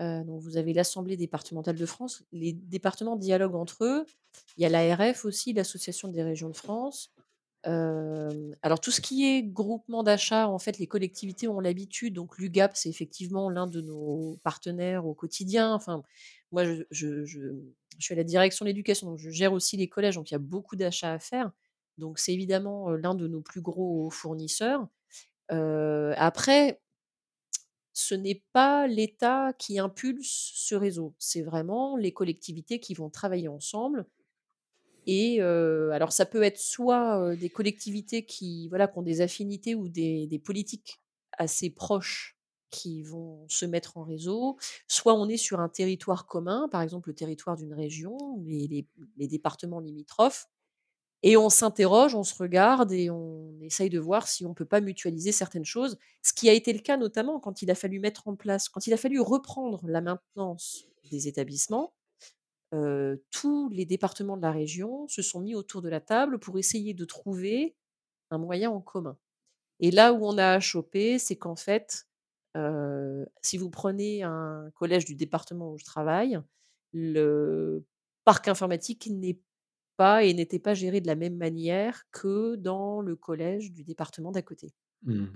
Heu, 0.00 0.24
donc 0.24 0.40
vous 0.40 0.56
avez 0.56 0.72
l'Assemblée 0.72 1.18
départementale 1.18 1.76
de 1.76 1.86
France, 1.86 2.24
les 2.32 2.54
départements 2.54 3.16
dialoguent 3.16 3.56
entre 3.56 3.84
eux. 3.84 4.06
Il 4.56 4.62
y 4.62 4.66
a 4.66 4.68
l'ARF 4.70 5.24
aussi, 5.26 5.52
l'Association 5.52 6.08
des 6.08 6.22
régions 6.22 6.48
de 6.48 6.56
France. 6.56 7.12
Alors 7.64 8.80
tout 8.80 8.90
ce 8.90 9.00
qui 9.00 9.26
est 9.26 9.42
groupement 9.42 10.02
d'achat, 10.02 10.48
en 10.48 10.58
fait, 10.58 10.78
les 10.78 10.86
collectivités 10.86 11.48
ont 11.48 11.60
l'habitude, 11.60 12.14
donc 12.14 12.38
l'UGAP, 12.38 12.76
c'est 12.76 12.88
effectivement 12.88 13.50
l'un 13.50 13.66
de 13.66 13.80
nos 13.80 14.38
partenaires 14.42 15.06
au 15.06 15.14
quotidien. 15.14 15.74
Enfin, 15.74 16.02
moi, 16.52 16.64
je 16.90 17.24
suis 17.98 18.14
à 18.14 18.16
la 18.16 18.24
direction 18.24 18.64
de 18.64 18.70
l'éducation, 18.70 19.08
donc 19.08 19.18
je 19.18 19.30
gère 19.30 19.52
aussi 19.52 19.76
les 19.76 19.88
collèges, 19.88 20.14
donc 20.16 20.30
il 20.30 20.34
y 20.34 20.36
a 20.36 20.38
beaucoup 20.38 20.76
d'achats 20.76 21.12
à 21.12 21.18
faire. 21.18 21.52
Donc 21.98 22.18
c'est 22.18 22.32
évidemment, 22.32 22.90
l'un 22.90 23.14
de 23.14 23.26
nos 23.26 23.42
plus 23.42 23.60
gros 23.60 24.08
fournisseurs. 24.10 24.86
Après, 25.48 26.80
ce 27.92 28.14
n'est 28.14 28.42
pas 28.52 28.86
l'État 28.86 29.52
qui 29.58 29.78
impulse 29.78 30.52
ce 30.54 30.74
réseau, 30.74 31.14
c'est 31.18 31.42
vraiment 31.42 31.96
les 31.96 32.12
collectivités 32.12 32.80
qui 32.80 32.94
vont 32.94 33.10
travailler 33.10 33.48
ensemble 33.48 34.06
et 35.06 35.40
alors 35.40 36.12
ça 36.12 36.26
peut 36.26 36.42
être 36.42 36.58
soit, 36.58 37.34
des 37.36 37.50
collectivités 37.50 38.24
qui, 38.24 38.68
voilà, 38.68 38.88
qui 38.88 38.98
ont 38.98 39.02
des 39.02 39.20
affinités 39.20 39.74
ou 39.74 39.88
des 39.88 40.42
politiques 40.44 41.00
assez 41.38 41.70
proches 41.70 42.36
qui 42.70 43.02
vont 43.02 43.46
se 43.48 43.66
mettre 43.66 43.96
en 43.96 44.04
réseau, 44.04 44.56
soit 44.86 45.14
on 45.14 45.28
est 45.28 45.36
sur 45.36 45.58
un 45.60 45.68
territoire 45.68 46.26
commun, 46.26 46.68
par 46.70 46.82
exemple 46.82 47.08
le 47.08 47.14
territoire 47.16 47.56
d'une 47.56 47.74
région, 47.74 48.16
les 48.44 48.68
les 48.68 48.86
les 49.16 49.28
départements 49.28 49.80
limitrophes 49.80 50.46
et 51.22 51.36
on 51.36 51.50
s'interroge, 51.50 52.14
on 52.14 52.24
se 52.24 52.34
regarde 52.34 52.92
et 52.92 53.10
on 53.10 53.52
essaye 53.62 53.90
de 53.90 53.98
voir 53.98 54.26
si 54.28 54.46
on 54.46 54.54
peut 54.54 54.64
pas 54.64 54.80
mutualiser 54.80 55.32
certaines 55.32 55.64
choses. 55.66 55.98
Ce 56.22 56.32
qui 56.32 56.48
a 56.48 56.52
été 56.54 56.72
le 56.72 56.80
cas 56.80 56.96
notamment 56.96 57.40
quand 57.40 57.62
il 57.62 57.70
a 57.70 57.74
fallu 57.74 58.00
mettre 58.00 58.28
en 58.28 58.36
place 58.36 58.68
quand 58.68 58.86
il 58.86 58.92
a 58.94 58.96
fallu 58.96 59.20
reprendre 59.20 59.80
la 59.86 60.00
maintenance 60.00 60.86
des 61.10 61.28
établissements, 61.28 61.92
tous 63.30 63.68
les 63.70 63.84
départements 63.84 64.36
de 64.36 64.42
la 64.42 64.52
région 64.52 65.08
se 65.08 65.22
sont 65.22 65.40
mis 65.40 65.54
autour 65.54 65.82
de 65.82 65.88
la 65.88 66.00
table 66.00 66.38
pour 66.38 66.58
essayer 66.58 66.94
de 66.94 67.04
trouver 67.04 67.74
un 68.30 68.38
moyen 68.38 68.70
en 68.70 68.80
commun. 68.80 69.16
Et 69.80 69.90
là 69.90 70.12
où 70.12 70.24
on 70.24 70.38
a 70.38 70.52
achoppé, 70.52 71.18
c'est 71.18 71.36
qu'en 71.36 71.56
fait, 71.56 72.06
si 73.42 73.58
vous 73.58 73.70
prenez 73.70 74.22
un 74.22 74.70
collège 74.74 75.04
du 75.04 75.14
département 75.14 75.72
où 75.72 75.78
je 75.78 75.84
travaille, 75.84 76.40
le 76.92 77.84
parc 78.24 78.48
informatique 78.48 79.08
n'est 79.10 79.40
pas 79.96 80.24
et 80.24 80.34
n'était 80.34 80.58
pas 80.58 80.74
géré 80.74 81.00
de 81.00 81.06
la 81.06 81.14
même 81.14 81.36
manière 81.36 82.04
que 82.10 82.56
dans 82.56 83.00
le 83.00 83.16
collège 83.16 83.72
du 83.72 83.84
département 83.84 84.32
d'à 84.32 84.42
côté. 84.42 84.72
Hmm. 85.02 85.26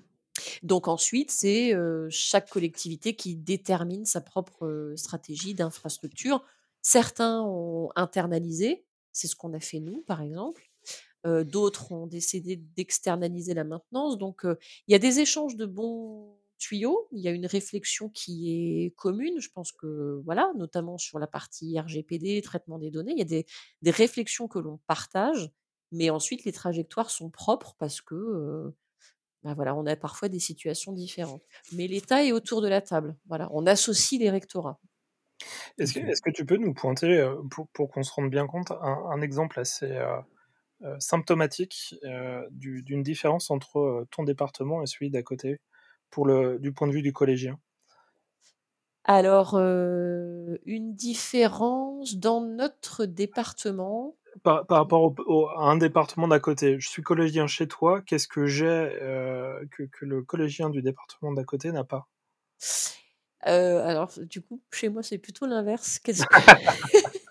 Donc 0.62 0.88
ensuite, 0.88 1.30
c'est, 1.30 1.74
chaque 2.10 2.50
collectivité 2.50 3.14
qui 3.14 3.36
détermine 3.36 4.04
sa 4.04 4.20
propre, 4.20 4.92
stratégie 4.96 5.54
d'infrastructure. 5.54 6.44
Certains 6.86 7.42
ont 7.42 7.88
internalisé, 7.96 8.84
c'est 9.12 9.26
ce 9.26 9.34
qu'on 9.34 9.54
a 9.54 9.60
fait 9.60 9.80
nous, 9.80 10.02
par 10.02 10.20
exemple. 10.22 10.70
D'autres 11.24 11.90
ont 11.90 12.06
décidé 12.06 12.56
d'externaliser 12.56 13.54
la 13.54 13.64
maintenance. 13.64 14.18
Donc, 14.18 14.42
il 14.44 14.92
y 14.92 14.94
a 14.94 14.98
des 14.98 15.20
échanges 15.20 15.56
de 15.56 15.64
bons 15.64 16.36
tuyaux. 16.58 17.08
Il 17.12 17.20
y 17.20 17.28
a 17.28 17.30
une 17.30 17.46
réflexion 17.46 18.10
qui 18.10 18.52
est 18.52 18.90
commune. 18.96 19.40
Je 19.40 19.48
pense 19.48 19.72
que, 19.72 20.20
voilà, 20.26 20.52
notamment 20.56 20.98
sur 20.98 21.18
la 21.18 21.26
partie 21.26 21.80
RGPD, 21.80 22.42
traitement 22.42 22.78
des 22.78 22.90
données, 22.90 23.12
il 23.12 23.18
y 23.18 23.22
a 23.22 23.42
des 23.82 23.90
réflexions 23.90 24.46
que 24.46 24.58
l'on 24.58 24.78
partage, 24.86 25.50
mais 25.90 26.10
ensuite 26.10 26.44
les 26.44 26.52
trajectoires 26.52 27.08
sont 27.08 27.30
propres 27.30 27.74
parce 27.78 28.02
que, 28.02 28.74
bah, 29.42 29.54
voilà, 29.54 29.74
on 29.74 29.86
a 29.86 29.96
parfois 29.96 30.28
des 30.28 30.40
situations 30.40 30.92
différentes. 30.92 31.42
Mais 31.72 31.86
l'État 31.86 32.22
est 32.22 32.32
autour 32.32 32.60
de 32.60 32.68
la 32.68 32.82
table. 32.82 33.16
Voilà, 33.26 33.48
on 33.52 33.66
associe 33.66 34.20
les 34.20 34.28
rectorats. 34.28 34.78
Est-ce 35.78 35.92
que, 36.22 36.30
tu 36.30 36.44
peux 36.46 36.56
nous 36.56 36.74
pointer, 36.74 37.18
euh, 37.18 37.36
pour, 37.50 37.68
pour 37.68 37.90
qu'on 37.90 38.02
se 38.02 38.12
rende 38.12 38.30
bien 38.30 38.46
compte, 38.46 38.70
un, 38.70 38.76
un 39.10 39.20
exemple 39.20 39.58
assez 39.60 39.90
euh, 39.90 40.16
euh, 40.84 40.96
symptomatique 41.00 41.96
euh, 42.04 42.46
du- 42.52 42.82
d'une 42.82 43.02
différence 43.02 43.50
entre 43.50 44.06
ton 44.12 44.24
département 44.24 44.82
et 44.82 44.86
celui 44.86 45.10
d'à 45.10 45.22
côté, 45.22 45.60
pour 46.10 46.26
le, 46.26 46.58
du 46.60 46.72
point 46.72 46.88
de 46.88 46.92
vue 46.94 47.02
du 47.02 47.12
collégien? 47.12 47.58
Alors, 49.06 49.54
une 49.58 50.94
différence 50.94 52.16
dans 52.16 52.40
notre 52.42 53.04
département. 53.06 54.16
Par, 54.42 54.66
par 54.66 54.78
rapport 54.78 55.02
au- 55.02 55.14
au- 55.26 55.48
à 55.48 55.64
un 55.70 55.76
département 55.76 56.28
d'à 56.28 56.40
côté. 56.40 56.78
Je 56.80 56.88
suis 56.88 57.02
collégien 57.02 57.46
chez 57.46 57.66
toi, 57.68 58.00
qu'est-ce 58.02 58.28
que 58.28 58.46
j'ai 58.46 58.66
euh, 58.66 59.64
que, 59.70 59.84
que 59.84 60.04
le 60.04 60.22
collégien 60.22 60.70
du 60.70 60.82
département 60.82 61.32
d'à 61.32 61.44
côté 61.44 61.70
n'a 61.72 61.84
pas? 61.84 62.08
Heu, 63.46 63.78
alors, 63.80 64.10
du 64.18 64.40
coup, 64.40 64.60
chez 64.72 64.88
moi, 64.88 65.02
c'est 65.02 65.18
plutôt 65.18 65.46
l'inverse. 65.46 66.00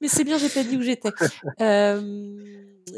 Mais 0.00 0.08
c'est 0.08 0.24
bien, 0.24 0.38
j'ai 0.38 0.48
pas 0.48 0.64
dit 0.64 0.76
où 0.76 0.82
j'étais. 0.82 1.12
Hem, 1.58 2.36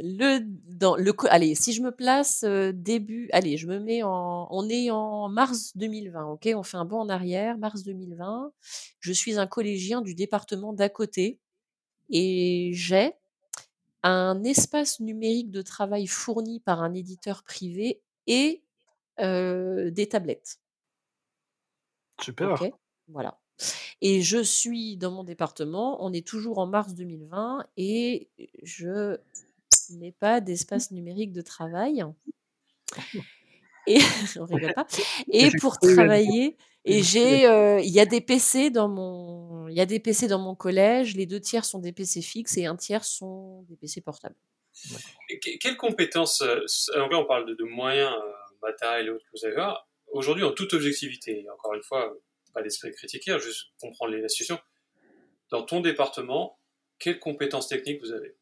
le 0.03 0.41
dans 0.75 0.97
le 0.97 1.13
allez, 1.29 1.55
si 1.55 1.73
je 1.73 1.83
me 1.83 1.91
place, 1.91 2.43
heu, 2.45 2.73
début 2.73 3.29
allez, 3.33 3.57
je 3.59 3.67
me 3.67 3.79
mets 3.79 4.03
en 4.03 4.49
on 4.51 4.69
est 4.69 4.91
en 4.91 5.29
mars 5.29 5.77
2020, 5.77 6.25
OK? 6.33 6.49
On 6.55 6.63
fait 6.63 6.79
un 6.79 6.85
bond 6.87 7.01
en 7.01 7.09
arrière, 7.09 7.59
mars 7.59 7.83
2020. 7.85 8.53
Je 9.01 9.13
suis 9.13 9.39
un 9.39 9.47
collégien 9.47 10.01
du 10.01 10.15
département 10.15 10.73
d'à 10.73 10.89
côté 10.89 11.39
et 12.11 12.71
j'ai 12.75 13.13
un 14.03 14.43
espace 14.45 15.01
numérique 15.01 15.51
de 15.51 15.63
travail 15.63 16.07
fourni 16.07 16.61
par 16.61 16.83
un 16.83 16.95
éditeur 16.95 17.43
privé 17.43 18.01
et 18.27 18.63
des 19.19 20.09
tablettes. 20.09 20.59
Super. 22.21 22.53
OK? 22.53 22.73
Voilà. 23.09 23.39
Et 24.01 24.23
je 24.23 24.43
suis 24.43 24.97
dans 24.97 25.11
mon 25.13 25.25
département, 25.25 26.05
on 26.05 26.13
est 26.13 26.27
toujours 26.27 26.59
en 26.59 26.67
mars 26.67 26.95
2020 26.95 27.65
et 27.77 28.29
je 28.63 29.17
n'ai 29.91 30.13
pas 30.13 30.41
d'espace 30.41 30.91
numérique 30.91 31.33
de 31.33 31.41
travail. 31.43 32.05
Et 33.87 33.99
on 34.41 34.45
rigole 34.47 34.73
pas. 34.75 34.87
Et 35.31 35.51
pour 35.61 35.75
euh, 35.75 35.95
travailler 35.95 36.57
et 36.87 37.03
j'ai 37.03 37.47
il 37.83 37.91
y 37.93 38.01
a 38.01 38.07
des 38.07 38.21
PC 38.23 38.71
dans 38.71 38.89
mon 38.89 39.69
il 39.69 39.75
y 39.75 39.81
a 39.81 39.87
des 39.87 40.01
PC 40.01 40.27
dans 40.27 40.39
mon 40.39 40.55
collège, 40.55 41.15
les 41.17 41.27
2 41.27 41.39
tiers 41.41 41.65
sont 41.67 41.81
des 41.81 41.93
PC 41.93 42.23
fixes 42.23 42.57
et 42.57 42.65
un 42.67 42.77
tiers 42.77 43.05
sont 43.05 43.63
des 43.69 43.77
PC 43.77 44.01
portables. 44.01 44.37
Et 45.29 45.39
que- 45.39 45.59
Quelles 45.59 45.77
compétences, 45.77 46.41
euh, 46.41 46.63
s- 46.65 46.91
donc 46.95 47.13
là 47.13 47.19
on 47.19 47.27
parle 47.27 47.47
de, 47.47 47.55
de 47.55 47.65
moyens 47.65 48.11
euh, 48.13 48.33
matériels 48.63 49.07
et 49.07 49.11
autres 49.11 49.25
que 49.27 49.39
vous 49.39 49.45
avez, 49.47 49.57
là. 49.57 49.85
Aujourd'hui 50.15 50.45
en 50.45 50.53
toute 50.53 50.73
objectivité, 50.73 51.47
encore 51.53 51.75
une 51.75 51.83
fois, 51.83 52.15
pas 52.53 52.63
d'esprit 52.63 52.93
critique, 52.93 53.29
hein, 53.29 53.39
juste 53.39 53.67
comprendre 53.81 54.15
la 54.15 54.29
situation, 54.29 54.59
dans 55.51 55.63
ton 55.63 55.81
département, 55.81 56.59
quelles 56.99 57.19
compétences 57.19 57.69
techniques 57.69 58.01
vous 58.01 58.13
avez? 58.13 58.37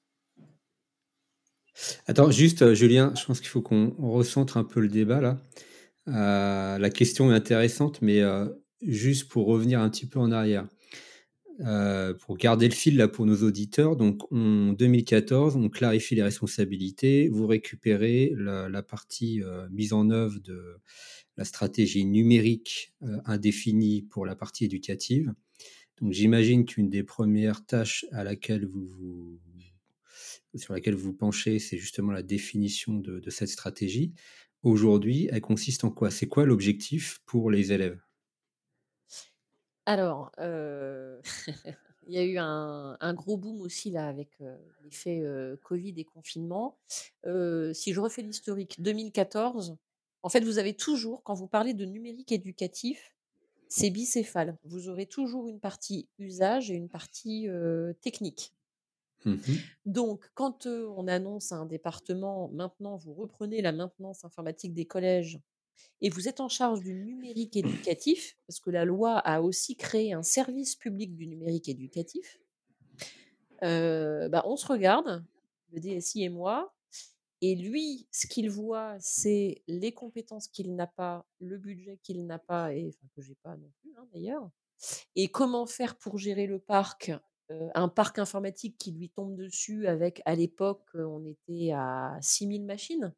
Attends, 2.07 2.31
juste, 2.31 2.63
euh, 2.63 2.75
Julien, 2.75 3.13
je 3.19 3.25
pense 3.25 3.41
qu'il 3.41 3.49
faut 3.49 3.63
qu'on 3.63 3.95
recentre 3.99 4.57
un 4.57 4.65
peu 4.65 4.81
le 4.81 4.89
débat 4.89 5.21
là. 5.21 5.41
Euh, 6.09 6.79
la 6.79 6.91
question 6.91 7.33
est 7.33 7.35
intéressante, 7.35 8.03
mais 8.03 8.21
euh, 8.21 8.47
juste 8.83 9.31
pour 9.31 9.47
revenir 9.47 9.81
un 9.81 9.89
petit 9.89 10.07
peu 10.07 10.19
en 10.19 10.31
arrière, 10.33 10.67
pour 12.27 12.37
garder 12.39 12.69
le 12.69 12.75
fil 12.75 12.97
là 12.97 13.07
pour 13.07 13.25
nos 13.25 13.45
auditeurs. 13.45 13.95
Donc, 13.97 14.21
en 14.33 14.73
2014, 14.73 15.55
on 15.57 15.69
clarifie 15.69 16.17
les 16.17 16.23
responsabilités. 16.23 17.29
Vous 17.29 17.47
récupérez 17.47 18.33
la, 18.37 18.83
partie 18.83 19.43
mise 19.71 19.93
en 19.93 20.11
œuvre 20.11 20.41
de 20.41 20.81
la 21.37 21.45
stratégie 21.45 22.05
numérique 22.05 22.93
indéfinie 23.25 24.03
pour 24.03 24.27
la 24.27 24.37
partie 24.37 24.65
éducative. 24.65 25.33
Donc, 26.01 26.13
j'imagine 26.13 26.65
qu'une 26.65 26.91
des 26.91 27.03
premières 27.03 27.65
tâches 27.65 28.05
à 28.13 28.25
laquelle 28.25 28.67
vous 28.67 28.87
vous 28.87 29.41
sur 30.59 30.75
laquelle 30.75 30.95
vous 30.95 31.13
penchez, 31.13 31.59
c'est 31.59 31.79
justement 31.79 32.13
la 32.13 32.23
définition 32.23 32.95
de, 32.95 33.31
cette 33.31 33.49
stratégie. 33.49 34.13
Aujourd'hui, 34.63 35.29
elle 35.33 35.41
consiste 35.41 35.85
en 35.85 35.91
quoi? 35.91 36.11
C'est 36.11 36.27
quoi 36.27 36.45
l'objectif 36.45 37.21
pour 37.27 37.51
les 37.51 37.73
élèves? 37.73 38.01
Alors, 39.87 40.31
euh, 40.39 41.21
il 42.07 42.15
y 42.15 42.19
a 42.19 42.25
eu 42.25 42.39
un, 42.39 43.15
gros 43.15 43.37
boom 43.37 43.61
aussi 43.61 43.91
là 43.91 44.07
avec 44.07 44.31
euh, 44.41 44.57
l'effet 44.85 45.21
euh, 45.23 45.57
Covid 45.63 45.95
et 45.97 46.05
confinement. 46.05 46.79
si 47.25 47.93
je 47.93 48.01
refais 48.01 48.23
l'historique, 48.23 48.81
2014, 48.81 49.77
en 50.23 50.29
fait, 50.29 50.45
vous 50.45 50.59
avez 50.59 50.75
toujours, 50.75 51.23
quand 51.23 51.35
vous 51.35 51.49
parlez 51.49 51.75
de 51.75 51.85
numérique 51.85 52.33
éducatif, 52.33 53.15
c'est 53.69 53.91
bicéphale. 53.91 54.59
Vous 54.65 54.89
aurez 54.89 55.07
toujours 55.07 55.49
une 55.49 55.59
partie 55.59 56.09
usage 56.19 56.71
et 56.71 56.75
une 56.75 56.89
partie 56.89 57.49
technique. 58.03 58.53
Mmh 59.25 59.37
Donc, 59.87 60.31
quand 60.35 60.67
on 60.67 61.09
annonce 61.09 61.53
à 61.53 61.57
un 61.57 61.67
département, 61.67 62.49
maintenant, 62.49 62.97
vous 62.97 63.15
reprenez 63.15 63.63
la 63.63 63.73
maintenance 63.73 64.25
informatique 64.25 64.75
des 64.75 64.85
collèges 64.85 65.41
et 66.01 66.11
vous 66.11 66.29
êtes 66.29 66.41
en 66.41 66.49
charge 66.49 66.81
du 66.81 66.95
numérique 66.95 67.57
éducatif, 67.57 68.37
parce 68.47 68.61
que 68.61 68.71
la 68.71 68.85
loi 68.85 69.19
a 69.19 69.41
aussi 69.41 69.77
créé 69.77 70.13
un 70.13 70.23
service 70.23 70.77
public 70.77 71.15
du 71.17 71.27
numérique 71.27 71.69
éducatif, 71.69 72.39
bah, 73.61 74.43
on 74.45 74.57
se 74.57 74.67
regarde, 74.67 75.25
le 75.73 75.81
DSI 75.81 76.25
et 76.25 76.29
moi, 76.29 76.75
et 77.43 77.55
lui, 77.55 78.07
ce 78.11 78.27
qu'il 78.27 78.49
voit, 78.49 78.97
c'est 79.01 79.63
les 79.67 79.93
compétences 79.93 80.49
qu'il 80.49 80.75
n'a 80.75 80.87
pas, 80.87 81.27
le 81.41 81.59
budget 81.59 81.99
qu'il 82.03 82.25
n'a 82.27 82.39
pas, 82.39 82.73
et 82.73 82.89
enfin, 82.89 83.09
que 83.15 83.21
j'ai 83.21 83.37
pas 83.43 83.57
non 83.57 83.71
plus 83.81 83.93
hein, 83.99 84.07
d'ailleurs, 84.15 84.49
et 85.17 85.29
comment 85.29 85.67
faire 85.67 85.97
pour 85.97 86.19
gérer 86.19 86.47
le 86.47 86.59
parc 86.59 87.13
un 87.75 87.89
parc 87.89 88.19
informatique 88.19 88.77
qui 88.79 88.93
lui 88.93 89.11
tombe 89.11 89.37
dessus 89.37 89.87
avec, 89.87 90.23
à 90.25 90.35
l'époque, 90.35 90.89
on 90.95 91.25
était 91.27 91.73
à 91.73 92.19
6000 92.21 92.65
machines. 92.65 93.13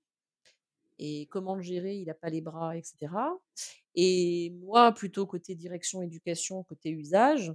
Et 0.99 1.27
comment 1.27 1.55
le 1.55 1.63
gérer 1.63 1.97
Il 1.97 2.07
n'a 2.07 2.15
pas 2.15 2.31
les 2.31 2.41
bras, 2.41 2.77
etc. 2.77 3.13
Et 3.95 4.51
moi, 4.61 4.93
plutôt 4.93 5.27
côté 5.27 5.55
direction, 5.55 6.03
éducation, 6.03 6.63
côté 6.65 6.91
usage, 6.91 7.53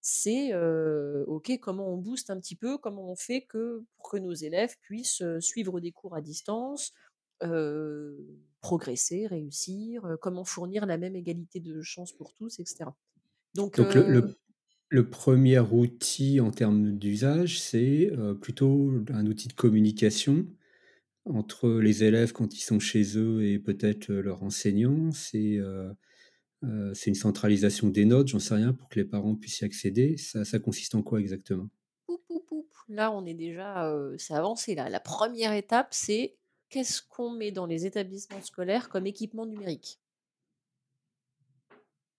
c'est 0.00 0.54
OK, 1.26 1.58
comment 1.60 1.92
on 1.92 1.96
booste 1.96 2.30
un 2.30 2.38
petit 2.38 2.56
peu, 2.56 2.78
comment 2.78 3.10
on 3.10 3.16
fait 3.16 3.42
que, 3.42 3.84
pour 3.96 4.10
que 4.10 4.16
nos 4.16 4.32
élèves 4.32 4.76
puissent 4.80 5.22
suivre 5.40 5.80
des 5.80 5.92
cours 5.92 6.14
à 6.14 6.20
distance, 6.20 6.92
progresser, 8.60 9.26
réussir, 9.26 10.16
comment 10.20 10.44
fournir 10.44 10.86
la 10.86 10.98
même 10.98 11.16
égalité 11.16 11.60
de 11.60 11.82
chance 11.82 12.12
pour 12.12 12.34
tous, 12.34 12.60
etc. 12.60 12.90
Donc, 13.54 13.78
le, 13.78 14.36
le 14.88 15.10
premier 15.10 15.58
outil 15.58 16.40
en 16.40 16.50
termes 16.50 16.92
d'usage, 16.98 17.60
c'est 17.60 18.10
plutôt 18.40 18.92
un 19.12 19.26
outil 19.26 19.48
de 19.48 19.54
communication 19.54 20.46
entre 21.24 21.70
les 21.80 22.04
élèves 22.04 22.32
quand 22.32 22.54
ils 22.54 22.62
sont 22.62 22.78
chez 22.78 23.16
eux 23.16 23.44
et 23.44 23.58
peut-être 23.58 24.10
euh, 24.10 24.22
leurs 24.22 24.42
enseignants. 24.42 25.10
Euh, 26.62 26.92
c'est 26.94 27.10
une 27.10 27.14
centralisation 27.14 27.88
des 27.88 28.04
notes, 28.04 28.28
j'en 28.28 28.38
sais 28.38 28.54
rien, 28.54 28.72
pour 28.72 28.88
que 28.88 28.98
les 28.98 29.04
parents 29.04 29.34
puissent 29.34 29.60
y 29.60 29.64
accéder. 29.64 30.16
Ça, 30.16 30.58
consiste 30.58 30.94
en 30.94 31.02
quoi 31.02 31.20
exactement? 31.20 31.68
Là, 32.88 33.12
on 33.12 33.24
est 33.24 33.34
déjà, 33.34 33.88
c'est 34.18 34.34
avancé 34.34 34.74
là. 34.74 34.88
La 34.90 34.98
première 34.98 35.52
étape, 35.52 35.88
c'est 35.92 36.36
qu'est-ce 36.70 37.02
qu'on 37.08 37.30
met 37.30 37.52
dans 37.52 37.66
les 37.66 37.86
établissements 37.86 38.42
scolaires 38.42 38.88
comme 38.88 39.06
équipement 39.06 39.46
numérique? 39.46 40.00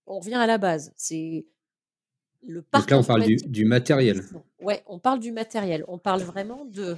On 0.06 0.18
revient 0.18 0.36
à 0.36 0.46
la 0.46 0.56
base. 0.56 0.94
C'est 0.96 1.46
donc 2.42 2.90
là, 2.90 2.98
on 2.98 3.04
parle 3.04 3.24
du, 3.24 3.64
matériel. 3.64 4.22
Ouais, 4.60 4.82
on 4.86 4.98
parle 4.98 5.20
du 5.20 5.30
matériel. 5.30 5.84
On 5.86 5.98
parle 5.98 6.22
vraiment 6.22 6.64
de 6.64 6.96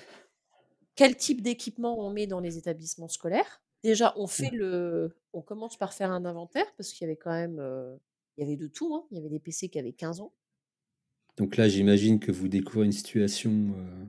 quel 0.95 1.17
type 1.17 1.43
d'équipement 1.43 1.99
on 2.01 2.11
met 2.11 2.27
dans 2.27 2.41
les 2.41 2.57
établissements 2.57 3.09
scolaires. 3.09 3.63
Déjà, 3.85 4.15
on 4.17 4.27
fait 4.27 4.49
le, 4.51 5.15
on 5.35 5.43
commence 5.43 5.77
par 5.77 5.93
faire 5.93 6.11
un 6.11 6.25
inventaire 6.25 6.65
parce 6.79 6.91
qu'il 6.91 7.03
y 7.03 7.11
avait 7.11 7.19
quand 7.19 7.33
même, 7.33 7.59
euh, 7.61 7.95
il 8.37 8.41
y 8.41 8.47
avait 8.47 8.57
de 8.57 8.67
tout. 8.67 8.95
Hein. 8.95 9.05
Il 9.11 9.19
y 9.19 9.21
avait 9.21 9.29
des 9.29 9.39
PC 9.39 9.69
qui 9.69 9.79
avaient 9.79 9.93
15 9.93 10.23
ans. 10.23 10.33
Donc 11.37 11.59
là, 11.59 11.69
j'imagine 11.69 12.19
que 12.19 12.33
vous 12.33 12.49
découvrez 12.49 12.87
une 12.87 12.93
situation 12.93 13.75
euh, 13.77 14.05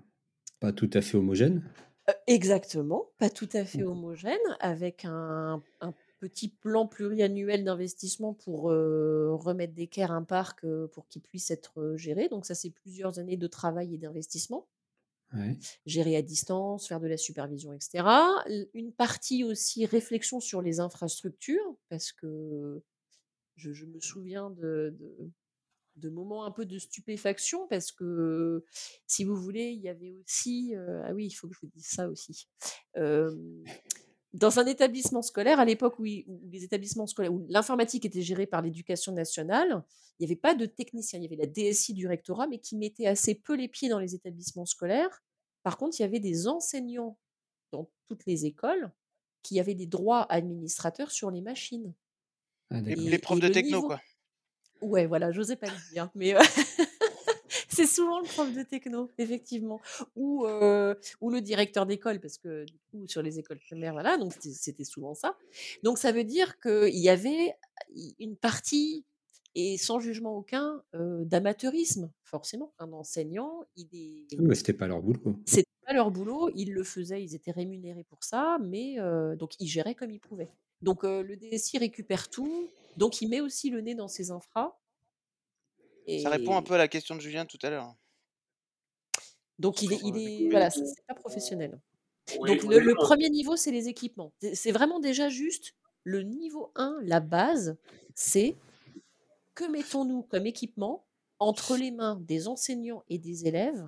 pas 0.61 0.71
tout 0.71 0.89
à 0.93 1.01
fait 1.01 1.17
homogène. 1.17 1.61
Euh, 2.09 2.13
exactement, 2.25 3.09
pas 3.17 3.29
tout 3.29 3.49
à 3.51 3.65
fait 3.65 3.83
homogène, 3.83 4.39
avec 4.61 5.03
un, 5.03 5.61
un 5.81 5.93
petit 6.19 6.47
plan 6.47 6.87
pluriannuel 6.87 7.65
d'investissement 7.65 8.33
pour 8.33 8.63
remettre 8.63 9.73
d'équerre 9.73 10.11
un 10.11 10.23
parc 10.23 10.65
pour 10.93 11.05
qu'il 11.09 11.21
puisse 11.21 11.51
être 11.51 11.95
géré. 11.97 12.29
Donc 12.29 12.45
ça, 12.45 12.55
c'est 12.55 12.69
plusieurs 12.69 13.19
années 13.19 13.37
de 13.37 13.47
travail 13.47 13.93
et 13.93 13.97
d'investissement. 13.97 14.67
Gérer 15.85 16.15
à 16.15 16.21
distance, 16.21 16.87
faire 16.87 16.99
de 16.99 17.07
la 17.07 17.17
supervision, 17.17 17.73
etc. 17.73 18.05
Une 18.73 18.93
partie 18.93 19.43
aussi 19.43 19.85
réflexion 19.85 20.39
sur 20.39 20.61
les 20.61 20.79
infrastructures, 20.79 21.75
parce 21.89 22.11
que 22.11 22.81
je, 23.57 23.85
me 23.85 23.99
souviens 23.99 24.49
de, 24.49 24.95
de, 25.97 26.09
moments 26.09 26.45
un 26.45 26.51
peu 26.51 26.65
de 26.65 26.79
stupéfaction, 26.79 27.67
parce 27.67 27.91
que 27.91 28.63
si 29.07 29.23
vous 29.23 29.35
voulez, 29.35 29.71
il 29.71 29.81
y 29.81 29.89
avait 29.89 30.13
aussi... 30.13 30.73
ah 30.75 31.13
oui, 31.13 31.27
il 31.27 31.33
faut 31.33 31.47
que 31.47 31.53
je 31.53 31.59
vous 31.61 31.71
dise 31.73 31.87
ça 31.87 32.07
aussi 32.07 32.47
dans 34.35 34.59
un 34.59 34.65
établissement 34.65 35.21
scolaire, 35.21 35.61
à 35.61 35.65
l'époque 35.65 35.97
où, 35.97 36.03
les 36.03 36.63
établissements 36.63 37.07
scolaires, 37.07 37.33
où 37.33 37.45
l'informatique 37.47 38.05
était 38.05 38.21
gérée 38.21 38.45
par 38.45 38.61
l'éducation 38.61 39.13
nationale, 39.13 39.83
il 40.19 40.23
n'y 40.23 40.31
avait 40.31 40.39
pas 40.39 40.55
de 40.55 40.65
technicien. 40.65 41.19
Il 41.19 41.23
y 41.23 41.25
avait 41.25 41.37
la 41.37 41.47
DSI 41.47 41.93
du 41.93 42.05
rectorat, 42.05 42.47
mais 42.47 42.59
qui 42.59 42.75
mettait 42.75 43.07
assez 43.07 43.35
peu 43.35 43.55
les 43.55 43.69
pieds 43.69 43.87
dans 43.87 43.99
les 43.99 44.13
établissements 44.13 44.65
scolaires. 44.65 45.23
Par 45.63 45.77
contre, 45.77 45.99
il 45.99 46.01
y 46.01 46.05
avait 46.05 46.19
des 46.19 46.47
enseignants 46.47 47.17
dans 47.71 47.89
toutes 48.07 48.25
les 48.25 48.45
écoles 48.45 48.91
qui 49.41 49.59
avaient 49.59 49.73
des 49.73 49.87
droits 49.87 50.23
administrateurs 50.29 51.11
sur 51.11 51.31
les 51.31 51.41
machines. 51.41 51.93
Ah, 52.71 52.81
les, 52.81 53.17
profs 53.19 53.39
de 53.39 53.47
techno, 53.47 53.83
quoi. 53.83 54.01
Ouais, 54.81 55.05
voilà, 55.05 55.31
j'osais 55.31 55.55
pas 55.55 55.67
le 55.67 55.93
dire, 55.93 56.09
mais 56.13 56.35
euh, 56.35 56.41
c'est 57.75 57.85
souvent 57.85 58.19
le 58.19 58.25
prof 58.25 58.53
de 58.53 58.63
techno, 58.63 59.09
effectivement, 59.17 59.81
ou, 60.15 60.45
ou 60.45 61.29
le 61.29 61.41
directeur 61.41 61.85
d'école, 61.85 62.19
parce 62.19 62.37
que 62.37 62.65
du 62.65 62.79
coup, 62.89 63.07
sur 63.07 63.21
les 63.21 63.39
écoles 63.39 63.59
primaires, 63.59 63.93
voilà, 63.93 64.17
donc 64.17 64.33
c'était 64.39 64.83
souvent 64.83 65.13
ça. 65.13 65.37
Donc 65.83 65.97
ça 65.97 66.11
veut 66.11 66.23
dire 66.23 66.59
qu'il 66.59 66.97
y 66.97 67.09
avait 67.09 67.55
une 68.19 68.35
partie, 68.35 69.05
et 69.55 69.77
sans 69.77 69.99
jugement 69.99 70.35
aucun, 70.35 70.81
d'amateurisme, 70.93 72.11
forcément. 72.23 72.73
Un 72.79 72.91
enseignant, 72.93 73.63
il 73.75 73.87
est. 73.93 74.39
Oui, 74.39 74.55
c'était 74.55 74.73
pas 74.73 74.87
leur 74.87 75.01
boulot. 75.01 75.35
C'était 75.45 75.69
pas 75.85 75.93
leur 75.93 76.11
boulot, 76.11 76.49
ils 76.55 76.73
le 76.73 76.83
faisaient, 76.83 77.23
ils 77.23 77.35
étaient 77.35 77.51
rémunérés 77.51 78.03
pour 78.03 78.23
ça, 78.23 78.57
mais 78.61 78.97
donc 79.37 79.59
ils 79.59 79.67
géraient 79.67 79.95
comme 79.95 80.11
ils 80.11 80.19
pouvaient. 80.19 80.51
Donc 80.81 81.03
le 81.03 81.35
DSI 81.35 81.77
récupère 81.77 82.29
tout, 82.29 82.69
donc 82.97 83.21
il 83.21 83.29
met 83.29 83.41
aussi 83.41 83.69
le 83.69 83.81
nez 83.81 83.95
dans 83.95 84.07
ses 84.07 84.31
infras 84.31 84.77
ça 86.21 86.29
répond 86.29 86.55
un 86.55 86.61
peu 86.61 86.73
à 86.73 86.77
la 86.77 86.87
question 86.87 87.15
de 87.15 87.21
Julien 87.21 87.45
tout 87.45 87.59
à 87.61 87.69
l'heure. 87.69 87.93
Donc 89.59 89.81
il 89.81 89.93
est, 89.93 89.99
il 90.03 90.17
est 90.17 90.49
voilà, 90.49 90.69
c'est 90.69 90.83
pas 91.07 91.13
professionnel. 91.13 91.79
Donc 92.47 92.63
le, 92.63 92.95
premier 92.95 93.29
niveau, 93.29 93.55
c'est 93.55 93.71
les 93.71 93.87
équipements. 93.87 94.33
C'est 94.53 94.71
vraiment 94.71 94.99
déjà 94.99 95.29
juste 95.29 95.75
le 96.03 96.23
niveau 96.23 96.71
1, 96.75 96.99
la 97.03 97.19
base, 97.19 97.77
c'est 98.13 98.55
que 99.53 99.65
mettons-nous 99.65 100.23
comme 100.23 100.45
équipement 100.45 101.05
entre 101.39 101.77
les 101.77 101.91
mains 101.91 102.17
des 102.21 102.47
enseignants 102.47 103.03
et 103.09 103.17
des 103.17 103.47
élèves 103.47 103.87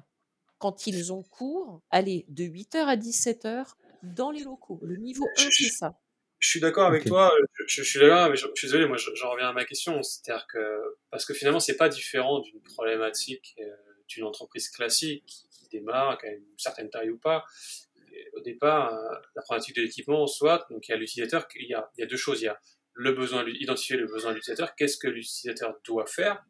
quand 0.57 0.87
ils 0.87 1.13
ont 1.13 1.23
cours, 1.23 1.81
allez, 1.91 2.25
de 2.29 2.43
8h 2.43 2.77
à 2.77 2.95
17h 2.95 3.73
dans 4.03 4.31
les 4.31 4.43
locaux. 4.43 4.79
Le 4.81 4.97
niveau 4.97 5.25
1, 5.37 5.49
c'est 5.51 5.69
ça. 5.69 5.99
Je 6.39 6.49
suis 6.49 6.59
d'accord 6.59 6.87
avec 6.87 7.05
toi. 7.05 7.31
Je, 7.67 7.83
suis 7.83 7.99
d'accord, 7.99 8.29
mais 8.29 8.35
je, 8.35 8.47
suis 8.55 8.67
désolé. 8.67 8.87
Moi, 8.87 8.97
j'en 8.97 9.31
reviens 9.31 9.49
à 9.49 9.53
ma 9.53 9.65
question. 9.65 10.01
C'est-à-dire 10.01 10.47
que 10.47 10.97
parce 11.11 11.25
que 11.25 11.33
finalement, 11.33 11.59
c'est 11.59 11.77
pas 11.77 11.89
différent 11.89 12.39
d'une 12.39 12.61
problématique 12.61 13.55
euh, 13.59 13.75
d'une 14.07 14.23
entreprise 14.23 14.69
classique 14.69 15.25
qui, 15.51 15.67
démarre, 15.69 16.17
qui 16.17 16.27
a 16.27 16.31
une 16.31 16.45
certaine 16.57 16.89
taille 16.89 17.09
ou 17.09 17.17
pas. 17.17 17.43
au 18.33 18.41
départ, 18.41 18.93
euh, 18.93 19.19
la 19.35 19.41
problématique 19.41 19.75
de 19.75 19.81
l'équipement, 19.81 20.25
soit 20.27 20.65
donc 20.69 20.87
il 20.87 20.91
y 20.91 20.93
a 20.93 20.97
l'utilisateur. 20.97 21.47
Il 21.55 21.67
y 21.69 22.03
a 22.03 22.05
deux 22.05 22.17
choses. 22.17 22.41
Il 22.41 22.45
y 22.45 22.47
a 22.47 22.59
le 22.93 23.11
besoin, 23.13 23.45
identifier 23.47 23.95
le 23.97 24.07
besoin 24.07 24.31
de 24.31 24.35
l'utilisateur. 24.35 24.75
Qu'est-ce 24.75 24.97
que 24.97 25.07
l'utilisateur 25.07 25.75
doit 25.85 26.07
faire 26.07 26.43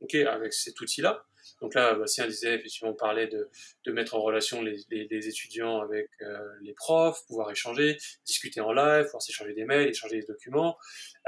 Ok, 0.00 0.14
avec 0.14 0.52
cet 0.52 0.80
outil-là? 0.80 1.25
Donc 1.60 1.74
là, 1.74 1.94
Bastien 1.94 2.26
disait, 2.26 2.54
effectivement, 2.54 2.92
parlait 2.94 3.26
de, 3.26 3.48
de 3.84 3.92
mettre 3.92 4.14
en 4.14 4.20
relation 4.20 4.62
les, 4.62 4.86
étudiants 4.90 5.80
avec 5.80 6.08
euh, 6.22 6.38
les 6.62 6.72
profs, 6.74 7.24
pouvoir 7.26 7.50
échanger, 7.50 7.96
discuter 8.24 8.60
en 8.60 8.72
live, 8.72 9.04
pouvoir 9.04 9.22
s'échanger 9.22 9.54
des 9.54 9.64
mails, 9.64 9.88
échanger 9.88 10.20
des 10.20 10.26
documents. 10.26 10.76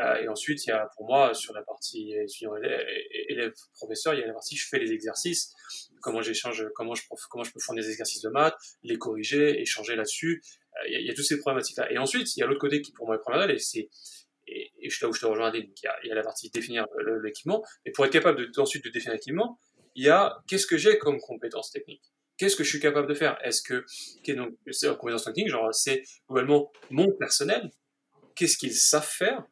Euh, 0.00 0.22
et 0.22 0.28
ensuite, 0.28 0.64
il 0.66 0.70
y 0.70 0.72
a 0.72 0.88
pour 0.96 1.06
moi, 1.06 1.34
sur 1.34 1.54
la 1.54 1.62
partie 1.62 2.12
étudiant 2.12 2.52
élève, 2.56 3.52
professeur, 3.74 4.14
il 4.14 4.20
y 4.20 4.22
a 4.22 4.26
la 4.26 4.32
partie 4.32 4.56
je 4.56 4.66
fais 4.68 4.78
les 4.78 4.92
exercices, 4.92 5.54
comment 6.00 6.22
j'échange, 6.22 6.64
comment 6.74 6.94
je, 6.94 7.02
comment 7.30 7.44
je 7.44 7.52
peux 7.52 7.60
fournir 7.60 7.84
des 7.84 7.90
exercices 7.90 8.22
de 8.22 8.28
maths, 8.28 8.56
les 8.82 8.98
corriger, 8.98 9.60
échanger 9.60 9.96
là-dessus. 9.96 10.42
Euh, 10.76 10.88
il, 10.88 11.06
y 11.06 11.10
a, 11.10 11.14
toutes 11.14 11.24
ces 11.24 11.38
problématiques-là. 11.38 11.90
Et 11.92 11.98
ensuite, 11.98 12.36
il 12.36 12.40
y 12.40 12.42
a 12.42 12.46
l'autre 12.46 12.60
côté 12.60 12.82
qui 12.82 12.92
pour 12.92 13.06
moi 13.06 13.16
est 13.16 13.20
primordial, 13.20 13.50
et 13.50 13.58
c'est 13.58 13.88
et, 14.46 14.70
là 15.02 15.08
où 15.08 15.12
je 15.12 15.20
te 15.20 15.26
rejoins, 15.26 15.52
il 15.54 15.70
y, 15.82 15.86
a, 15.86 15.96
il 16.04 16.08
y 16.08 16.12
a 16.12 16.14
la 16.14 16.22
partie 16.22 16.50
définir 16.50 16.86
l'équipement, 17.22 17.62
mais 17.84 17.92
pour 17.92 18.06
être 18.06 18.12
capable 18.12 18.50
de, 18.50 18.60
ensuite 18.60 18.84
de 18.84 18.90
définir 18.90 19.12
l'équipement, 19.12 19.60
il 19.99 20.05
y 20.05 20.11
a 20.11 20.38
qu'est-ce 20.46 20.66
que 20.66 20.76
j'ai 20.76 20.96
comme 20.96 21.18
compétences 21.18 21.72
techniques? 21.72 22.05
Qu'est-ce 22.36 22.55
que 22.55 22.62
je 22.62 22.68
suis 22.68 22.78
capable 22.78 23.09
de 23.09 23.14
faire? 23.14 23.36
Est-ce 23.42 23.62
que, 23.62 23.84
donc, 24.32 24.55
compétences 24.96 25.24
techniques, 25.24 25.49
genre, 25.49 25.74
c'est 25.74 26.05
globalement 26.28 26.70
mon 26.90 27.11
personnel, 27.11 27.68
qu'est-ce 28.36 28.57
qu'ils 28.57 28.76
savent 28.76 29.05
faire? 29.05 29.42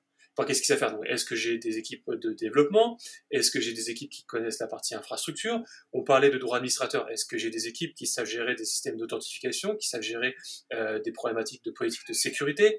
Qu'est-ce 0.47 0.61
qu'ils 0.61 0.67
savent 0.67 0.79
faire? 0.79 0.97
Est-ce 1.07 1.25
que 1.25 1.35
j'ai 1.35 1.59
des 1.59 1.79
équipes 1.79 2.09
de 2.09 2.33
développement? 2.33 2.97
Est-ce 3.33 3.51
que 3.51 3.59
j'ai 3.59 3.73
des 3.73 3.91
équipes 3.91 4.11
qui 4.11 4.25
connaissent 4.25 4.61
la 4.61 4.69
partie 4.69 4.95
infrastructure? 4.95 5.61
On 5.93 6.05
parlait 6.05 6.31
de 6.31 6.39
droit 6.39 6.59
administrateur. 6.59 7.11
Est-ce 7.11 7.25
que 7.25 7.39
j'ai 7.39 7.51
des 7.51 7.67
équipes 7.67 7.95
qui 7.95 8.07
savent 8.07 8.27
gérer 8.27 8.55
des 8.55 8.67
systèmes 8.67 8.99
d'authentification, 8.99 9.75
qui 9.75 9.89
savent 9.89 10.03
gérer 10.03 10.37
euh, 10.75 11.01
des 11.01 11.11
problématiques 11.11 11.65
de 11.65 11.73
politique 11.73 12.07
de 12.07 12.13
sécurité? 12.13 12.79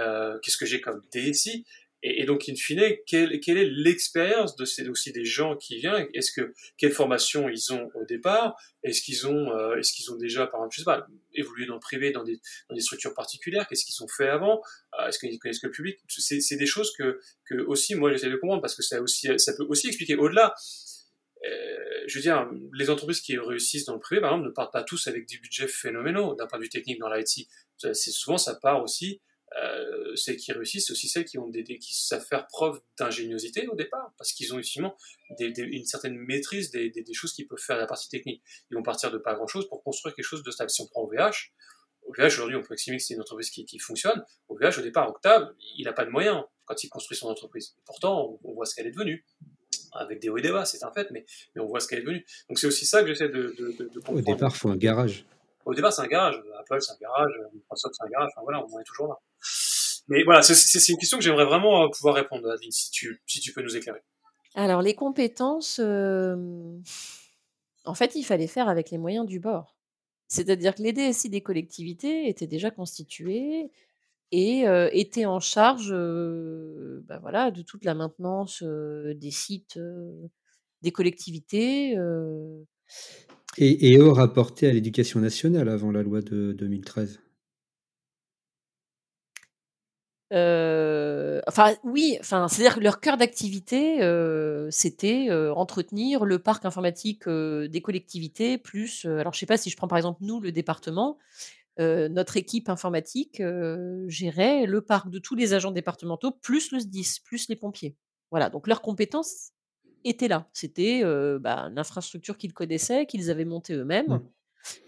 Euh, 0.00 0.38
Qu'est-ce 0.42 0.58
que 0.58 0.66
j'ai 0.66 0.82
comme 0.82 1.00
DSI 1.14 1.64
et, 2.02 2.24
donc, 2.24 2.48
in 2.48 2.54
fine, 2.54 2.82
quelle, 3.06 3.32
est 3.32 3.64
l'expérience 3.64 4.54
de 4.54 4.64
ces 4.64 4.88
aussi 4.88 5.12
des 5.12 5.24
gens 5.24 5.56
qui 5.56 5.78
viennent? 5.78 6.06
Est-ce 6.12 6.30
que 6.30 6.52
quelle 6.76 6.92
formation 6.92 7.48
ils 7.48 7.72
ont 7.72 7.90
au 7.94 8.04
départ? 8.04 8.54
Est-ce 8.82 9.02
qu'ils 9.02 9.26
ont 9.26 9.50
euh, 9.50 9.76
est-ce 9.76 9.92
qu'ils 9.92 10.12
ont 10.12 10.16
déjà, 10.16 10.46
par 10.46 10.64
exemple, 10.64 11.06
évolué 11.34 11.66
dans 11.66 11.74
le 11.74 11.80
privé, 11.80 12.12
dans 12.12 12.22
des, 12.22 12.38
structures 12.78 13.14
particulières? 13.14 13.66
Qu'est-ce 13.66 13.84
qu'ils 13.84 14.04
ont 14.04 14.08
fait 14.08 14.28
avant? 14.28 14.62
Euh, 15.00 15.08
Est-ce 15.08 15.18
qu'ils 15.18 15.38
connaissent 15.38 15.62
le 15.62 15.70
public? 15.70 15.98
C'est, 16.08 16.56
des 16.56 16.66
choses 16.66 16.92
que 16.96 17.18
que 17.44 17.54
aussi 17.62 17.94
moi 17.94 18.12
j'essaie 18.12 18.30
de 18.30 18.36
comprendre 18.36 18.62
parce 18.62 18.74
que 18.74 18.82
ça 18.82 18.98
peut 19.56 19.66
aussi 19.68 19.88
expliquer. 19.88 20.16
Au-delà. 20.16 20.54
Euh, 21.44 22.04
je 22.06 22.18
veux 22.18 22.22
dire, 22.22 22.48
les 22.72 22.88
entreprises 22.88 23.20
qui 23.20 23.36
réussissent 23.36 23.84
dans 23.84 23.94
le 23.94 24.00
privé, 24.00 24.20
par 24.20 24.30
exemple, 24.30 24.48
ne 24.48 24.52
partent 24.52 24.72
pas 24.72 24.82
tous 24.82 25.06
avec 25.06 25.28
des 25.28 25.38
budgets 25.38 25.68
phénoménaux. 25.68 26.34
D'un 26.34 26.46
point 26.46 26.58
de 26.58 26.64
vue 26.64 26.70
technique 26.70 26.98
dans 26.98 27.12
l'IT. 27.12 27.48
C'est 27.78 28.10
souvent 28.10 28.38
ça 28.38 28.54
part 28.54 28.82
aussi 28.82 29.20
euh, 29.62 30.14
celles 30.16 30.36
qui 30.36 30.52
réussissent, 30.52 30.86
c'est 30.86 30.92
aussi 30.92 31.08
celles 31.08 31.24
qui 31.24 31.38
ont 31.38 31.48
des, 31.48 31.64
qui 31.64 31.94
savent 31.94 32.24
faire 32.24 32.46
preuve 32.46 32.80
d'ingéniosité 32.98 33.66
au 33.68 33.74
départ, 33.74 34.12
parce 34.18 34.32
qu'ils 34.32 34.52
ont 34.52 34.58
effectivement 34.58 34.96
des, 35.38 35.52
une 35.58 35.84
certaine 35.84 36.16
maîtrise 36.16 36.70
des, 36.70 36.92
choses 37.12 37.32
qu'ils 37.32 37.46
peuvent 37.46 37.58
faire 37.58 37.76
à 37.76 37.80
la 37.80 37.86
partie 37.86 38.08
technique. 38.08 38.42
Ils 38.70 38.74
vont 38.74 38.82
partir 38.82 39.10
de 39.10 39.18
pas 39.18 39.34
grand 39.34 39.46
chose 39.46 39.68
pour 39.68 39.82
construire 39.82 40.14
quelque 40.14 40.26
chose 40.26 40.42
de 40.42 40.50
stable. 40.50 40.70
Si 40.70 40.82
on 40.82 40.86
prend 40.86 41.02
OVH, 41.02 41.52
OVH 42.08 42.26
aujourd'hui 42.26 42.56
on 42.56 42.62
peut 42.62 42.74
estimer 42.74 42.98
que 42.98 43.02
c'est 43.02 43.14
une 43.14 43.20
entreprise 43.20 43.50
qui, 43.50 43.64
qui 43.64 43.78
fonctionne. 43.78 44.24
OVH 44.48 44.78
au 44.78 44.82
départ, 44.82 45.08
Octave, 45.08 45.54
il 45.78 45.84
n'a 45.84 45.92
pas 45.92 46.04
de 46.04 46.10
moyens 46.10 46.44
quand 46.66 46.82
il 46.84 46.88
construit 46.88 47.16
son 47.16 47.28
entreprise. 47.28 47.76
pourtant, 47.86 48.38
on, 48.42 48.52
voit 48.52 48.66
ce 48.66 48.74
qu'elle 48.74 48.86
est 48.86 48.92
devenue 48.92 49.24
avec 49.92 50.20
des 50.20 50.28
hauts 50.28 50.36
et 50.36 50.42
des 50.42 50.50
bas, 50.50 50.66
c'est 50.66 50.84
un 50.84 50.92
fait, 50.92 51.10
mais, 51.10 51.24
mais 51.54 51.62
on 51.62 51.66
voit 51.66 51.80
ce 51.80 51.88
qu'elle 51.88 52.00
est 52.00 52.02
devenue. 52.02 52.26
Donc 52.48 52.58
c'est 52.58 52.66
aussi 52.66 52.84
ça 52.84 53.00
que 53.00 53.08
j'essaie 53.08 53.28
de, 53.28 53.54
de, 53.58 53.72
de, 53.78 54.00
comprendre. 54.00 54.18
Au 54.18 54.20
départ, 54.20 54.52
il 54.54 54.58
faut 54.58 54.68
un 54.68 54.76
garage. 54.76 55.24
Au 55.64 55.74
départ, 55.74 55.92
c'est 55.92 56.02
un 56.02 56.06
garage. 56.06 56.42
Apple, 56.58 56.80
c'est 56.80 56.92
un 56.92 56.98
garage. 57.00 57.32
Microsoft, 57.54 57.94
c'est 57.96 58.04
un 58.04 58.10
garage. 58.10 58.30
Enfin 58.34 58.42
voilà, 58.42 58.62
on 58.62 58.80
est 58.80 58.84
toujours 58.84 59.08
là. 59.08 59.18
Mais 60.08 60.22
voilà, 60.22 60.42
c'est 60.42 60.88
une 60.88 60.98
question 60.98 61.18
que 61.18 61.24
j'aimerais 61.24 61.44
vraiment 61.44 61.82
euh, 61.82 61.88
pouvoir 61.88 62.14
répondre, 62.14 62.48
Adeline, 62.48 62.70
si 62.70 62.90
tu, 62.90 63.20
si 63.26 63.40
tu 63.40 63.52
peux 63.52 63.62
nous 63.62 63.76
éclairer. 63.76 64.00
Alors, 64.54 64.80
les 64.80 64.94
compétences, 64.94 65.80
euh, 65.82 66.36
en 67.84 67.94
fait, 67.94 68.14
il 68.14 68.22
fallait 68.22 68.46
faire 68.46 68.68
avec 68.68 68.90
les 68.90 68.98
moyens 68.98 69.26
du 69.26 69.40
bord. 69.40 69.76
C'est-à-dire 70.28 70.74
que 70.74 70.82
les 70.82 70.92
DSI 70.92 71.28
des 71.28 71.40
collectivités 71.40 72.28
étaient 72.28 72.46
déjà 72.46 72.70
constitués 72.70 73.70
et 74.32 74.66
euh, 74.66 74.88
étaient 74.92 75.26
en 75.26 75.38
charge 75.38 75.92
bah 75.92 77.18
voilà, 77.20 77.50
de 77.50 77.62
toute 77.62 77.84
la 77.84 77.94
maintenance 77.94 78.62
des 78.62 79.30
sites 79.30 79.78
des 80.82 80.90
collectivités. 80.90 81.96
Et, 83.56 83.92
et 83.92 83.98
eux 83.98 84.12
à 84.12 84.72
l'éducation 84.72 85.20
nationale 85.20 85.68
avant 85.68 85.92
la 85.92 86.02
loi 86.02 86.22
de 86.22 86.52
2013 86.52 87.20
enfin 90.32 91.74
oui, 91.84 92.16
enfin, 92.20 92.48
c'est-à-dire 92.48 92.76
que 92.76 92.80
leur 92.80 93.00
cœur 93.00 93.16
d'activité, 93.16 93.98
c'était, 94.70 95.30
entretenir 95.30 96.24
le 96.24 96.38
parc 96.38 96.64
informatique, 96.64 97.28
des 97.28 97.80
collectivités 97.82 98.58
plus, 98.58 99.04
alors 99.04 99.32
je 99.32 99.38
sais 99.38 99.46
pas 99.46 99.56
si 99.56 99.70
je 99.70 99.76
prends 99.76 99.88
par 99.88 99.98
exemple 99.98 100.18
nous, 100.22 100.40
le 100.40 100.52
département, 100.52 101.18
notre 101.78 102.36
équipe 102.36 102.68
informatique, 102.68 103.42
gérait 104.08 104.66
le 104.66 104.80
parc 104.80 105.10
de 105.10 105.18
tous 105.18 105.34
les 105.34 105.54
agents 105.54 105.70
départementaux 105.70 106.32
plus 106.32 106.72
le 106.72 106.80
SDIS, 106.80 107.20
plus 107.24 107.48
les 107.48 107.56
pompiers. 107.56 107.96
Voilà, 108.30 108.50
donc 108.50 108.66
leurs 108.66 108.82
compétences 108.82 109.52
étaient 110.04 110.28
là. 110.28 110.48
C'était, 110.52 111.02
bah, 111.38 111.68
l'infrastructure 111.72 112.36
qu'ils 112.36 112.52
connaissaient, 112.52 113.06
qu'ils 113.06 113.30
avaient 113.30 113.44
montée 113.44 113.74
eux-mêmes, 113.74 114.20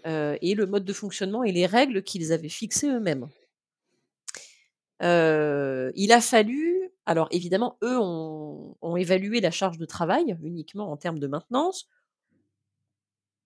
mmh. 0.03 0.35
et 0.41 0.53
le 0.53 0.65
mode 0.65 0.83
de 0.83 0.93
fonctionnement 0.93 1.45
et 1.45 1.53
les 1.53 1.65
règles 1.65 2.03
qu'ils 2.03 2.33
avaient 2.33 2.49
fixées 2.49 2.87
eux-mêmes 2.87 3.29
il 5.01 6.11
a 6.11 6.21
fallu 6.21 6.79
alors 7.09 7.27
évidemment, 7.31 7.79
eux 7.83 7.97
ont 7.99 8.95
évalué 8.95 9.41
la 9.41 9.49
charge 9.49 9.79
de 9.79 9.85
travail 9.85 10.37
uniquement 10.43 10.91
en 10.91 10.95
termes 10.95 11.17
de 11.17 11.25
maintenance. 11.25 11.89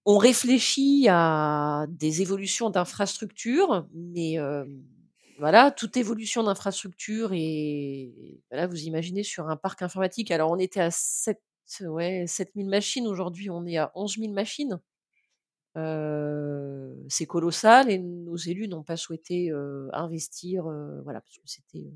On 0.05 0.17
réfléchit 0.17 1.07
à 1.09 1.85
des 1.87 2.21
évolutions 2.21 2.69
d'infrastructures, 2.69 3.87
mais 3.93 4.37
voilà, 5.39 5.71
toute 5.71 5.95
évolution 5.95 6.43
d'infrastructure 6.43 7.31
et 7.31 8.41
voilà, 8.51 8.67
vous 8.67 8.83
imaginez 8.83 9.23
sur 9.23 9.47
un 9.47 9.55
parc 9.55 9.81
informatique, 9.81 10.29
alors 10.29 10.51
on 10.51 10.59
était 10.59 10.81
à 10.81 10.91
7 10.91 11.39
ouais, 11.81 12.25
7 12.27 12.55
machines, 12.55 13.07
aujourd'hui 13.07 13.49
on 13.49 13.65
est 13.65 13.77
à 13.77 13.93
11 13.95 14.17
000 14.19 14.33
machines 14.33 14.81
c'est 15.75 17.25
colossal 17.25 17.89
et 17.89 17.97
nos 17.97 18.35
élus 18.35 18.67
n'ont 18.67 18.83
pas 18.83 18.97
souhaité, 18.97 19.51
investir, 19.91 20.63
voilà, 21.03 21.21
parce 21.21 21.37
que 21.37 21.47
c'était, 21.47 21.91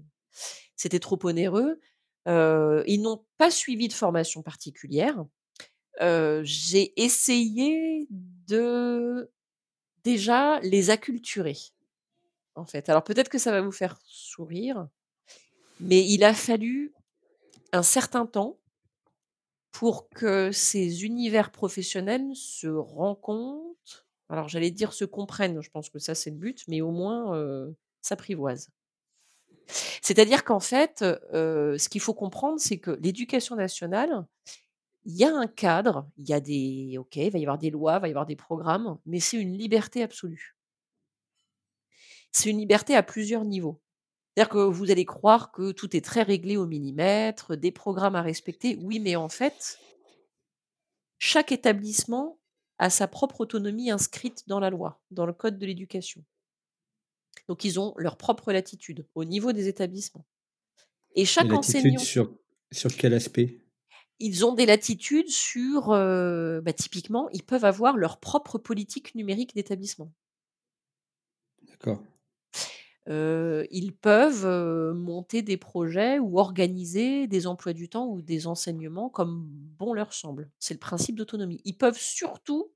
c'était 0.76 1.00
trop 1.00 1.20
onéreux. 1.24 1.80
ils 2.26 3.02
n'ont 3.02 3.26
pas 3.38 3.52
suivi 3.52 3.88
de 3.88 3.94
formation 3.94 4.42
particulière. 4.42 5.24
j'ai 6.00 6.94
essayé 7.02 8.08
de 8.10 9.32
déjà 10.04 10.60
les 10.62 10.90
acculturer, 10.90 11.58
en 12.56 12.66
fait. 12.66 12.90
Alors 12.90 13.04
peut-être 13.04 13.30
que 13.30 13.38
ça 13.38 13.52
va 13.52 13.62
vous 13.62 13.72
faire 13.72 14.00
sourire, 14.06 14.88
mais 15.80 16.04
il 16.08 16.24
a 16.24 16.34
fallu 16.34 16.94
un 17.74 17.84
certain 17.84 18.26
temps 18.26 18.58
pour 19.78 20.10
que 20.10 20.52
ces 20.52 21.06
univers 21.06 21.52
professionnels 21.52 22.32
se 22.34 22.66
rencontrent, 22.66 24.08
alors 24.28 24.50
j'allais 24.50 24.72
dire 24.72 24.92
se 24.92 25.06
comprennent, 25.06 25.62
je 25.62 25.70
pense 25.70 25.92
que 25.92 26.00
ça 26.00 26.16
c'est 26.16 26.32
le 26.32 26.36
but, 26.36 26.64
mais 26.68 26.82
au 26.82 26.90
moins 26.90 27.40
s'apprivoisent. 28.02 28.72
C'est-à-dire 30.02 30.44
qu'en 30.44 30.60
fait, 30.60 31.02
ce 31.02 31.90
qu'il 31.90 32.02
faut 32.02 32.16
comprendre, 32.16 32.60
c'est 32.60 32.80
que 32.80 32.90
l'éducation 32.90 33.56
nationale, 33.56 34.26
il 35.06 35.16
y 35.16 35.24
a 35.24 35.36
un 35.36 35.46
cadre, 35.46 36.10
il 36.18 36.28
y 36.28 36.34
a 36.34 36.40
des, 36.40 36.96
ok, 36.98 37.16
il 37.18 37.30
va 37.30 37.38
y 37.38 37.44
avoir 37.44 37.60
des 37.60 37.70
lois, 37.70 37.98
il 37.98 38.02
va 38.02 38.08
y 38.08 38.12
avoir 38.12 38.26
des 38.26 38.36
programmes, 38.36 38.98
mais 39.06 39.20
c'est 39.20 39.38
une 39.38 39.56
liberté 39.56 40.02
absolue. 40.02 40.58
C'est 42.32 42.50
une 42.50 42.58
liberté 42.58 42.96
à 42.96 43.04
plusieurs 43.04 43.46
niveaux. 43.46 43.80
C'est-à-dire 44.38 44.54
que 44.54 44.60
vous 44.60 44.92
allez 44.92 45.06
croire 45.06 45.52
que 45.52 45.72
tout 45.72 45.98
est 45.98 46.06
très 46.06 46.22
réglé 46.22 46.58
au 46.58 46.68
millimètre, 46.68 47.58
des 47.58 47.72
programmes 47.72 48.14
à 48.14 48.22
respecter. 48.22 48.78
Oui, 48.84 49.00
mais 49.00 49.16
en 49.16 49.30
fait, 49.30 49.80
chaque 51.18 51.52
établissement 51.52 52.38
a 52.78 52.92
sa 52.92 53.08
propre 53.08 53.42
autonomie 53.42 53.90
inscrite 53.90 54.48
dans 54.48 54.60
la 54.60 54.70
loi, 54.70 55.02
dans 55.10 55.26
le 55.26 55.34
code 55.34 55.58
de 55.58 55.66
l'éducation. 55.66 56.24
Donc 57.48 57.64
ils 57.64 57.80
ont 57.80 57.96
leur 57.98 58.16
propre 58.16 58.54
latitude 58.54 59.08
au 59.16 59.26
niveau 59.26 59.54
des 59.54 59.70
établissements. 59.70 60.28
Et 61.16 61.26
chaque 61.26 61.52
enseignant. 61.52 61.98
Sur, 61.98 62.32
sur 62.72 62.96
quel 62.96 63.16
aspect? 63.16 63.66
Ils 64.20 64.46
ont 64.46 64.54
des 64.54 64.68
latitudes 64.68 65.30
sur. 65.30 65.90
Euh, 65.90 66.62
bah, 66.62 66.74
typiquement, 66.74 67.28
ils 67.32 67.44
peuvent 67.44 67.66
avoir 67.66 67.98
leur 67.98 68.20
propre 68.20 68.60
politique 68.60 69.16
numérique 69.16 69.56
d'établissement. 69.56 70.14
D'accord 71.64 72.04
ils 73.08 73.94
peuvent, 73.96 74.94
monter 74.94 75.42
des 75.42 75.58
projets 75.58 76.20
ou 76.20 76.40
organiser 76.40 77.28
des 77.28 77.48
emplois 77.48 77.74
du 77.74 77.90
temps 77.90 78.08
ou 78.08 78.22
des 78.22 78.48
enseignements 78.48 79.10
comme 79.10 79.46
bon 79.48 79.94
leur 79.94 80.14
semble. 80.14 80.50
C'est 80.60 80.74
le 80.74 80.80
principe 80.80 81.16
d'autonomie. 81.16 81.62
Ils 81.66 81.78
peuvent 81.78 82.00
surtout 82.00 82.72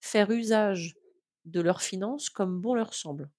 faire 0.00 0.30
usage 0.30 0.96
de 1.44 1.60
leurs 1.60 1.82
finances 1.82 2.30
comme 2.30 2.60
bon 2.60 2.74
leur 2.74 2.94
semble. 2.94 3.30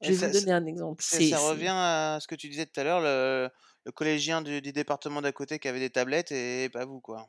Je 0.00 0.12
vais 0.12 0.28
vous 0.28 0.40
donner 0.40 0.52
un 0.52 0.66
exemple. 0.66 1.02
ça 1.02 1.38
revient 1.38 1.74
à 1.74 2.18
ce 2.20 2.26
que 2.28 2.34
tu 2.34 2.48
disais 2.48 2.66
tout 2.66 2.80
à 2.80 2.84
l'heure, 2.84 3.00
le 3.02 3.92
collégien 3.92 4.42
du 4.42 4.60
département 4.60 5.20
d'à 5.20 5.32
côté 5.32 5.58
qui 5.58 5.68
avait 5.68 5.80
des 5.80 5.90
tablettes 5.90 6.32
et 6.32 6.68
pas 6.68 6.84
vous, 6.84 7.00
quoi. 7.00 7.28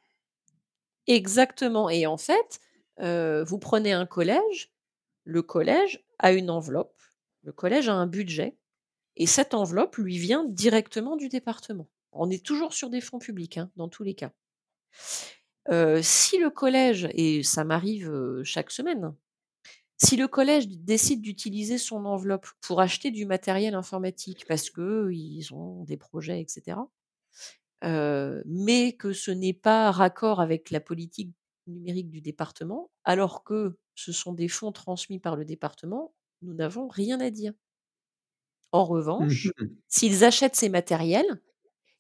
Exactement 1.08 1.90
et 1.90 2.06
en 2.06 2.18
fait, 2.18 2.60
vous 3.00 3.60
prenez 3.60 3.92
un 3.92 4.06
collège, 4.06 4.72
le 5.24 5.42
collège 5.42 6.04
a 6.20 6.32
une 6.32 6.50
enveloppe, 6.50 7.02
le 7.44 7.52
collège 7.52 7.90
a 7.90 7.94
un 7.96 8.08
budget 8.08 8.58
et 9.18 9.28
cette 9.28 9.54
enveloppe 9.56 9.98
lui 9.98 10.18
vient 10.20 10.46
directement 10.46 11.18
du 11.18 11.30
département. 11.30 11.90
On 12.14 12.30
est 12.32 12.46
toujours 12.46 12.74
sur 12.74 12.90
des 12.92 13.02
fonds 13.02 13.20
publics, 13.20 13.58
hein, 13.58 13.72
dans 13.78 13.90
tous 13.90 14.04
les 14.04 14.16
cas. 14.16 14.34
Heu, 15.70 16.02
si 16.02 16.38
le 16.38 16.50
collège 16.50 17.08
et 17.14 17.44
ça 17.44 17.64
m'arrive, 17.64 18.10
heu, 18.10 18.44
chaque 18.44 18.72
semaine, 18.72 19.14
si 19.98 20.18
le 20.18 20.28
collège 20.28 20.68
décide 20.70 21.22
d'utiliser 21.22 21.78
son 21.80 22.06
enveloppe 22.06 22.48
pour 22.62 22.82
acheter 22.82 23.12
du 23.12 23.26
matériel 23.26 23.76
informatique 23.76 24.46
parce 24.48 24.70
qu'ils 24.72 25.54
ont 25.54 25.84
des 25.86 25.98
projets 25.98 26.42
et 26.42 26.46
cetera, 26.50 26.90
heu, 27.86 28.44
mais 28.48 28.94
que 28.94 29.14
ce 29.14 29.32
n'est 29.32 29.54
pas 29.54 29.92
raccord 29.92 30.42
avec 30.42 30.72
la 30.72 30.80
politique 30.82 31.34
numérique 31.68 32.10
du 32.10 32.22
département, 32.22 32.92
alors 33.06 33.44
que 33.44 33.78
ce 33.96 34.12
sont 34.14 34.34
des 34.34 34.48
fonds 34.50 34.72
transmis 34.74 35.20
par 35.20 35.36
le 35.36 35.46
département, 35.46 36.14
nous 36.42 36.54
n'avons 36.54 36.88
rien 36.88 37.20
à 37.22 37.30
dire. 37.32 37.54
En 38.72 38.86
revanche, 38.86 39.48
Mmh 39.60 39.66
s'ils 39.88 40.24
achètent 40.24 40.56
ces 40.56 40.70
matériels, 40.70 41.42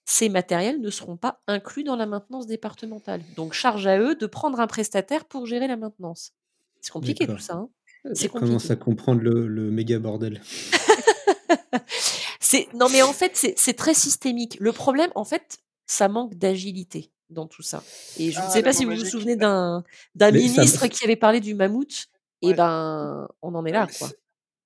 ces 0.05 0.29
matériels 0.29 0.79
ne 0.81 0.89
seront 0.91 1.17
pas 1.17 1.41
inclus 1.47 1.83
dans 1.83 1.95
la 1.95 2.05
maintenance 2.07 2.45
départementale. 2.47 3.21
Donc 3.35 3.53
charge 3.53 3.87
à 3.87 3.97
eux 3.99 4.15
de 4.15 4.25
prendre 4.27 4.59
un 4.59 4.67
prestataire 4.67 5.25
pour 5.25 5.45
gérer 5.47 5.67
la 5.67 5.77
maintenance. 5.77 6.33
C'est 6.81 6.91
compliqué 6.91 7.25
tout 7.27 7.37
ça, 7.39 7.55
hein? 7.55 7.69
C'est 8.13 8.27
je 8.27 8.29
commence 8.29 8.69
à 8.71 8.75
comprendre 8.75 9.21
le 9.21 9.47
le 9.47 9.71
méga 9.71 9.97
bordel. 9.99 10.41
Non 12.73 12.89
mais 12.89 13.01
en 13.01 13.13
fait, 13.13 13.53
c'est 13.57 13.73
très 13.73 13.93
systémique. 13.93 14.57
Le 14.59 14.71
problème, 14.73 15.11
en 15.15 15.25
fait, 15.25 15.59
ça 15.85 16.07
manque 16.07 16.35
d'agilité 16.35 17.11
dans 17.29 17.47
tout 17.47 17.61
ça 17.61 17.83
et 18.17 18.31
je 18.31 18.39
ne 18.39 18.43
Ah, 18.45 18.49
sais 18.49 18.63
pas 18.63 18.73
si 18.73 18.85
vous 18.85 18.95
vous 18.95 19.05
souvenez 19.05 19.35
d'un 19.35 19.83
ça 20.17 20.31
ministre 20.31 20.87
qui 20.87 21.03
avait 21.05 21.15
parlé 21.15 21.39
du 21.41 21.53
mammouth 21.53 22.07
et 22.41 22.47
Ouais. 22.49 22.53
ben, 22.53 23.27
on 23.41 23.53
en 23.55 23.65
est 23.65 23.71
Ah 23.71 23.73
là, 23.81 23.87
quoi. 23.87 24.09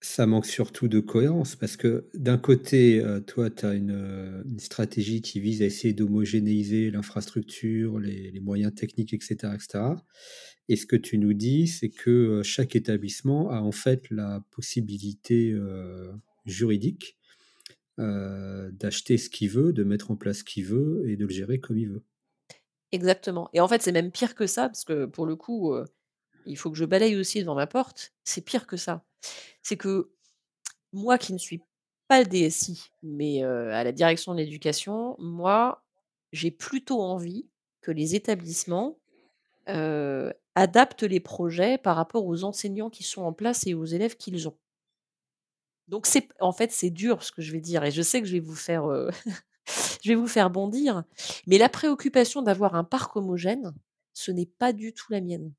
Ça 0.04 0.28
manque 0.28 0.46
surtout 0.46 0.88
de 0.90 1.00
cohérence 1.00 1.56
parce 1.56 1.78
que 1.78 2.10
d'un 2.14 2.38
côté, 2.38 3.00
heu, 3.02 3.22
toi, 3.26 3.50
tu 3.50 3.66
as 3.66 3.74
une, 3.74 3.92
heu, 3.92 4.44
une 4.46 4.60
stratégie 4.60 5.22
qui 5.22 5.40
vise 5.40 5.62
à 5.62 5.66
essayer 5.66 5.94
d'homogénéiser 5.94 6.92
l'infrastructure, 6.92 8.00
les 8.00 8.40
moyens 8.42 8.76
techniques 8.76 9.14
et 9.14 9.20
cetera 9.22 9.56
et 10.70 10.76
ce 10.76 10.86
que 10.86 10.96
tu 10.98 11.18
nous 11.18 11.34
dis, 11.34 11.68
c'est 11.68 11.90
que, 11.90 12.10
heu, 12.40 12.44
chaque 12.44 12.76
établissement 12.76 13.50
a 13.52 13.62
en 13.62 13.72
fait 13.72 14.10
la 14.12 14.46
possibilité, 14.52 15.56
juridique, 16.46 17.18
d'acheter 17.98 19.18
ce 19.18 19.30
qu'il 19.30 19.50
veut, 19.50 19.74
de 19.74 19.84
mettre 19.84 20.12
en 20.12 20.16
place 20.18 20.40
ce 20.40 20.44
qu'il 20.46 20.66
veut 20.66 21.04
et 21.10 21.18
de 21.18 21.26
le 21.26 21.32
gérer 21.32 21.60
comme 21.60 21.78
il 21.78 21.90
veut. 21.90 22.04
Exactement 22.94 23.50
et 23.54 23.60
en 23.60 23.68
fait, 23.68 23.82
c'est 23.82 23.92
même 23.92 24.12
pire 24.12 24.36
que 24.36 24.46
ça 24.48 24.70
parce 24.70 24.86
que 24.86 25.06
pour 25.06 25.26
le 25.26 25.36
coup, 25.36 25.74
il 26.46 26.58
faut 26.58 26.72
que 26.72 26.78
je 26.78 26.86
balaye 26.86 27.18
aussi 27.18 27.42
devant 27.42 27.56
ma 27.56 27.68
porte. 27.68 28.14
C'est 28.26 28.42
pire 28.46 28.68
que 28.68 28.78
ça. 28.78 29.06
C'est 29.62 29.78
que 29.78 30.12
moi 30.92 31.18
qui 31.18 31.34
ne 31.34 31.38
suis 31.38 31.62
pas 32.08 32.22
le 32.22 32.28
DSI, 32.28 32.92
mais 33.02 33.44
à 33.44 33.84
la 33.84 33.92
direction 33.92 34.34
de 34.34 34.40
l'éducation, 34.40 35.16
moi, 35.20 35.84
j'ai 36.32 36.52
plutôt 36.52 37.02
envie 37.02 37.48
que 37.82 37.92
les 37.92 38.16
établissements, 38.16 38.98
adaptent 40.56 41.04
les 41.04 41.20
projets 41.20 41.78
par 41.78 41.96
rapport 41.96 42.26
aux 42.26 42.44
enseignants 42.44 42.90
qui 42.90 43.04
sont 43.04 43.24
en 43.24 43.34
place 43.34 43.66
et 43.68 43.74
aux 43.74 43.86
élèves 43.86 44.18
qu'ils 44.18 44.48
ont. 44.48 44.58
Donc 45.88 46.06
c'est 46.06 46.30
en 46.40 46.54
fait, 46.54 46.72
c'est 46.72 46.90
dur 46.90 47.24
ce 47.24 47.32
que 47.32 47.42
je 47.42 47.52
vais 47.52 47.60
dire 47.60 47.84
et 47.84 47.92
je 47.92 48.02
sais 48.02 48.22
que 48.22 48.28
je 48.28 48.34
vais 48.34 48.40
vous 50.16 50.28
faire 50.28 50.50
bondir, 50.50 51.04
mais 51.48 51.58
la 51.58 51.70
préoccupation 51.70 52.42
d'avoir 52.42 52.76
un 52.76 52.84
parc 52.84 53.16
homogène, 53.16 53.74
ce 54.14 54.32
n'est 54.32 54.46
pas 54.46 54.74
du 54.74 54.94
tout 54.94 55.12
la 55.12 55.22
mienne. 55.22 55.52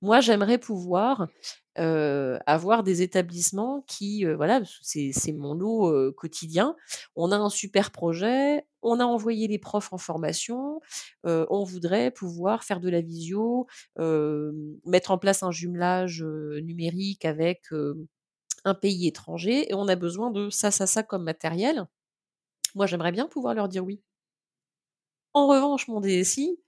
Moi, 0.00 0.20
j'aimerais 0.20 0.58
pouvoir, 0.58 1.28
avoir 1.76 2.82
des 2.82 3.02
établissements 3.02 3.84
qui, 3.86 4.24
voilà, 4.24 4.62
c'est 4.82 5.32
mon 5.32 5.54
lot, 5.54 6.12
quotidien. 6.12 6.74
On 7.14 7.32
a 7.32 7.36
un 7.36 7.50
super 7.50 7.90
projet, 7.90 8.66
on 8.82 9.00
a 9.00 9.04
envoyé 9.04 9.46
les 9.48 9.58
profs 9.58 9.92
en 9.92 9.98
formation, 9.98 10.80
on 11.24 11.64
voudrait 11.64 12.10
pouvoir 12.10 12.64
faire 12.64 12.80
de 12.80 12.88
la 12.88 13.00
visio, 13.00 13.66
mettre 14.84 15.10
en 15.10 15.18
place 15.18 15.42
un 15.42 15.50
jumelage, 15.50 16.22
numérique 16.62 17.24
avec, 17.24 17.66
un 18.64 18.74
pays 18.74 19.06
étranger 19.06 19.70
et 19.70 19.74
on 19.74 19.86
a 19.86 19.94
besoin 19.94 20.30
de 20.30 20.50
ça, 20.50 20.70
ça, 20.70 20.86
ça 20.86 21.02
comme 21.02 21.22
matériel. 21.22 21.86
Moi, 22.74 22.86
j'aimerais 22.86 23.12
bien 23.12 23.28
pouvoir 23.28 23.54
leur 23.54 23.68
dire 23.68 23.84
oui. 23.84 24.02
En 25.34 25.46
revanche, 25.46 25.86
mon 25.88 26.00
DSI, 26.00 26.58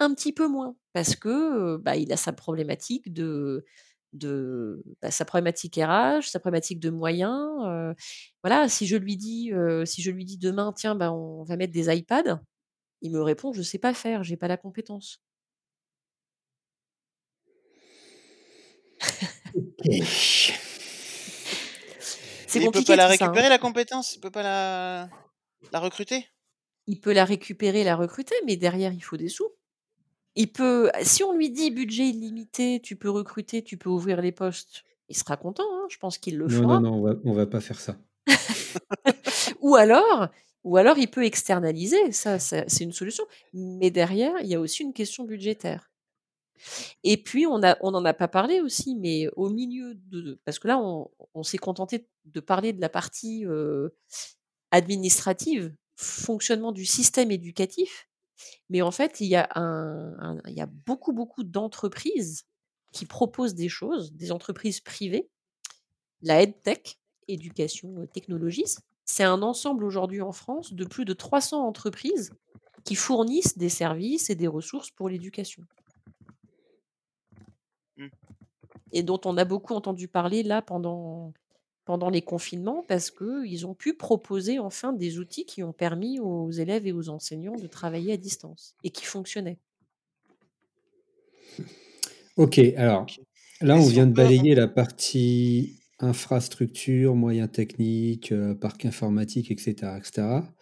un 0.00 0.14
petit 0.14 0.32
peu 0.32 0.48
moins, 0.48 0.76
parce 0.92 1.16
que, 1.16 1.76
bah, 1.78 1.96
il 1.96 2.12
a 2.12 2.16
sa 2.16 2.32
problématique 2.32 3.12
de 3.12 3.64
de 4.12 4.82
bah, 5.02 5.10
sa 5.10 5.24
problématique 5.24 5.76
RH, 5.76 6.22
sa 6.30 6.40
problématique 6.40 6.80
de 6.80 6.90
moyens, 6.90 7.94
voilà, 8.42 8.68
si 8.68 8.86
je 8.86 8.96
lui 8.96 9.16
dis, 9.16 9.52
si 9.84 10.02
je 10.02 10.10
lui 10.10 10.24
dis 10.24 10.38
demain: 10.38 10.72
«Tiens, 10.76 10.94
bah, 10.94 11.12
on 11.12 11.44
va 11.44 11.56
mettre 11.56 11.72
des 11.72 11.94
iPads», 11.94 12.40
il 13.02 13.12
me 13.12 13.22
répond: 13.22 13.52
«Je 13.52 13.62
sais 13.62 13.78
pas 13.78 13.94
faire, 13.94 14.22
j'ai 14.24 14.36
pas 14.36 14.48
la 14.48 14.56
compétence». 14.56 15.18
C'est 22.46 22.60
il 22.60 22.70
peut 22.70 22.82
pas 22.84 22.96
la 22.96 23.04
ça, 23.04 23.26
hein. 23.26 23.32
récupérer 23.32 23.48
la 23.48 23.58
compétence? 23.58 24.16
Il 24.16 24.20
peut 24.20 24.30
pas 24.30 24.42
la 24.42 25.08
la 25.72 25.80
recruter? 25.80 26.26
Il 26.86 27.00
peut 27.00 27.12
la 27.12 27.24
récupérer, 27.24 27.84
la 27.84 27.96
recruter, 27.96 28.34
mais 28.46 28.56
derrière, 28.56 28.92
il 28.92 29.02
faut 29.02 29.16
des 29.16 29.28
sous. 29.28 29.50
Il 30.36 30.52
peut 30.52 30.90
si 31.02 31.24
on 31.24 31.32
lui 31.32 31.50
dit: 31.50 31.70
«Budget 31.70 32.08
illimité, 32.08 32.80
tu 32.80 32.96
peux 32.96 33.10
recruter, 33.10 33.62
tu 33.62 33.76
peux 33.76 33.90
ouvrir 33.90 34.20
les 34.22 34.32
postes», 34.32 34.84
il 35.08 35.16
sera 35.16 35.36
content, 35.36 35.64
hein, 35.72 35.86
je 35.90 35.98
pense 35.98 36.18
qu'il 36.18 36.38
le 36.38 36.46
Non, 36.46 36.62
non, 36.62 36.62
fera. 36.62 36.80
non, 36.80 36.92
on 36.94 37.02
va 37.02 37.14
on 37.24 37.32
va 37.32 37.46
pas 37.46 37.60
faire 37.60 37.80
ça. 37.80 37.96
Ou 39.60 39.76
alors 39.76 40.28
ou 40.62 40.76
alors 40.76 40.98
il 40.98 41.08
peut 41.10 41.24
externaliser, 41.24 42.12
ça 42.12 42.38
ça 42.38 42.64
c'est 42.68 42.84
une 42.84 42.92
solution, 42.92 43.24
mais 43.54 43.90
derrière, 43.90 44.34
il 44.42 44.46
y 44.48 44.54
a 44.54 44.60
aussi 44.60 44.82
une 44.82 44.92
question 44.92 45.24
budgétaire. 45.24 45.90
Et 47.04 47.16
puis 47.16 47.46
on 47.46 47.62
a 47.62 47.76
on 47.80 47.90
n'en 47.92 48.04
a 48.04 48.12
pas 48.14 48.28
parlé 48.28 48.60
aussi, 48.60 48.94
mais 48.94 49.28
au 49.36 49.48
milieu 49.48 49.94
de 49.94 50.38
parce 50.44 50.58
que 50.58 50.68
là 50.68 50.78
on 50.78 51.10
on 51.34 51.42
s'est 51.42 51.58
contenté 51.58 52.06
de 52.26 52.40
parler 52.40 52.72
de 52.74 52.80
la 52.80 52.90
partie, 52.90 53.44
administrative, 54.70 55.74
fonctionnement 55.96 56.72
du 56.72 56.84
système 56.84 57.30
éducatif, 57.30 58.08
mais 58.68 58.82
en 58.82 58.90
fait 58.90 59.20
il 59.20 59.26
y 59.26 59.36
a 59.36 59.48
un 59.54 60.18
un 60.18 60.38
il 60.46 60.54
y 60.54 60.60
a 60.60 60.66
beaucoup, 60.66 61.12
beaucoup 61.12 61.44
d'entreprises 61.44 62.44
qui 62.92 63.06
proposent 63.06 63.54
des 63.54 63.68
choses, 63.68 64.12
des 64.12 64.32
entreprises 64.32 64.80
privées. 64.80 65.28
La 66.22 66.42
EdTech, 66.42 66.98
éducation, 67.28 68.00
heu, 68.00 68.06
technologies, 68.06 68.76
c'est 69.04 69.24
un 69.24 69.42
ensemble 69.42 69.84
aujourd'hui 69.84 70.22
en 70.22 70.32
France 70.32 70.72
de 70.72 70.84
plus 70.84 71.04
de 71.04 71.12
300 71.12 71.66
entreprises 71.66 72.30
qui 72.84 72.94
fournissent 72.94 73.58
des 73.58 73.68
services 73.68 74.30
et 74.30 74.34
des 74.34 74.46
ressources 74.46 74.90
pour 74.90 75.08
l'éducation. 75.08 75.64
Mmh. 77.96 78.08
Et 78.92 79.02
dont 79.02 79.20
on 79.24 79.36
a 79.36 79.44
beaucoup 79.44 79.74
entendu 79.74 80.08
parler 80.08 80.42
là 80.42 80.62
pendant 80.62 81.32
pendant 81.84 82.10
les 82.10 82.22
confinements 82.22 82.84
parce 82.86 83.10
qu'ils 83.10 83.66
ont 83.66 83.74
pu 83.74 83.94
proposer 83.94 84.58
enfin 84.58 84.92
des 84.92 85.18
outils 85.18 85.46
qui 85.46 85.62
ont 85.62 85.72
permis 85.72 86.20
aux 86.20 86.50
élèves 86.50 86.86
et 86.86 86.92
aux 86.92 87.08
enseignants 87.08 87.56
de 87.56 87.66
travailler 87.66 88.12
à 88.14 88.16
distance 88.16 88.76
et 88.84 88.90
qui 88.90 89.04
fonctionnaient. 89.04 89.58
OK, 92.36 92.58
alors 92.76 93.06
là, 93.60 93.76
on 93.78 93.86
vient 93.86 94.06
de 94.06 94.12
balayer 94.12 94.54
la 94.54 94.68
partie 94.68 95.76
infrastructure, 95.98 97.14
moyens 97.14 97.50
techniques, 97.52 98.32
heu, 98.32 98.56
parc 98.58 98.86
informatique 98.86 99.50
et 99.50 99.58
cetera 99.58 99.98
et 99.98 100.04
cetera. 100.04 100.54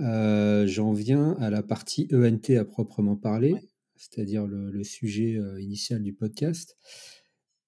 Heu, 0.00 0.66
j'en 0.66 0.92
viens 0.92 1.32
à 1.40 1.50
la 1.50 1.62
partie 1.62 2.08
ENT 2.12 2.56
à 2.58 2.64
proprement 2.64 3.16
parler, 3.16 3.54
c'est-à-dire 3.96 4.46
le 4.46 4.70
le 4.70 4.84
sujet, 4.84 5.34
heu, 5.36 5.60
initial 5.60 6.02
du 6.02 6.12
podcast. 6.14 6.76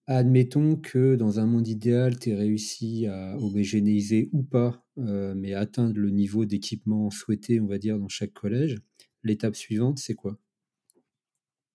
Admettons 0.08 0.74
que 0.74 1.14
dans 1.14 1.38
un 1.38 1.46
monde 1.46 1.68
idéal, 1.68 2.18
tu 2.18 2.30
aies 2.30 2.34
réussi 2.34 3.06
à 3.06 3.36
homogénéiser 3.38 4.28
ou 4.32 4.42
pas, 4.42 4.84
heu, 4.98 5.34
mais 5.36 5.54
atteindre 5.54 5.96
le 6.00 6.10
niveau 6.10 6.46
d'équipement 6.46 7.10
souhaité, 7.10 7.60
on 7.60 7.66
va 7.66 7.78
dire, 7.78 7.96
dans 7.96 8.08
chaque 8.08 8.32
collège. 8.32 8.76
L'étape 9.22 9.54
suivante, 9.54 9.98
c'est 9.98 10.14
quoi? 10.14 10.36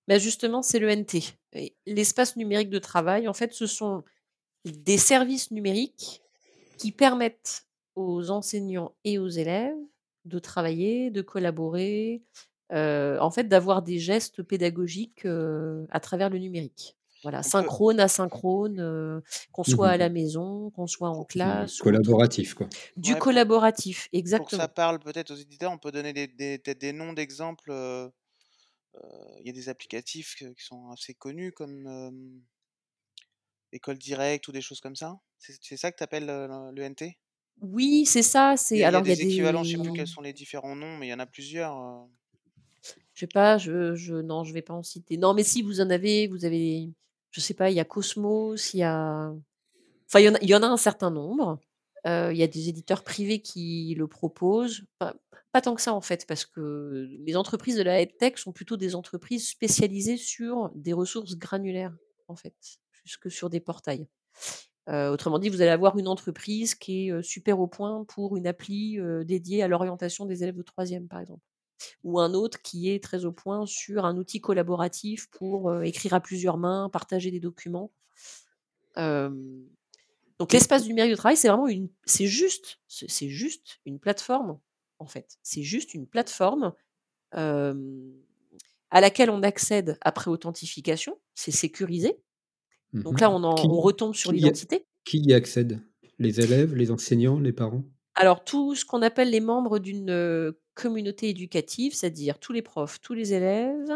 Bah, 0.08 0.18
justement, 0.18 0.62
c'est 0.62 0.80
l'ENT 0.80 1.38
l'espace 1.86 2.36
numérique 2.36 2.70
de 2.70 2.80
travail, 2.80 3.28
en 3.28 3.34
fait, 3.34 3.54
ce 3.54 3.68
sont 3.68 4.04
des 4.66 4.98
services 4.98 5.52
numériques 5.52 6.24
qui 6.78 6.92
permettent 6.92 7.68
aux 7.96 8.32
enseignants 8.32 8.96
et 9.06 9.20
aux 9.20 9.30
élèves 9.30 9.78
de 10.26 10.40
travailler, 10.40 11.12
de 11.12 11.22
collaborer, 11.22 12.24
heu, 12.74 13.18
en 13.22 13.32
fait, 13.32 13.46
d'avoir 13.46 13.84
des 13.84 14.00
gestes 14.00 14.44
pédagogiques, 14.44 15.26
heu, 15.26 15.88
à 15.92 16.00
travers 16.02 16.30
le 16.30 16.40
numérique. 16.40 16.98
Voilà, 17.24 17.41
On 17.43 17.51
peut 17.51 17.69
synchrone, 17.69 17.99
asynchrone, 17.99 18.80
heu, 18.82 19.24
qu'on 19.51 19.63
Mmh 19.67 19.76
soit 19.76 19.89
à 19.91 19.97
la 19.97 20.09
maison, 20.09 20.69
qu'on 20.71 20.88
soit 20.88 21.09
en 21.09 21.24
pour 21.41 21.67
Du 21.67 21.67
classe 21.67 21.80
collaboratif, 21.80 22.53
quoi. 22.53 22.69
Du 22.95 23.15
ouais, 23.15 23.21
pour 23.21 23.43
collaboratif, 23.55 24.09
pour 24.36 24.47
que 24.49 24.53
ça 24.55 24.67
exactement. 24.67 24.69
parle 24.69 24.99
peut-être 24.99 25.32
aux 25.32 25.36
éditeurs, 25.36 25.71
on 25.71 25.80
peut 25.80 25.91
donner 25.91 26.13
des 26.13 26.28
des 26.28 26.59
peut-être 26.59 26.80
des 26.80 26.93
noms 26.93 27.13
d'exemples, 27.13 27.71
heu 27.71 28.11
il 29.39 29.45
y 29.47 29.49
a 29.49 29.53
des 29.53 29.69
applicatifs 29.69 30.36
qui 30.36 30.45
sont 30.63 30.89
assez 30.91 31.13
connus 31.13 31.51
comme 31.51 32.43
École 33.74 33.97
Direct 33.97 34.47
ou 34.47 34.53
des 34.53 34.61
choses 34.61 34.80
comme 34.80 34.95
ça. 34.95 35.19
C'est 35.38 35.76
ça 35.76 35.91
que 35.91 35.97
tu 35.97 36.03
appelles 36.03 36.26
l'ENT 36.28 37.17
Oui, 37.61 38.05
c'est 38.05 38.21
ça. 38.24 38.55
Il 38.74 38.80
y 38.80 38.82
C'est 38.82 38.84
a, 38.84 38.86
il 38.86 38.91
y 38.91 38.97
a 38.97 38.99
alors 38.99 39.05
il 39.05 39.09
y 39.09 39.13
a 39.13 39.15
des 39.15 39.21
équivalents, 39.21 39.63
je 39.63 39.71
sais 39.71 39.78
plus 39.80 39.91
quels 39.93 40.05
sont 40.07 40.21
les 40.21 40.34
différents 40.34 40.76
noms, 40.76 40.97
mais 40.97 41.07
il 41.07 41.09
y 41.11 41.13
en 41.13 41.19
a 41.19 41.26
plusieurs. 41.26 41.78
euh. 41.80 42.05
Je 43.13 43.19
sais 43.21 43.28
pas, 43.28 43.57
je 43.57 43.95
je 43.95 44.15
non, 44.15 44.43
je 44.43 44.53
vais 44.53 44.61
pas 44.61 44.74
en 44.74 44.84
citer. 44.84 45.17
Non, 45.17 45.34
mais 45.34 45.43
si 45.43 45.61
vous 45.61 45.82
en 45.82 45.89
avez, 45.89 46.28
vous 46.28 46.45
avez 46.45 46.89
je 47.34 47.42
sais 47.42 47.56
pas, 47.56 47.72
il 47.72 47.76
y 47.76 47.82
a 47.82 47.86
Cosmos, 47.86 48.74
il 48.76 48.80
y 48.80 48.84
a 48.84 49.34
enfin 50.08 50.20
il 50.20 50.50
y 50.50 50.56
en 50.56 50.64
a 50.64 50.68
un 50.68 50.78
certain 50.78 51.12
nombre. 51.12 51.60
Heu, 52.08 52.32
il 52.34 52.38
y 52.38 52.44
a 52.44 52.48
des 52.48 52.70
éditeurs 52.70 53.04
privés 53.04 53.42
qui 53.42 53.96
le 53.98 54.08
proposent. 54.08 54.86
Pas 55.00 55.62
tant 55.62 55.76
que 55.76 55.82
ça 55.82 55.94
en 55.94 56.02
fait, 56.02 56.26
parce 56.28 56.46
que 56.46 57.08
les 57.26 57.36
entreprises 57.38 57.78
de 57.78 57.84
la 57.84 58.02
EdTech 58.02 58.38
sont 58.40 58.52
plutôt 58.54 58.78
des 58.78 58.96
entreprises 58.96 59.48
spécialisées 59.50 60.18
sur 60.18 60.72
des 60.76 60.94
ressources 60.94 61.38
granulaires, 61.38 61.96
en 62.28 62.36
fait, 62.36 62.56
plus 62.92 63.18
que 63.18 63.30
sur 63.30 63.50
des 63.50 63.60
portails. 63.62 64.08
Heu, 64.90 65.10
autrement 65.12 65.40
dit, 65.40 65.50
vous 65.50 65.62
allez 65.62 65.72
avoir 65.72 65.98
une 65.98 66.08
entreprise 66.10 66.76
qui 66.76 67.08
est, 67.08 67.12
heu, 67.14 67.24
super 67.24 67.60
au 67.60 67.68
point 67.68 68.06
pour 68.06 68.38
une 68.38 68.48
appli, 68.48 69.00
dédiée 69.26 69.64
à 69.64 69.70
l'orientation 69.70 70.26
des 70.26 70.44
élèves 70.44 70.58
de 70.58 70.64
troisième, 70.64 71.08
par 71.08 71.22
exemple 71.22 71.44
ou 72.04 72.20
un 72.20 72.34
autre 72.34 72.62
qui 72.62 72.90
est 72.92 73.04
très 73.04 73.26
au 73.26 73.32
point 73.32 73.66
sur 73.66 74.06
un 74.06 74.18
outil 74.18 74.42
collaboratif 74.42 75.30
pour, 75.32 75.72
heu, 75.72 75.84
écrire 75.86 76.14
à 76.14 76.20
plusieurs 76.22 76.58
mains, 76.58 76.90
partager 76.92 77.32
des 77.32 77.40
documents. 77.40 77.92
Donc 80.40 80.52
l'espace 80.54 80.86
numérique 80.88 81.12
de 81.12 81.16
travail, 81.18 81.38
c'est 81.38 81.48
vraiment 81.48 81.68
une 81.68 81.90
c'est 82.06 82.28
juste 82.28 82.80
c'est 82.88 83.30
juste 83.30 83.80
une 83.86 84.00
plateforme, 84.00 84.60
en 85.00 85.06
fait. 85.08 85.38
C'est 85.44 85.64
juste 85.64 85.94
une 85.94 86.08
plateforme, 86.08 86.74
à 87.34 87.74
laquelle 89.02 89.30
on 89.30 89.44
accède 89.44 89.98
après 90.02 90.30
authentification, 90.32 91.20
c'est 91.36 91.52
sécurisé. 91.52 92.22
Donc 93.06 93.22
là, 93.22 93.30
Mhm. 93.30 93.36
on 93.36 93.44
en 93.44 93.56
Qui, 93.56 93.68
on 93.70 93.82
retombe 93.82 94.16
sur 94.16 94.32
l'identité. 94.32 94.86
qui 95.06 95.20
y 95.20 95.34
accède? 95.34 95.82
Les 96.20 96.42
élèves, 96.42 96.76
les 96.76 96.92
enseignants, 96.92 97.40
les 97.40 97.54
parents? 97.54 97.84
Alors, 98.16 98.44
tout 98.44 98.76
ce 98.76 98.86
qu'on 98.86 99.02
appelle 99.02 99.30
les 99.32 99.40
membres 99.40 99.80
d'une, 99.80 100.54
communauté 100.74 101.30
éducative, 101.30 101.93
c'est-à-dire 101.93 102.39
tous 102.39 102.53
les 102.53 102.61
profs, 102.61 102.99
tous 103.01 103.13
les 103.13 103.34
élèves, 103.34 103.91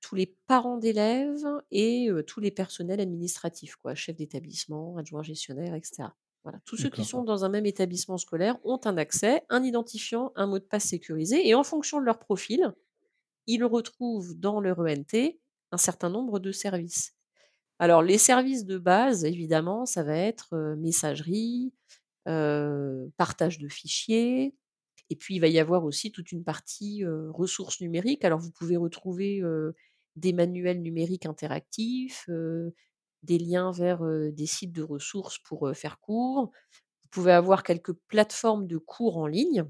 tous 0.00 0.14
les 0.14 0.36
parents 0.46 0.76
d'élèves 0.76 1.44
et 1.70 2.08
tous 2.26 2.40
les 2.40 2.50
personnels 2.50 3.00
administratifs, 3.00 3.76
quoi, 3.76 3.94
chefs 3.94 4.16
d'établissement, 4.16 4.96
adjoints 4.96 5.22
gestionnaires, 5.22 5.74
et 5.74 5.80
cetera. 5.82 6.14
Voilà, 6.44 6.60
tous 6.64 6.76
ceux 6.76 6.90
qui 6.90 7.04
sont 7.04 7.22
dans 7.22 7.44
un 7.44 7.48
même 7.48 7.66
établissement 7.66 8.18
scolaire 8.18 8.58
ont 8.64 8.80
un 8.84 8.96
accès, 8.96 9.42
un 9.48 9.62
identifiant, 9.62 10.32
un 10.34 10.46
mot 10.46 10.58
de 10.58 10.64
passe 10.64 10.86
sécurisé 10.86 11.48
et 11.48 11.54
en 11.54 11.62
fonction 11.62 12.00
de 12.00 12.04
leur 12.04 12.18
profil, 12.18 12.72
ils 13.46 13.64
retrouvent 13.64 14.38
dans 14.38 14.60
leur 14.60 14.80
ENT 14.80 15.38
un 15.70 15.76
certain 15.76 16.10
nombre 16.10 16.40
de 16.40 16.52
services. 16.52 17.14
Alors 17.78 18.02
les 18.02 18.18
services 18.18 18.64
de 18.64 18.76
base, 18.76 19.24
évidemment, 19.24 19.86
ça 19.86 20.02
va 20.02 20.16
être, 20.16 20.54
messagerie, 20.76 21.72
partage 22.24 23.58
de 23.58 23.68
fichiers 23.68 24.54
et 25.12 25.16
puis 25.16 25.36
il 25.36 25.40
va 25.40 25.48
y 25.48 25.58
avoir 25.58 25.84
aussi 25.84 26.10
toute 26.10 26.32
une 26.32 26.44
partie, 26.44 27.04
ressources 27.30 27.80
numériques. 27.80 28.24
Alors 28.24 28.38
vous 28.38 28.50
pouvez 28.50 28.76
retrouver, 28.76 29.42
des 30.16 30.32
manuels 30.32 30.82
numériques 30.82 31.26
interactifs, 31.26 32.28
des 33.22 33.38
liens 33.38 33.72
vers, 33.72 34.02
des 34.32 34.46
sites 34.46 34.72
de 34.72 34.82
ressources 34.82 35.38
pour, 35.38 35.70
faire 35.74 36.00
cours. 36.00 36.50
Vous 37.02 37.08
pouvez 37.10 37.32
avoir 37.32 37.62
quelques 37.62 37.92
plateformes 38.08 38.66
de 38.66 38.78
cours 38.78 39.18
en 39.18 39.26
ligne 39.26 39.64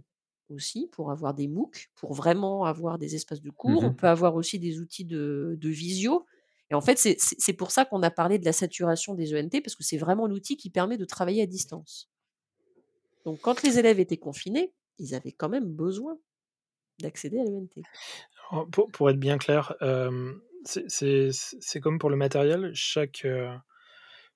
aussi 0.49 0.89
pour 0.93 1.11
avoir 1.11 1.35
des 1.35 1.49
MOOC, 1.49 1.91
pour 1.95 2.13
vraiment 2.13 2.65
avoir 2.65 2.99
des 2.99 3.15
espaces 3.15 3.41
de 3.41 3.51
cours. 3.51 3.85
On 3.85 3.95
peut 3.95 4.09
avoir 4.09 4.35
aussi 4.37 4.59
des 4.59 4.81
outils 4.81 5.05
de 5.05 5.57
de 5.59 5.69
visio 5.69 6.27
et 6.73 6.75
en 6.75 6.81
fait, 6.81 6.97
c'est 6.97 7.53
pour 7.53 7.71
ça 7.71 7.85
qu'on 7.85 8.03
a 8.03 8.11
parlé 8.11 8.39
de 8.39 8.47
la 8.47 8.55
saturation 8.55 9.15
des 9.15 9.39
ENT 9.39 9.61
parce 9.63 9.75
que 9.75 9.83
c'est 9.83 9.99
vraiment 9.99 10.27
l'outil 10.27 10.57
qui 10.57 10.71
permet 10.71 10.97
de 10.97 11.05
travailler 11.05 11.43
à 11.43 11.47
distance. 11.47 12.11
Donc 13.27 13.41
quand 13.43 13.63
les 13.63 13.79
élèves 13.79 14.01
étaient 14.01 14.17
confinés, 14.17 14.73
ils 15.03 15.15
avaient 15.15 15.33
quand 15.33 15.51
même 15.51 15.67
besoin 15.75 16.19
d'accéder 17.01 17.41
à 17.41 17.45
l'ENT. 17.45 17.83
Pour, 18.71 18.91
pour 18.91 19.11
être 19.11 19.19
bien 19.19 19.39
clair, 19.39 19.75
euh, 19.83 20.35
c'est- 20.65 21.81
comme 21.81 21.99
pour 21.99 22.11
le 22.11 22.17
matériel, 22.17 22.71
chaque, 22.75 23.25
euh, 23.25 23.55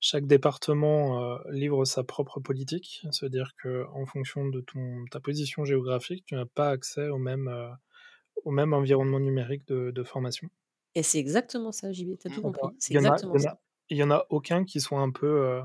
chaque 0.00 0.26
département 0.26 1.22
euh, 1.22 1.38
livre 1.50 1.84
sa 1.84 2.02
propre 2.04 2.40
politique, 2.40 3.02
c'est-à-dire 3.10 3.52
qu'en 3.62 4.06
fonction 4.06 4.48
de 4.48 4.60
ton, 4.60 5.04
ta 5.10 5.20
position 5.20 5.64
géographique, 5.64 6.24
tu 6.26 6.34
n'as 6.34 6.46
pas 6.46 6.70
accès 6.70 7.08
au 7.08 7.18
même, 7.18 7.50
au 8.44 8.50
même 8.50 8.72
environnement 8.74 9.20
numérique 9.20 9.66
de, 9.68 9.90
de 9.90 10.02
formation. 10.04 10.48
Et 10.94 11.02
c'est 11.02 11.18
exactement 11.18 11.72
ça, 11.72 11.92
JB, 11.92 12.18
tu 12.18 12.28
as 12.28 12.30
tout 12.30 12.42
compris. 12.42 12.68
C'est 12.78 12.94
Il 12.94 12.96
y 12.96 12.98
en 13.06 13.10
a, 13.10 13.16
ça. 13.40 13.60
il 13.90 14.04
en 14.04 14.24
aucun 14.30 14.64
qui 14.64 14.80
soit 14.80 15.00
un 15.00 15.10
peu 15.10 15.60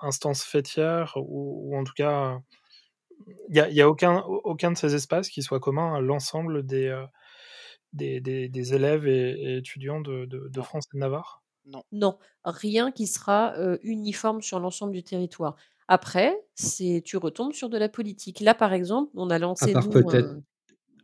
instance 0.00 0.44
fêtière 0.44 1.14
ou, 1.16 1.70
ou 1.72 1.76
en 1.76 1.84
tout 1.84 1.92
cas, 1.94 2.40
il 3.48 3.52
n'y 3.54 3.60
a, 3.60 3.68
y 3.70 3.80
a 3.80 3.88
aucun, 3.88 4.20
aucun 4.22 4.72
de 4.72 4.76
ces 4.78 4.94
espaces 4.94 5.28
qui 5.30 5.42
soit 5.42 5.60
commun 5.60 5.94
à 5.94 6.00
l'ensemble 6.00 6.64
des, 6.66 6.86
euh, 6.88 7.04
des, 7.92 8.20
des, 8.20 8.48
des 8.48 8.74
élèves 8.74 9.06
et, 9.08 9.32
et 9.32 9.56
étudiants 9.58 10.00
de, 10.00 10.26
de, 10.26 10.48
de 10.48 10.60
Non, 10.60 10.62
France 10.62 10.86
et 10.92 10.96
de 10.96 11.00
Navarre? 11.00 11.42
non. 11.66 11.84
Non, 11.92 12.18
rien 12.44 12.90
qui 12.92 13.06
sera 13.06 13.54
euh, 13.56 13.78
uniforme 13.82 14.42
sur 14.42 14.60
l'ensemble 14.60 14.92
du 14.92 15.02
territoire. 15.02 15.56
Après, 15.88 16.34
c'est 16.54 17.02
tu 17.04 17.16
retombes 17.16 17.52
sur 17.52 17.68
de 17.68 17.78
la 17.78 17.88
politique. 17.88 18.40
Là, 18.40 18.54
par 18.54 18.72
exemple, 18.72 19.10
on 19.16 19.30
a 19.30 19.38
À 19.60 19.68
lancé, 19.68 19.68
part 19.68 19.86
nous, 19.86 19.90
peut-être 19.90 20.28
un... 20.28 20.42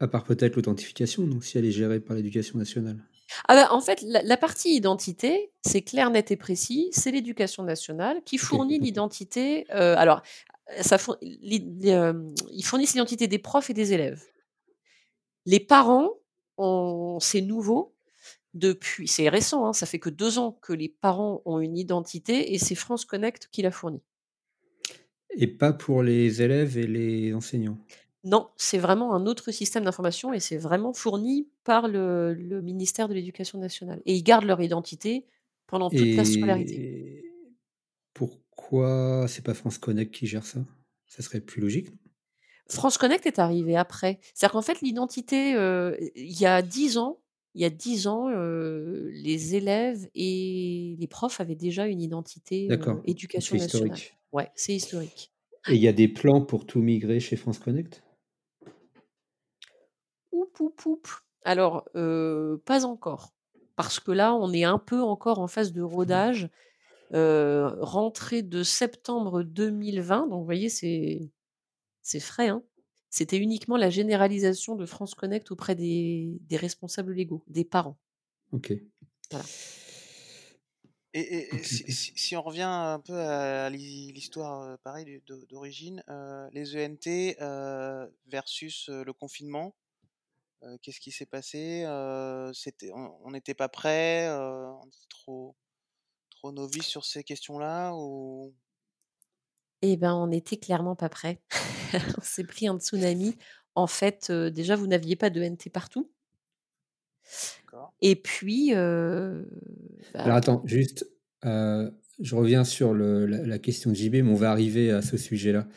à 0.01 0.09
part 0.09 0.25
peut-être 0.25 0.57
l'authentification, 0.57 1.27
donc 1.27 1.45
si 1.45 1.59
elle 1.59 1.65
est 1.67 1.73
gérée 1.73 2.01
par 2.01 2.17
l'éducation 2.17 2.59
nationale. 2.59 3.05
Ah 3.49 3.55
bah, 3.55 3.75
en 3.75 3.81
fait, 3.81 4.03
la, 4.03 4.23
la 4.23 4.37
partie 4.37 4.75
identité, 4.75 5.51
c'est 5.65 5.83
clair, 5.83 6.11
net 6.11 6.31
et 6.31 6.37
précis. 6.37 6.89
C'est 6.93 7.11
l'éducation 7.11 7.63
nationale 7.63 8.23
qui 8.25 8.39
fournit 8.39 8.79
l'identité. 8.79 9.67
euh, 9.71 9.95
alors, 9.97 10.23
ça 10.81 10.97
euh, 10.97 12.33
ils 12.51 12.65
fournissent 12.65 12.95
l'identité 12.95 13.29
des 13.29 13.39
profs 13.39 13.71
et 13.71 13.75
des 13.75 13.93
élèves. 13.93 14.23
Les 15.45 15.61
parents, 15.61 16.11
c'est 17.21 17.41
nouveau. 17.41 17.95
Depuis, 18.55 19.07
c'est 19.07 19.29
récent, 19.29 19.67
hein, 19.67 19.75
ça 19.75 19.85
fait 19.85 19.99
que 19.99 20.09
deux 20.09 20.39
ans 20.39 20.59
que 20.63 20.73
les 20.73 20.89
parents 20.89 21.43
ont 21.45 21.61
une 21.61 21.77
identité 21.77 22.55
et 22.55 22.59
c'est 22.59 22.75
France 22.75 23.05
Connect 23.05 23.49
qui 23.53 23.61
la 23.61 23.71
fournit. 23.71 24.01
Et 25.37 25.47
pas 25.47 25.75
pour 25.75 26.03
les 26.03 26.41
élèves 26.41 26.79
et 26.79 26.87
les 26.87 27.35
enseignants? 27.35 27.77
Non, 28.27 28.49
c'est 28.57 28.79
vraiment 28.79 29.15
un 29.15 29.25
autre 29.27 29.53
système 29.53 29.85
d'information 29.85 30.33
et 30.33 30.41
c'est 30.41 30.57
vraiment 30.57 30.93
fourni 30.93 31.49
par 31.63 31.87
le, 31.87 32.35
le 32.35 32.61
ministère 32.61 33.09
de 33.09 33.15
l'Éducation 33.15 33.61
nationale. 33.61 34.03
Et 34.05 34.15
ils 34.17 34.25
gardent 34.25 34.47
leur 34.47 34.61
identité 34.61 35.27
pendant 35.69 35.91
toute 35.91 36.17
la 36.17 36.25
scolarité. 36.25 37.25
Pourquoi 38.15 39.27
c'est 39.29 39.45
pas 39.45 39.55
France 39.55 39.79
Connect 39.79 40.13
qui 40.13 40.27
gère 40.27 40.45
ça? 40.45 40.59
Ça 41.07 41.23
serait 41.23 41.41
plus 41.41 41.61
logique. 41.61 41.89
France 42.69 42.99
Connect 42.99 43.27
est 43.27 43.39
arrivé 43.39 43.77
après. 43.77 44.19
C'est-à-dire 44.35 44.55
qu'en 44.55 44.63
fait, 44.63 44.81
l'identité, 44.81 45.55
euh, 45.55 45.97
il 46.17 46.41
y 46.41 46.47
a 46.47 46.63
dix 46.63 46.99
ans, 46.99 47.21
il 47.55 47.63
y 47.63 47.65
a 47.65 47.71
dix 47.71 48.09
ans, 48.09 48.29
euh, 48.29 49.09
les 49.13 49.55
élèves 49.55 50.09
et 50.17 50.97
les 50.99 51.07
profs 51.07 51.41
avaient 51.41 51.55
déjà 51.55 51.87
une 51.87 52.03
identité 52.03 52.67
euh, 52.73 52.95
éducation 53.05 53.57
nationale. 53.57 53.87
historique. 53.87 54.19
Ouais, 54.33 54.51
c'est 54.57 54.75
historique. 54.75 55.31
Et 55.69 55.75
il 55.75 55.81
y 55.81 55.87
a 55.87 55.93
des 55.93 56.09
plans 56.09 56.41
pour 56.41 56.67
tout 56.67 56.81
migrer 56.81 57.21
chez 57.21 57.37
France 57.37 57.61
Connect? 57.61 58.03
Oup, 60.61 60.81
oup, 60.85 60.87
oup. 60.87 61.09
Alors, 61.45 61.89
euh, 61.95 62.59
pas 62.65 62.85
encore. 62.85 63.33
Parce 63.77 64.01
que 64.01 64.11
là, 64.11 64.35
on 64.35 64.53
est 64.53 64.65
un 64.65 64.79
peu 64.79 65.03
encore 65.03 65.39
en 65.39 65.47
phase 65.49 65.73
de 65.73 65.83
rodage. 65.83 66.49
Euh, 67.15 67.71
rentrée 67.83 68.43
de 68.43 68.65
septembre 68.65 69.45
2020, 69.45 70.27
donc 70.27 70.41
vous 70.41 70.45
voyez, 70.45 70.69
c'est 70.69 71.31
c'est 72.03 72.19
frais. 72.21 72.49
Hein. 72.49 72.65
C'était 73.11 73.39
uniquement 73.39 73.77
la 73.77 73.91
généralisation 73.91 74.75
de 74.75 74.87
France 74.87 75.15
Connect 75.15 75.51
auprès 75.53 75.77
des, 75.77 76.39
des 76.41 76.57
responsables 76.57 77.13
légaux, 77.13 77.45
des 77.47 77.65
parents. 77.65 77.97
Ok. 78.53 78.73
Voilà. 79.31 79.45
Et, 81.15 81.49
si, 81.63 81.83
ok. 81.85 81.91
si- 81.91 82.13
si 82.17 82.37
on 82.37 82.43
revient 82.43 82.63
un 82.63 82.99
peu 82.99 83.15
à 83.19 83.71
l'hi- 83.71 84.13
l'histoire 84.13 84.79
pareil 84.81 85.23
d'origine, 85.49 86.03
euh, 86.11 86.49
les 86.53 86.77
ENT 86.77 87.37
euh, 87.41 88.07
versus 88.27 88.89
le 88.91 89.13
confinement, 89.13 89.75
euh, 90.63 90.77
qu'est-ce 90.83 91.01
qui 91.01 91.11
s'est 91.13 91.27
passé? 91.27 91.85
Euh, 91.85 92.53
c'était, 92.53 92.91
on 92.95 93.31
n'était 93.31 93.55
pas 93.55 93.69
prêt, 93.69 94.27
euh, 94.29 94.69
on 94.71 94.87
était 94.87 95.07
trop, 95.09 95.57
trop 96.31 96.53
novice 96.53 96.87
sur 96.87 97.05
ces 97.05 97.25
questions-là 97.25 97.93
ou? 97.95 98.55
Eh 99.83 99.97
ben, 99.97 100.15
on 100.15 100.27
n'était 100.29 100.57
clairement 100.59 100.97
pas 100.97 101.09
prêts. 101.09 101.43
on 102.19 102.23
s'est 102.23 102.45
pris 102.45 102.69
un 102.69 102.79
tsunami. 102.79 103.37
En 103.75 103.87
fait, 103.87 104.31
déjà, 104.33 104.77
vous 104.77 104.87
n'aviez 104.87 105.17
pas 105.17 105.31
de 105.31 105.43
NT 105.43 105.71
partout. 105.71 106.11
Et 108.01 108.17
puis, 108.17 108.75
euh, 108.75 109.45
Alors 110.15 110.29
bah, 110.29 110.35
attends, 110.37 110.63
juste, 110.67 111.07
je 111.43 112.35
reviens 112.35 112.65
sur 112.65 112.95
le- 112.95 113.27
la, 113.27 113.45
la 113.47 113.59
question 113.59 113.91
de 113.91 113.97
JB, 113.97 114.15
mais 114.23 114.31
on 114.33 114.35
va 114.35 114.51
arriver 114.51 114.91
à 114.91 115.03
ce 115.03 115.17
sujet-là. 115.17 115.69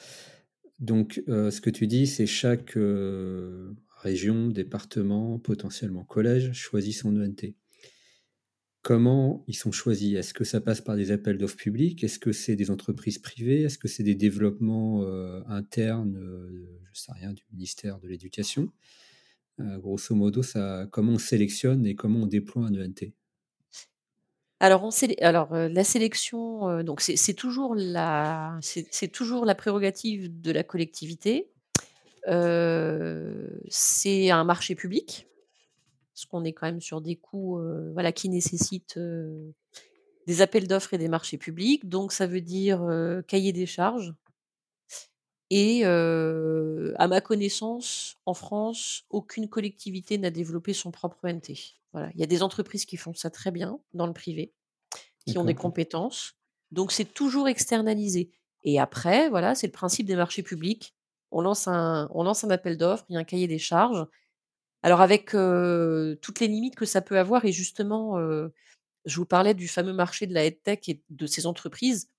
Donc, 0.79 1.23
euh, 1.27 1.51
ce 1.51 1.61
que 1.61 1.69
tu 1.69 1.87
dis, 1.87 2.07
c'est 2.07 2.25
chaque 2.27 2.77
euh, 2.77 3.73
région, 3.99 4.47
département, 4.47 5.39
potentiellement 5.39 6.03
collège, 6.03 6.53
choisit 6.53 6.95
son 6.95 7.15
ENT. 7.17 7.53
Comment 8.81 9.43
ils 9.47 9.55
sont 9.55 9.73
choisis? 9.73 10.15
Est-ce 10.15 10.33
que 10.33 10.45
ça 10.45 10.61
passe 10.61 10.79
par 10.79 10.95
des 10.95 11.11
appels 11.11 11.37
d'offres 11.37 11.57
publics? 11.57 12.01
Est-ce 12.03 12.17
que 12.17 12.31
c'est 12.31 12.55
des 12.55 12.71
entreprises 12.71 13.19
privées? 13.19 13.63
Est-ce 13.63 13.77
que 13.77 13.89
c'est 13.89 14.03
des 14.03 14.15
développements 14.15 15.03
euh, 15.03 15.41
internes, 15.47 16.15
euh, 16.15 16.79
je 16.93 17.01
sais 17.01 17.11
rien, 17.11 17.33
du 17.33 17.43
ministère 17.51 17.99
de 17.99 18.07
l'Éducation? 18.07 18.71
Euh, 19.59 19.77
Grosso 19.79 20.15
modo, 20.15 20.43
ça, 20.43 20.87
comment 20.91 21.13
on 21.13 21.17
sélectionne 21.17 21.85
et 21.85 21.95
comment 21.95 22.21
on 22.21 22.27
déploie 22.27 22.65
un 22.65 22.73
ENT 22.73 23.11
alors 24.61 25.53
la 25.53 25.83
sélection, 25.85 26.83
donc 26.83 26.99
c'est 26.99 27.33
toujours 27.33 27.75
la 27.75 28.59
c'est 28.61 29.07
toujours 29.07 29.45
la 29.45 29.55
prérogative 29.55 30.41
de 30.41 30.51
la 30.51 30.65
collectivité. 30.65 31.49
C'est 32.25 34.29
un 34.29 34.43
marché 34.43 34.75
public 34.75 35.29
parce 36.19 36.25
qu'on 36.25 36.43
est 36.43 36.51
quand 36.51 36.67
même 36.67 36.81
sur 36.81 36.99
des 36.99 37.15
coûts 37.15 37.59
euh, 37.59 37.91
voilà, 37.93 38.11
qui 38.11 38.27
nécessitent 38.27 38.97
euh, 38.97 39.53
des 40.27 40.41
appels 40.41 40.67
d'offres 40.67 40.93
et 40.93 40.97
des 40.97 41.07
marchés 41.07 41.37
publics. 41.37 41.87
Donc 41.87 42.11
ça 42.11 42.27
veut 42.27 42.41
dire 42.41 42.83
euh, 42.83 43.21
cahier 43.21 43.53
des 43.53 43.65
charges. 43.65 44.13
Et 45.49 45.83
à 45.83 47.07
ma 47.07 47.21
connaissance, 47.21 48.17
en 48.27 48.35
France, 48.35 49.05
aucune 49.09 49.49
collectivité 49.49 50.19
n'a 50.19 50.29
développé 50.29 50.73
son 50.73 50.91
propre 50.91 51.27
NT. 51.27 51.55
Voilà. 51.91 52.11
Il 52.13 52.19
y 52.19 52.23
a 52.23 52.27
des 52.27 52.43
entreprises 52.43 52.85
qui 52.85 52.97
font 52.97 53.15
ça 53.15 53.31
très 53.31 53.49
bien 53.49 53.79
dans 53.95 54.05
le 54.05 54.13
privé, 54.13 54.53
qui 55.25 55.39
ont 55.39 55.45
des 55.45 55.55
compétences. 55.55 56.35
Donc 56.71 56.91
c'est 56.91 57.15
toujours 57.15 57.47
externalisé. 57.47 58.29
Et 58.63 58.79
après, 58.79 59.27
voilà, 59.29 59.55
c'est 59.55 59.65
le 59.65 59.71
principe 59.71 60.05
des 60.05 60.15
marchés 60.15 60.43
publics. 60.43 60.93
On 61.31 61.41
lance 61.41 61.67
un, 61.67 62.49
appel 62.49 62.77
d'offres, 62.77 63.05
il 63.09 63.13
y 63.13 63.17
a 63.17 63.19
un 63.19 63.23
cahier 63.23 63.47
des 63.47 63.59
charges. 63.59 64.05
Alors 64.81 65.01
avec, 65.01 65.31
toutes 65.31 66.39
les 66.39 66.47
limites 66.47 66.75
que 66.75 66.85
ça 66.85 67.01
peut 67.01 67.19
avoir 67.19 67.45
et 67.45 67.51
justement, 67.51 68.17
je 69.05 69.15
vous 69.15 69.25
parlais 69.25 69.53
du 69.53 69.67
fameux 69.67 69.93
marché 69.93 70.27
de 70.27 70.33
la 70.33 70.45
EdTech 70.45 70.89
et 70.89 71.03
de 71.09 71.27
ces 71.27 71.45
entreprises. 71.45 72.09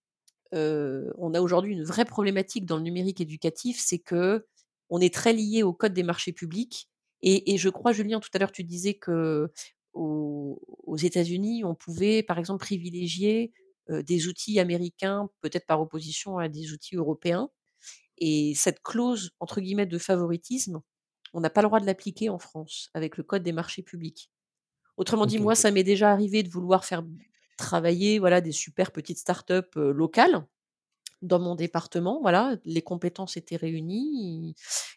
on 0.52 1.34
a 1.34 1.40
aujourd'hui 1.40 1.72
une 1.72 1.84
vraie 1.84 2.04
problématique 2.04 2.66
dans 2.66 2.76
le 2.76 2.82
numérique 2.82 3.20
éducatif, 3.20 3.80
c'est 3.80 3.98
que 3.98 4.46
on 4.90 5.00
est 5.00 5.14
très 5.14 5.32
lié 5.32 5.62
au 5.62 5.72
code 5.72 5.94
des 5.94 6.02
marchés 6.02 6.32
publics 6.32 6.88
et 7.22 7.58
je 7.58 7.68
crois 7.68 7.92
Julien, 7.92 8.20
tout 8.20 8.30
à 8.34 8.38
l'heure 8.38 8.52
tu 8.52 8.64
disais 8.64 8.94
qu'aux 8.94 9.48
aux 9.92 10.96
États-Unis, 10.96 11.64
on 11.64 11.74
pouvait 11.74 12.22
par 12.22 12.38
exemple 12.38 12.64
privilégier, 12.64 13.52
des 13.88 14.28
outils 14.28 14.60
américains, 14.60 15.28
peut-être 15.40 15.66
par 15.66 15.80
opposition 15.80 16.38
à 16.38 16.48
des 16.48 16.72
outils 16.72 16.96
européens 16.96 17.50
et 18.20 18.54
cette 18.54 18.82
clause 18.82 19.32
entre 19.40 19.60
guillemets 19.60 19.86
«de 19.86 19.98
favoritisme», 19.98 20.80
on 21.32 21.40
n'a 21.40 21.50
pas 21.50 21.62
le 21.62 21.68
droit 21.68 21.80
de 21.80 21.86
l'appliquer 21.86 22.28
en 22.28 22.38
France 22.38 22.90
avec 22.94 23.16
le 23.16 23.22
code 23.22 23.42
des 23.42 23.52
marchés 23.52 23.82
publics. 23.82 24.30
Autrement 24.96 25.26
dit, 25.26 25.38
moi, 25.38 25.54
ça 25.54 25.70
m'est 25.70 25.84
déjà 25.84 26.12
arrivé 26.12 26.42
de 26.42 26.50
vouloir 26.50 26.84
faire 26.84 27.02
travailler 27.56 28.18
voilà, 28.18 28.40
des 28.40 28.52
super 28.52 28.90
petites 28.92 29.18
startups 29.18 29.76
locales 29.76 30.44
dans 31.22 31.38
mon 31.38 31.54
département. 31.54 32.20
Voilà, 32.20 32.56
les 32.64 32.82
compétences 32.82 33.36
étaient 33.36 33.56
réunies 33.56 34.54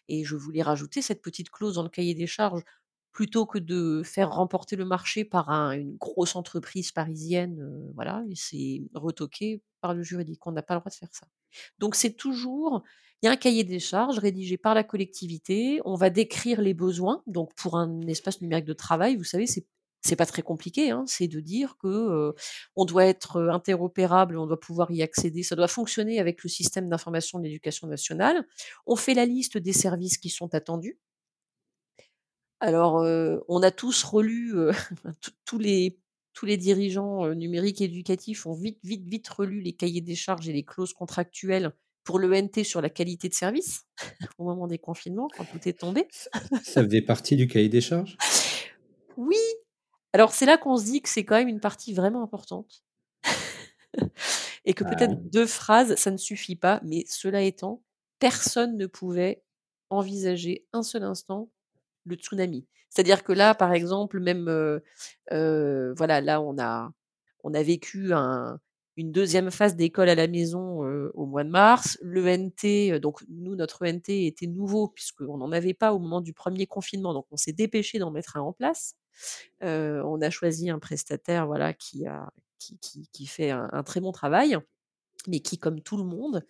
et 0.08 0.24
je 0.24 0.36
voulais 0.36 0.62
rajouter 0.62 1.02
cette 1.02 1.22
petite 1.22 1.50
clause 1.50 1.74
dans 1.74 1.82
le 1.82 1.88
cahier 1.88 2.14
des 2.14 2.26
charges 2.26 2.62
plutôt 3.12 3.46
que 3.46 3.58
de 3.58 4.02
faire 4.04 4.32
remporter 4.32 4.74
le 4.74 4.84
marché 4.84 5.24
par 5.24 5.48
une 5.72 5.96
grosse 5.96 6.34
entreprise 6.34 6.90
parisienne. 6.90 7.90
voilà, 7.94 8.24
et 8.28 8.34
c'est 8.34 8.82
retoqué 8.94 9.62
par 9.84 9.92
le 9.92 10.02
juridique. 10.02 10.46
On 10.46 10.52
n'a 10.52 10.62
pas 10.62 10.72
le 10.72 10.80
droit 10.80 10.88
de 10.88 10.96
faire 10.96 11.12
ça. 11.12 11.26
Donc 11.78 11.94
c'est 11.94 12.14
toujours 12.14 12.82
il 13.20 13.26
y 13.26 13.28
a 13.28 13.32
un 13.32 13.36
cahier 13.36 13.64
des 13.64 13.80
charges 13.80 14.18
rédigé 14.18 14.56
par 14.56 14.74
la 14.74 14.82
collectivité. 14.82 15.80
On 15.84 15.94
va 15.94 16.08
décrire 16.08 16.62
les 16.62 16.74
besoins. 16.74 17.22
Donc, 17.26 17.54
pour 17.54 17.78
un 17.78 18.02
espace 18.02 18.42
numérique 18.42 18.66
de 18.66 18.74
travail, 18.74 19.16
vous 19.16 19.24
savez, 19.24 19.46
c'est 19.46 19.66
c'est 20.02 20.16
pas 20.16 20.26
très 20.26 20.42
compliqué, 20.42 20.90
hein. 20.90 21.04
c'est 21.06 21.28
de 21.28 21.40
dire 21.40 21.78
que 21.78 22.34
on 22.76 22.84
doit 22.84 23.06
être 23.06 23.40
interopérable, 23.40 24.36
on 24.36 24.46
doit 24.46 24.60
pouvoir 24.60 24.90
y 24.90 25.02
accéder, 25.02 25.42
ça 25.42 25.56
doit 25.56 25.68
fonctionner 25.68 26.20
avec 26.20 26.42
le 26.44 26.50
système 26.50 26.90
d'information 26.90 27.38
de 27.38 27.44
l'éducation 27.44 27.86
nationale. 27.86 28.46
On 28.86 28.96
fait 28.96 29.14
la 29.14 29.24
liste 29.24 29.56
des 29.56 29.72
services 29.72 30.18
qui 30.18 30.28
sont 30.28 30.54
attendus. 30.54 30.98
Alors, 32.60 32.96
on 33.48 33.62
a 33.62 33.70
tous 33.70 34.04
relu 34.04 34.52
tous 35.46 35.58
les 35.58 35.98
tous 36.34 36.46
les 36.46 36.56
dirigeants 36.56 37.32
numériques 37.34 37.80
éducatifs 37.80 38.44
ont 38.44 38.54
vite, 38.54 38.78
vite, 38.82 39.06
vite 39.08 39.28
relu 39.28 39.60
les 39.60 39.72
cahiers 39.72 40.00
des 40.00 40.16
charges 40.16 40.48
et 40.48 40.52
les 40.52 40.64
clauses 40.64 40.92
contractuelles 40.92 41.72
pour 42.04 42.18
l'ENT 42.18 42.62
sur 42.62 42.80
la 42.80 42.90
qualité 42.90 43.28
de 43.28 43.34
service 43.34 43.86
au 44.38 44.44
moment 44.44 44.66
des 44.66 44.78
confinements, 44.78 45.28
quand 45.34 45.44
tout 45.44 45.68
est 45.68 45.78
tombé. 45.80 46.06
Ça 46.62 46.84
faisait 46.84 47.00
partie 47.00 47.34
du 47.34 47.48
cahier 47.48 47.70
des 47.70 47.80
charges? 47.80 48.16
Oui 49.16 49.40
Alors 50.12 50.32
c'est 50.32 50.46
là 50.46 50.58
qu'on 50.58 50.76
se 50.76 50.84
dit 50.84 51.00
que 51.00 51.08
c'est 51.08 51.24
quand 51.24 51.36
même 51.36 51.48
une 51.48 51.60
partie 51.60 51.94
vraiment 51.94 52.22
importante. 52.22 52.84
Et 54.66 54.72
que 54.72 54.84
peut-être 54.84 55.14
ah. 55.14 55.28
deux 55.30 55.46
phrases, 55.46 55.94
ça 55.96 56.10
ne 56.10 56.16
suffit 56.16 56.56
pas, 56.56 56.80
mais 56.84 57.04
cela 57.06 57.42
étant, 57.42 57.82
personne 58.18 58.78
ne 58.78 58.86
pouvait 58.86 59.42
envisager 59.90 60.66
un 60.72 60.82
seul 60.82 61.02
instant 61.02 61.50
le 62.04 62.16
tsunami. 62.16 62.66
C'est-à-dire 62.90 63.24
que 63.24 63.32
là, 63.32 63.54
par 63.54 63.72
exemple, 63.72 64.20
même, 64.20 64.46
voilà, 65.30 66.20
là, 66.20 66.40
on 66.40 66.58
a, 66.58 66.90
on 67.42 67.54
a 67.54 67.62
vécu 67.62 68.12
un, 68.12 68.60
une 68.96 69.10
deuxième 69.10 69.50
phase 69.50 69.74
d'école 69.74 70.08
à 70.08 70.14
la 70.14 70.28
maison 70.28 70.84
au 71.14 71.26
mois 71.26 71.44
de 71.44 71.50
mars. 71.50 71.98
L'ENT, 72.02 73.00
donc 73.00 73.24
nous, 73.28 73.56
notre 73.56 73.84
ENT 73.86 74.08
était 74.08 74.46
nouveau 74.46 74.88
puisqu'on 74.88 75.38
n'en 75.38 75.50
avait 75.50 75.74
pas 75.74 75.92
au 75.92 75.98
moment 75.98 76.20
du 76.20 76.32
premier 76.32 76.66
confinement, 76.66 77.14
donc 77.14 77.26
on 77.32 77.36
s'est 77.36 77.52
dépêché 77.52 77.98
d'en 77.98 78.12
mettre 78.12 78.36
un 78.36 78.42
en 78.42 78.52
place. 78.52 78.94
on 79.60 80.20
a 80.22 80.30
choisi 80.30 80.70
un 80.70 80.78
prestataire 80.78 81.46
voilà, 81.46 81.72
qui, 81.72 82.06
qui, 82.58 83.08
qui, 83.12 83.26
fait 83.26 83.50
un, 83.50 83.82
très 83.84 84.00
bon 84.00 84.12
travail, 84.12 84.56
mais 85.26 85.40
qui, 85.40 85.58
comme 85.58 85.80
tout 85.80 85.96
le 85.96 86.04
monde, 86.04 86.46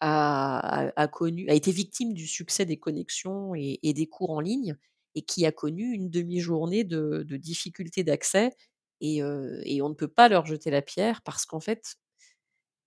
a, 0.00 0.90
a, 0.94 1.08
connu, 1.08 1.48
a 1.48 1.54
été 1.54 1.72
victime 1.72 2.14
du 2.14 2.26
succès 2.26 2.64
des 2.64 2.78
connexions 2.78 3.54
et, 3.54 3.78
des 3.82 4.06
cours 4.06 4.30
en 4.30 4.40
ligne 4.40 4.76
et 5.18 5.22
qui 5.22 5.44
a 5.46 5.52
connu 5.52 5.92
une 5.92 6.08
demi-journée 6.08 6.84
de, 6.84 7.24
difficultés 7.28 8.04
d'accès 8.04 8.52
et, 9.00 9.20
on 9.22 9.88
ne 9.88 9.94
peut 9.94 10.08
pas 10.08 10.28
leur 10.28 10.46
jeter 10.46 10.70
la 10.70 10.80
pierre 10.80 11.22
parce 11.22 11.44
qu'en 11.44 11.58
fait, 11.58 11.96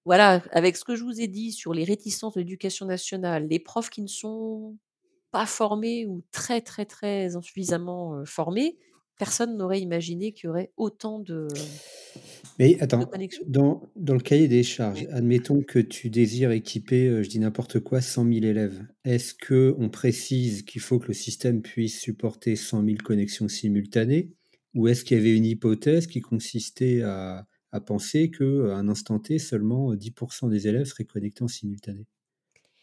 voilà, 0.06 0.42
avec 0.52 0.78
ce 0.78 0.86
que 0.86 0.96
je 0.96 1.04
vous 1.04 1.20
ai 1.20 1.28
dit 1.28 1.52
sur 1.52 1.74
les 1.74 1.84
réticences 1.84 2.36
de 2.36 2.40
l'éducation 2.40 2.86
nationale, 2.86 3.48
les 3.48 3.60
profs 3.60 3.90
qui 3.90 4.02
ne 4.02 4.08
sont 4.08 4.78
pas 5.32 5.46
formés 5.46 6.06
ou 6.06 6.24
très, 6.32 6.62
très, 6.62 6.86
très 6.86 7.36
insuffisamment 7.36 8.24
formés, 8.26 8.78
personne 9.22 9.56
n'aurait 9.56 9.80
imaginé 9.80 10.32
qu'il 10.32 10.48
y 10.48 10.50
aurait 10.50 10.74
autant 10.78 11.20
de. 11.20 11.48
Mais 12.58 12.82
attends, 12.82 13.08
dans, 13.46 13.84
dans, 13.96 14.16
le 14.16 14.20
cahier 14.20 14.48
des 14.48 14.64
charges, 14.64 15.06
admettons 15.12 15.62
que 15.62 15.78
tu 15.78 16.10
désires 16.10 16.50
équiper, 16.50 17.24
je 17.24 17.30
dis 17.30 17.38
n'importe 17.38 17.82
quoi, 17.82 18.02
100 18.02 18.24
000 18.34 18.46
élèves. 18.46 18.84
Est-ce 19.06 19.36
qu'on 19.36 19.90
précise 19.90 20.64
qu'il 20.64 20.82
faut 20.82 20.98
que 20.98 21.10
le 21.10 21.14
système 21.14 21.62
puisse 21.62 22.00
supporter 22.02 22.56
100 22.56 22.84
000 22.84 22.98
connexions 23.04 23.48
simultanées 23.48 24.32
ou 24.74 24.88
est-ce 24.88 25.06
qu'il 25.06 25.18
y 25.18 25.20
avait 25.20 25.38
une 25.38 25.46
hypothèse 25.46 26.08
qui 26.08 26.22
consistait 26.22 27.04
à, 27.04 27.46
penser 27.86 28.32
qu'à 28.32 28.44
un 28.44 28.88
instant 28.88 29.20
T, 29.20 29.38
seulement 29.38 29.94
10% 29.94 30.50
des 30.50 30.68
élèves 30.68 30.86
seraient 30.86 31.06
connectés 31.06 31.44
en 31.44 31.48
simultané? 31.48 32.08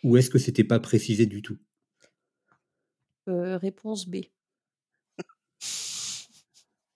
Ou 0.04 0.16
est-ce 0.16 0.30
que 0.30 0.38
c'était 0.38 0.62
pas 0.62 0.78
précisé 0.78 1.26
du 1.26 1.42
tout? 1.42 1.58
Euh, 3.28 3.56
Réponse 3.56 4.08
B. 4.08 4.18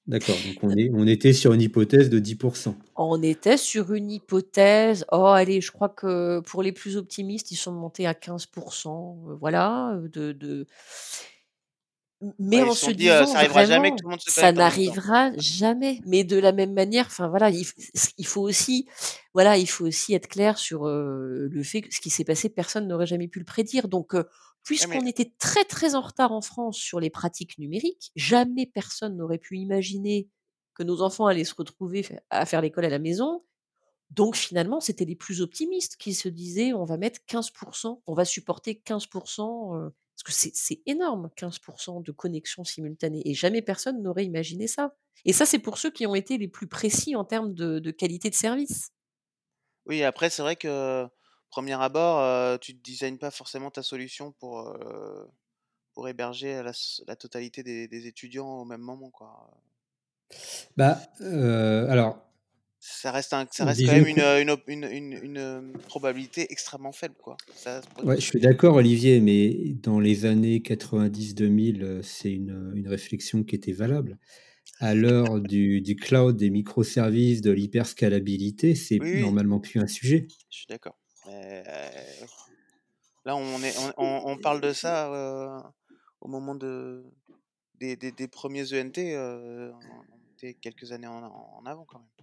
D'accord, 0.08 0.36
donc 0.44 0.56
on, 0.62 0.76
est, 0.76 0.90
on 0.92 1.06
était 1.06 1.32
sur 1.32 1.52
une 1.52 1.60
hypothèse 1.60 2.10
de 2.10 2.18
10%. 2.18 2.74
On 2.96 3.22
était 3.22 3.56
sur 3.56 3.92
une 3.92 4.10
hypothèse, 4.10 5.04
oh 5.12 5.26
allez, 5.26 5.60
je 5.60 5.70
crois 5.70 5.88
que 5.88 6.40
pour 6.40 6.62
les 6.64 6.72
plus 6.72 6.96
optimistes, 6.96 7.52
ils 7.52 7.56
sont 7.56 7.72
montés 7.72 8.06
à 8.06 8.12
15%, 8.12 9.30
euh, 9.30 9.34
voilà, 9.40 9.96
de, 10.12 10.32
de 10.32 10.66
mais 12.38 12.62
en 12.62 12.74
se 12.74 12.90
disant 12.90 13.26
ça 13.26 13.46
vraiment, 13.48 13.66
jamais 13.66 13.90
que 13.90 13.96
tout 13.96 14.04
le 14.04 14.10
monde 14.10 14.20
se 14.20 14.30
ça 14.30 14.52
n'arrivera 14.52 15.32
jamais. 15.36 16.00
Mais 16.06 16.24
de 16.24 16.36
la 16.36 16.52
même 16.52 16.72
manière, 16.72 17.06
enfin 17.06 17.28
voilà, 17.28 17.50
il, 17.50 17.66
il, 18.18 18.26
faut 18.26 18.42
aussi, 18.42 18.86
voilà, 19.34 19.56
il 19.58 19.68
faut 19.68 19.86
aussi 19.86 20.14
être 20.14 20.28
clair 20.28 20.58
sur 20.58 20.84
le 20.86 21.62
fait 21.62 21.82
que 21.82 21.94
ce 21.94 22.00
qui 22.00 22.10
s'est 22.10 22.24
passé, 22.24 22.48
personne 22.48 22.86
n'aurait 22.86 23.06
jamais 23.06 23.28
pu 23.28 23.38
le 23.38 23.44
prédire. 23.44 23.88
Donc, 23.88 24.14
puisqu'on 24.62 25.06
était 25.06 25.32
très 25.38 25.64
très 25.64 25.94
en 25.94 26.00
retard 26.00 26.32
en 26.32 26.40
France 26.40 26.76
sur 26.76 27.00
les 27.00 27.10
pratiques 27.10 27.58
numériques, 27.58 28.12
jamais 28.16 28.66
personne 28.66 29.16
n'aurait 29.16 29.38
pu 29.38 29.58
imaginer 29.58 30.28
que 30.74 30.82
nos 30.82 31.02
enfants 31.02 31.26
allaient 31.26 31.44
se 31.44 31.54
retrouver 31.54 32.06
à 32.30 32.46
faire 32.46 32.60
l'école 32.60 32.84
à 32.84 32.90
la 32.90 32.98
maison. 32.98 33.44
Donc 34.10 34.36
finalement, 34.36 34.80
c'était 34.80 35.04
les 35.04 35.16
plus 35.16 35.40
optimistes 35.40 35.96
qui 35.96 36.14
se 36.14 36.28
disaient 36.28 36.72
on 36.72 36.84
va 36.84 36.98
mettre 36.98 37.20
15%, 37.28 38.00
on 38.06 38.14
va 38.14 38.24
supporter 38.24 38.82
15% 38.84 39.90
parce 40.14 40.22
que 40.24 40.50
c'est 40.54 40.82
énorme, 40.86 41.30
15% 41.36 42.02
de 42.02 42.12
connexion 42.12 42.64
simultanée. 42.64 43.22
Et 43.24 43.34
jamais 43.34 43.62
personne 43.62 44.02
n'aurait 44.02 44.24
imaginé 44.24 44.66
ça. 44.66 44.94
Et 45.24 45.32
ça, 45.32 45.46
c'est 45.46 45.58
pour 45.58 45.78
ceux 45.78 45.90
qui 45.90 46.06
ont 46.06 46.14
été 46.14 46.38
les 46.38 46.48
plus 46.48 46.66
précis 46.66 47.16
en 47.16 47.24
termes 47.24 47.54
de, 47.54 47.90
qualité 47.90 48.30
de 48.30 48.34
service. 48.34 48.92
Oui, 49.86 50.02
après, 50.02 50.30
c'est 50.30 50.42
vrai 50.42 50.56
que, 50.56 51.06
premier 51.50 51.80
abord, 51.80 52.58
tu 52.60 52.74
ne 52.74 52.78
designes 52.80 53.18
pas 53.18 53.30
forcément 53.30 53.70
ta 53.70 53.82
solution 53.82 54.32
pour, 54.32 54.76
pour 55.94 56.08
héberger 56.08 56.62
la, 57.06 57.16
totalité 57.16 57.62
des, 57.62 57.88
des 57.88 58.06
étudiants 58.06 58.60
au 58.60 58.64
même 58.64 58.82
moment, 58.82 59.10
quoi. 59.10 59.50
Bah, 60.76 60.98
euh, 61.20 61.88
alors, 61.90 62.18
Ça 62.84 63.12
reste, 63.12 63.32
un, 63.32 63.46
ça 63.48 63.64
reste 63.64 63.86
quand 63.86 63.92
même 63.92 64.08
une, 64.66 65.72
probabilité 65.86 66.50
extrêmement 66.50 66.90
faible, 66.90 67.14
quoi. 67.22 67.36
Ça. 67.54 67.80
Ouais, 68.02 68.16
je 68.16 68.26
suis 68.26 68.40
d'accord, 68.40 68.74
Olivier, 68.74 69.20
mais 69.20 69.74
dans 69.74 70.00
les 70.00 70.24
années 70.24 70.58
90-2000, 70.62 71.84
euh, 71.84 72.02
c'est 72.02 72.32
une, 72.32 72.82
réflexion 72.88 73.44
qui 73.44 73.54
était 73.54 73.70
valable. 73.70 74.18
À 74.80 74.96
l'heure 74.96 75.40
du, 75.40 75.80
du 75.80 75.94
cloud, 75.94 76.36
des 76.36 76.50
microservices, 76.50 77.40
de 77.40 77.52
l'hyperscalabilité, 77.52 78.74
c'est 78.74 78.98
Oui, 79.00 79.20
normalement 79.20 79.60
plus 79.60 79.78
un 79.78 79.86
sujet. 79.86 80.26
Je 80.50 80.56
suis 80.56 80.66
d'accord. 80.68 80.98
Euh, 81.28 81.62
là, 83.24 83.36
on, 83.36 83.62
est, 83.62 83.78
on, 83.78 83.92
on- 84.04 84.22
on 84.32 84.38
parle 84.38 84.60
de 84.60 84.72
ça 84.72 85.12
euh, 85.14 85.60
au 86.20 86.26
moment 86.26 86.56
de, 86.56 87.04
des, 87.78 87.94
des, 87.94 88.10
des 88.10 88.26
premiers 88.26 88.72
ENT. 88.74 88.98
euh, 88.98 89.70
on 89.70 90.32
était 90.32 90.54
quelques 90.54 90.90
années 90.90 91.06
en, 91.06 91.22
en 91.22 91.64
avant, 91.64 91.84
quand 91.84 92.00
même. 92.00 92.21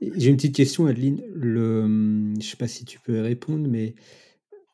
Et 0.00 0.12
J'ai 0.16 0.30
une 0.30 0.36
petite 0.36 0.54
question, 0.54 0.86
Adeline. 0.86 1.22
Le, 1.34 1.82
hum, 1.84 2.32
je 2.34 2.38
ne 2.38 2.42
sais 2.42 2.56
pas 2.56 2.68
si 2.68 2.84
tu 2.84 3.00
peux 3.00 3.20
répondre, 3.20 3.68
mais 3.68 3.94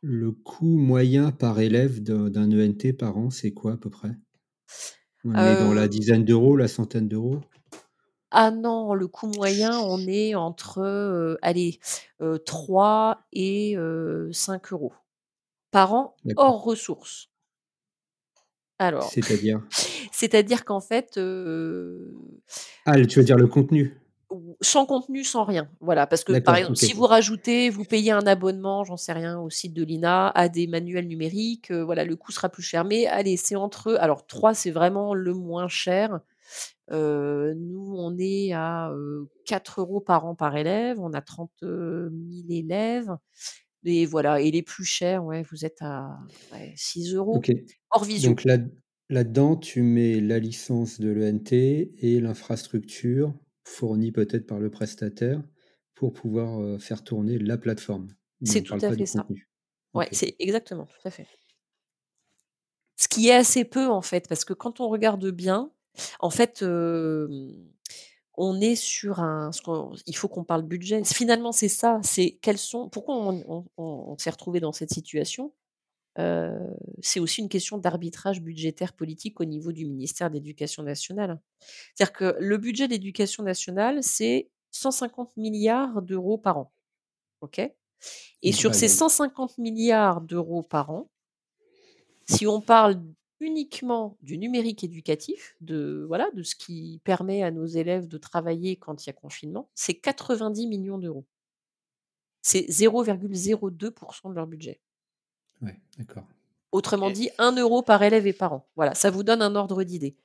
le 0.03 0.33
coût 0.33 0.79
moyen 0.79 1.33
par 1.33 1.61
élève 1.61 2.03
d'un 2.03 2.53
ENT 2.53 2.93
par 2.95 3.19
an, 3.19 3.31
c'est 3.31 3.53
quoi 3.53 3.75
à 3.75 3.77
peu 3.79 3.91
près? 3.91 4.13
On 5.25 5.43
est 5.43 5.57
dans 5.57 5.73
la 5.73 5.83
Euh, 5.83 5.89
dizaine 5.89 6.25
d'euros, 6.25 6.55
la 6.57 6.69
centaine 6.69 7.09
d'euros? 7.09 7.41
Ah 8.31 8.51
non, 8.51 8.95
le 8.95 9.07
coût 9.09 9.27
moyen, 9.27 9.79
on 9.79 10.07
est 10.07 10.35
entre, 10.35 10.81
heu, 10.81 11.39
allez, 11.43 11.81
heu, 12.21 12.39
3 12.39 13.21
et 13.33 13.75
heu, 13.77 14.31
5 14.33 14.91
€ 14.91 14.93
par 15.73 15.95
an, 15.95 16.17
hors 16.37 16.63
ressources. 16.65 17.31
Alors, 18.79 19.13
C'est-à-dire? 19.15 19.61
c'est-à-dire 20.13 20.65
qu'en 20.65 20.81
fait, 20.81 21.17
Ah, 22.87 22.95
tu 23.05 23.19
veux 23.19 23.25
dire 23.25 23.37
le 23.37 23.47
contenu? 23.49 23.95
Sans 24.61 24.87
contenu, 24.87 25.25
sans 25.25 25.45
rien. 25.45 25.71
Voilà, 25.81 26.07
parce 26.07 26.25
que, 26.25 26.33
par 26.35 26.57
exemple, 26.57 26.77
si 26.77 26.93
vous 26.93 27.05
rajoutez 27.07 27.71
vous 27.71 27.85
payez 27.85 28.13
un 28.13 28.27
abonnement, 28.27 28.85
j'en 28.85 28.97
sais 28.97 29.13
rien, 29.13 29.39
au 29.41 29.51
site 29.51 29.75
de 29.75 29.85
l'INA, 29.85 30.29
à 30.31 30.49
des 30.49 30.67
manuels 30.67 31.09
numériques, 31.09 31.71
heu, 31.71 31.83
voilà, 31.83 32.05
le 32.05 32.17
coût 32.17 32.33
sera 32.33 32.49
plus 32.49 32.63
cher. 32.63 32.85
Mais 32.85 33.07
allez, 33.07 33.37
c'est 33.37 33.57
entre 33.57 33.97
alors 34.01 34.27
3, 34.27 34.55
c'est 34.55 34.71
vraiment 34.71 35.15
le 35.15 35.35
moins 35.35 35.69
cher. 35.69 36.21
Heu, 36.93 37.55
nous, 37.57 37.95
on 37.99 38.17
est 38.19 38.53
à, 38.55 38.91
heu, 38.93 39.29
4 39.47 40.01
€ 40.01 40.05
par 40.05 40.27
an 40.27 40.35
par 40.37 40.57
élève. 40.57 41.01
On 41.01 41.13
a 41.15 41.23
30 41.23 41.53
000 41.63 42.47
élèves 42.51 43.11
et 43.85 44.07
voilà 44.07 44.41
et 44.41 44.51
les 44.53 44.63
plus 44.63 44.85
chers, 44.87 45.25
ouais, 45.25 45.43
vous 45.51 45.65
êtes 45.67 45.83
à, 45.83 46.19
ouais, 46.53 46.75
6 46.77 47.15
€ 47.17 47.17
Ok. 47.31 47.51
hors 47.91 48.05
visio. 48.05 48.37
Donc 48.37 48.45
là, 48.45 48.59
là-dedans, 49.11 49.57
tu 49.57 49.83
mets 49.83 50.21
la 50.21 50.39
licence 50.39 51.01
de 51.01 51.11
l'ENT 51.11 51.53
et 51.99 52.21
l'infrastructure 52.21 53.35
fournie 53.65 54.13
peut-être 54.13 54.47
par 54.47 54.59
le 54.59 54.71
prestataire 54.71 55.43
pour 55.95 56.13
pouvoir 56.13 56.61
euh, 56.61 56.79
faire 56.79 57.05
tourner 57.05 57.39
la 57.39 57.59
plateforme. 57.59 58.09
C'est 58.45 58.63
tout 58.63 58.75
à 58.75 58.93
fait 58.93 59.07
ça. 59.07 59.21
contenu. 59.23 59.49
Ouais, 59.95 60.07
Ok. 60.07 60.15
c'est 60.15 60.37
exactement, 60.39 60.87
tout 60.87 61.07
à 61.07 61.11
fait. 61.11 61.27
Ce 62.97 63.09
qui 63.09 63.29
est 63.29 63.35
assez 63.35 63.65
peu, 63.65 63.89
en 63.89 64.03
fait, 64.03 64.29
parce 64.29 64.45
que 64.45 64.53
quand 64.53 64.81
on 64.81 64.89
regarde 64.89 65.31
bien, 65.31 65.71
en 66.21 66.31
fait, 66.31 66.63
on 66.63 68.61
est 68.61 68.77
sur 68.77 69.21
un 69.21 69.51
il 70.07 70.17
faut 70.17 70.29
qu'on 70.29 70.45
parle 70.45 70.63
budget. 70.63 71.05
Finalement, 71.05 71.53
c'est 71.53 71.69
ça, 71.69 72.01
c'est 72.03 72.39
quels 72.43 72.59
sont 72.59 72.89
pourquoi 72.89 73.17
on 73.17 73.67
on 73.77 74.19
s'est 74.19 74.31
retrouvé 74.31 74.61
dans 74.61 74.73
cette 74.73 74.93
situation? 74.93 75.53
C'est 76.17 77.21
aussi 77.21 77.41
une 77.41 77.49
question 77.49 77.79
d'arbitrage 77.79 78.43
budgétaire 78.43 78.93
politique 78.93 79.41
au 79.41 79.45
niveau 79.45 79.73
du 79.73 79.87
ministère 79.87 80.29
de 80.29 80.35
l'Éducation 80.35 80.83
nationale. 80.83 81.41
C'est-à-dire 81.95 82.13
que 82.13 82.37
le 82.39 82.59
budget 82.59 82.87
de 82.87 82.93
l'éducation 82.93 83.43
nationale, 83.43 84.03
c'est 84.03 84.51
150 84.73 85.37
milliards 85.37 86.03
par 86.43 86.59
an, 86.59 86.73
OK? 87.41 87.61
Et 88.43 88.53
sur 88.53 88.75
ces 88.75 88.87
aïe. 88.87 88.91
150 88.91 89.59
milliards 89.59 90.23
par 90.69 90.91
an, 90.91 91.11
si 92.29 92.47
on 92.47 92.61
parle 92.61 93.03
uniquement 93.41 94.17
du 94.23 94.39
numérique 94.39 94.85
éducatif, 94.85 95.57
de 95.61 96.05
voilà, 96.07 96.31
de 96.33 96.43
ce 96.43 96.55
qui 96.55 97.01
permet 97.05 97.43
à 97.43 97.51
nos 97.51 97.67
élèves 97.67 98.07
de 98.07 98.19
travailler 98.19 98.77
quand 98.77 99.05
il 99.05 99.09
y 99.09 99.11
a 99.11 99.13
confinement, 99.13 99.69
c'est 99.75 99.95
90 99.95 100.67
millions 100.69 100.99
d'euros. 100.99 101.27
C'est 102.43 102.67
0,02% 102.69 104.31
de 104.31 104.35
leur 104.35 104.47
budget. 104.47 104.81
Ouais, 105.63 105.79
d'accord. 105.99 106.25
Autrement 106.73 107.11
dit, 107.11 107.31
1 107.39 107.53
euro 107.57 107.83
par 107.83 108.03
élève 108.03 108.27
et 108.27 108.33
par 108.33 108.53
an. 108.55 108.67
Voilà, 108.77 108.95
ça 108.95 109.11
vous 109.11 109.23
donne 109.23 109.43
un 109.43 109.55
ordre 109.57 109.83
d'idée. 109.85 110.17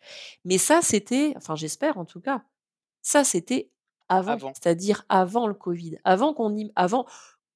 Mais 0.46 0.58
ça, 0.58 0.82
c'était, 0.82 1.34
enfin 1.36 1.56
j'espère 1.56 1.98
en 1.98 2.06
tout 2.06 2.22
cas, 2.22 2.44
ça 3.02 3.24
c'était 3.26 3.72
avant, 4.10 4.34
Avant. 4.34 4.54
c'est-à-dire 4.54 5.06
avant 5.10 5.48
le 5.48 5.54
Covid, 5.54 5.98
avant 6.06 6.34
qu'on 6.34 6.56
y, 6.56 6.72
avant, 6.76 7.06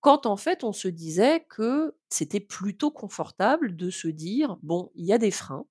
quand 0.01 0.25
en 0.25 0.37
fait 0.37 0.63
on 0.65 0.73
se 0.73 0.89
disait 0.89 1.45
que 1.49 1.95
c'était 2.09 2.41
plutôt 2.41 2.91
confortable 2.91 3.75
de 3.77 3.89
se 3.89 4.09
dire 4.09 4.57
bon, 4.61 4.91
il 4.95 5.05
y 5.05 5.13
a 5.13 5.17
des 5.17 5.31
freins, 5.31 5.65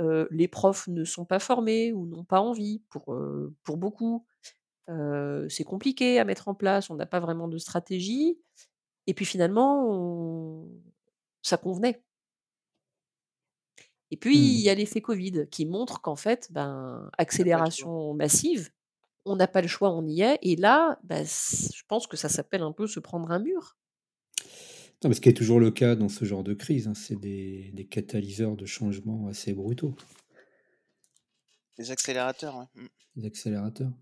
euh, 0.00 0.26
les 0.30 0.48
profs 0.48 0.86
ne 0.88 1.04
sont 1.04 1.24
pas 1.24 1.38
formés 1.40 1.92
ou 1.92 2.06
n'ont 2.06 2.24
pas 2.24 2.40
envie 2.40 2.82
pour 2.88 3.12
euh, 3.14 3.54
pour 3.64 3.76
beaucoup, 3.76 4.24
euh, 4.90 5.48
c'est 5.48 5.64
compliqué 5.64 6.18
à 6.20 6.24
mettre 6.24 6.48
en 6.48 6.54
place, 6.54 6.90
on 6.90 6.96
n'a 6.96 7.06
pas 7.06 7.20
vraiment 7.20 7.48
de 7.48 7.58
stratégie, 7.58 8.38
et 9.08 9.14
puis 9.14 9.26
finalement 9.26 9.86
on- 9.90 10.68
ça 11.48 11.56
convenait. 11.56 12.02
Et 14.10 14.16
puis, 14.16 14.36
il 14.38 14.60
y 14.60 14.68
Hmm. 14.68 14.70
a 14.70 14.74
l'effet 14.74 15.00
Covid 15.02 15.48
qui 15.50 15.66
montre 15.66 16.00
qu'en 16.00 16.16
fait, 16.16 16.48
ben, 16.50 17.10
accélération 17.18 18.14
massive, 18.14 18.70
on 19.26 19.36
n'a 19.36 19.46
pas 19.46 19.60
le 19.60 19.68
choix, 19.68 19.90
on 19.92 20.06
y 20.06 20.22
est. 20.22 20.38
Et 20.42 20.56
là, 20.56 20.98
c- 21.24 21.68
je 21.74 21.82
pense 21.88 22.06
que 22.06 22.16
ça 22.16 22.28
s'appelle 22.30 22.62
un 22.62 22.72
peu 22.72 22.86
se 22.86 23.00
prendre 23.00 23.30
un 23.30 23.38
mur. 23.38 23.76
Non, 25.04 25.10
mais 25.10 25.14
ce 25.14 25.20
qui 25.20 25.28
est 25.28 25.34
toujours 25.36 25.60
le 25.60 25.70
cas 25.70 25.94
dans 25.94 26.08
ce 26.08 26.24
genre 26.24 26.42
de 26.42 26.54
crise, 26.54 26.88
hein, 26.88 26.94
c'est 26.94 27.16
des, 27.16 27.70
des 27.74 27.86
catalyseurs 27.86 28.56
de 28.56 28.64
changement 28.66 29.28
assez 29.28 29.52
brutaux, 29.52 29.94
Les 31.76 31.90
accélérateurs, 31.90 32.56
ouais. 32.56 32.82
Mm. 32.82 32.86
les 33.16 33.26
accélérateurs. 33.26 33.92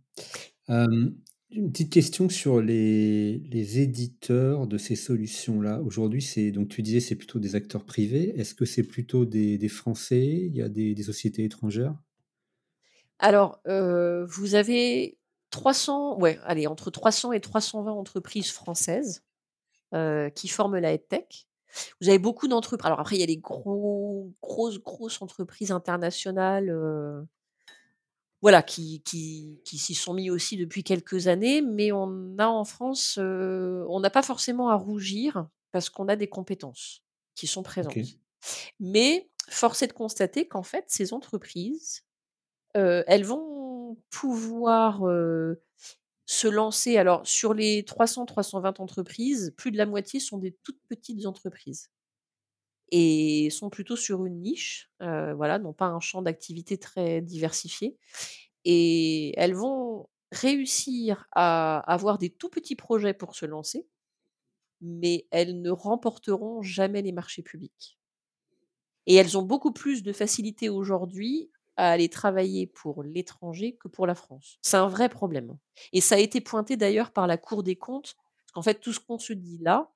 Euh, 0.71 1.11
une 1.51 1.71
petite 1.71 1.93
question 1.93 2.29
sur 2.29 2.61
les, 2.61 3.39
les 3.39 3.81
éditeurs 3.81 4.67
de 4.67 4.79
ces 4.79 4.97
solutions-là. 4.97 5.81
Aujourd'hui, 5.83 6.23
c'est 6.23 6.51
donc 6.51 6.69
tu 6.69 6.83
disais 6.83 7.01
c'est 7.01 7.15
plutôt 7.15 7.39
des 7.39 7.55
acteurs 7.55 7.85
privés. 7.85 8.39
Est-ce 8.39 8.55
que 8.55 8.65
c'est 8.65 8.83
plutôt 8.83 9.25
des, 9.25 9.69
Français? 9.69 10.25
Il 10.25 10.57
y 10.57 10.63
a 10.63 10.69
des, 10.69 11.01
sociétés 11.03 11.45
étrangères? 11.45 11.95
Alors, 13.19 13.61
euh, 13.67 14.27
vous 14.27 14.55
avez 14.55 15.19
300, 15.51 16.19
ouais, 16.19 16.39
allez, 16.45 16.67
entre 16.67 16.91
300 16.91 17.33
et 17.33 17.41
320 17.41 17.93
entreprises 17.93 18.51
françaises 18.51 19.25
euh, 19.95 20.29
qui 20.31 20.49
forment 20.49 20.79
la 20.79 20.93
EdTech. 20.93 21.47
Vous 22.01 22.09
avez 22.09 22.19
beaucoup 22.19 22.49
d'entreprises. 22.49 22.87
Alors 22.87 23.01
après, 23.01 23.17
il 23.17 23.21
y 23.21 23.23
a 23.23 23.27
les 23.27 23.39
gros, 23.39 24.33
grosses, 24.43 24.81
grosses 24.81 25.23
entreprises 25.23 25.71
internationales. 25.71 26.71
euh, 26.71 27.23
Voilà, 28.43 28.63
qui 28.63 29.03
qui 29.03 29.61
qui 29.65 29.79
s'y 29.79 29.95
sont 29.95 30.13
mis 30.15 30.31
aussi 30.31 30.57
depuis 30.57 30.85
quelques 30.85 31.27
années, 31.27 31.63
mais 31.63 31.91
on 31.93 32.37
a 32.39 32.47
en 32.49 32.65
France, 32.65 33.19
heu, 33.19 33.85
on 33.89 33.99
n'a 34.01 34.11
pas 34.11 34.23
forcément 34.23 34.69
à 34.69 34.75
rougir 34.77 35.49
parce 35.73 35.89
qu'on 35.91 36.07
a 36.09 36.17
des 36.17 36.29
compétences 36.29 37.03
qui 37.35 37.47
sont 37.47 37.63
présentes. 37.63 38.19
Mais 38.81 39.31
force 39.51 39.83
est 39.83 39.89
de 39.89 39.93
constater 39.95 40.49
qu'en 40.49 40.63
fait, 40.65 40.87
ces 40.89 41.13
entreprises, 41.15 42.03
heu, 42.77 43.05
elles 43.09 43.25
vont 43.25 43.99
pouvoir, 44.11 45.07
heu, 45.09 45.63
se 46.27 46.49
lancer. 46.49 46.99
Alors 46.99 47.27
sur 47.27 47.55
les 47.55 47.85
300-320 47.85 48.81
entreprises, 48.81 49.55
plus 49.57 49.73
de 49.73 49.79
la 49.79 49.87
moitié 49.87 50.21
sont 50.21 50.39
des 50.39 50.57
toutes 50.65 50.81
petites 50.89 51.27
entreprises 51.27 51.91
et 52.91 53.51
sont 53.51 53.71
plutôt 53.71 53.97
sur 53.97 54.25
une 54.27 54.41
niche, 54.41 54.91
voilà, 55.01 55.59
n'ont 55.59 55.73
pas 55.73 55.87
un 55.87 56.01
champ 56.01 56.23
d'activité 56.23 56.79
très 56.79 57.21
diversifié 57.21 57.97
et 58.65 59.33
elles 59.39 59.55
vont 59.55 60.09
réussir 60.33 61.27
à 61.33 61.79
avoir 61.91 62.19
des 62.19 62.31
tout 62.31 62.49
petits 62.49 62.77
projets 62.77 63.15
pour 63.15 63.35
se 63.37 63.47
lancer, 63.47 63.87
mais 64.81 65.27
elles 65.31 65.63
ne 65.63 65.71
remporteront 65.71 66.63
jamais 66.63 67.03
les 67.03 67.13
marchés 67.13 67.43
publics 67.43 67.99
et 69.07 69.15
elles 69.15 69.39
ont 69.39 69.43
beaucoup 69.43 69.73
plus 69.73 70.03
de 70.03 70.13
facilité 70.13 70.69
aujourd'hui 70.69 71.51
à 71.77 71.91
aller 71.91 72.09
travailler 72.09 72.67
pour 72.67 73.03
l'étranger 73.03 73.77
que 73.77 73.89
pour 73.89 74.07
la 74.07 74.15
France. 74.15 74.59
C'est 74.63 74.79
un 74.79 74.89
vrai 74.89 75.09
problème 75.09 75.59
et 75.93 76.01
ça 76.01 76.17
a 76.17 76.19
été 76.19 76.41
pointé 76.41 76.77
d'ailleurs 76.77 77.13
par 77.13 77.27
la 77.27 77.37
Cour 77.37 77.63
des 77.63 77.77
comptes, 77.77 78.17
parce 78.17 78.53
qu'en 78.53 78.63
fait 78.63 78.81
tout 78.81 78.93
ce 78.93 79.01
qu'on 79.01 79.19
se 79.19 79.33
dit 79.33 79.59
là, 79.59 79.93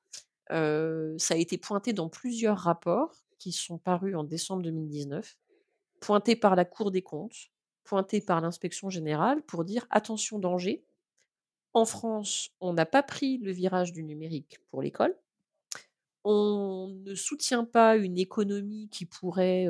Ça 0.51 1.34
a 1.34 1.36
été 1.36 1.59
pointé 1.59 1.92
dans 1.92 2.09
plusieurs 2.09 2.59
rapports 2.59 3.14
qui 3.38 3.53
sont 3.53 3.78
parus 3.78 4.16
en 4.16 4.24
décembre 4.24 4.62
2019, 4.62 5.36
pointés 6.01 6.36
par 6.36 6.57
la 6.57 6.64
Cour 6.64 6.90
des 6.90 7.03
comptes, 7.03 7.51
pointés 7.84 8.20
par 8.20 8.40
l'inspection 8.40 8.90
générale 8.90 9.42
pour 9.42 9.64
dire: 9.64 9.86
«Attention 9.90 10.38
danger, 10.38 10.84
en 11.74 11.84
France, 11.86 12.51
on 12.61 12.74
n'a 12.74 12.86
pas 12.86 13.03
pris 13.03 13.38
le 13.38 13.53
virage 13.53 13.92
du 13.92 14.05
numérique 14.05 14.61
pour 14.68 14.82
l'école. 14.82 15.16
on 16.24 16.88
ne 17.05 17.14
soutient 17.14 17.64
pas 17.64 17.96
une 17.96 18.18
économie 18.18 18.88
qui 18.90 19.07
pourrait, 19.07 19.66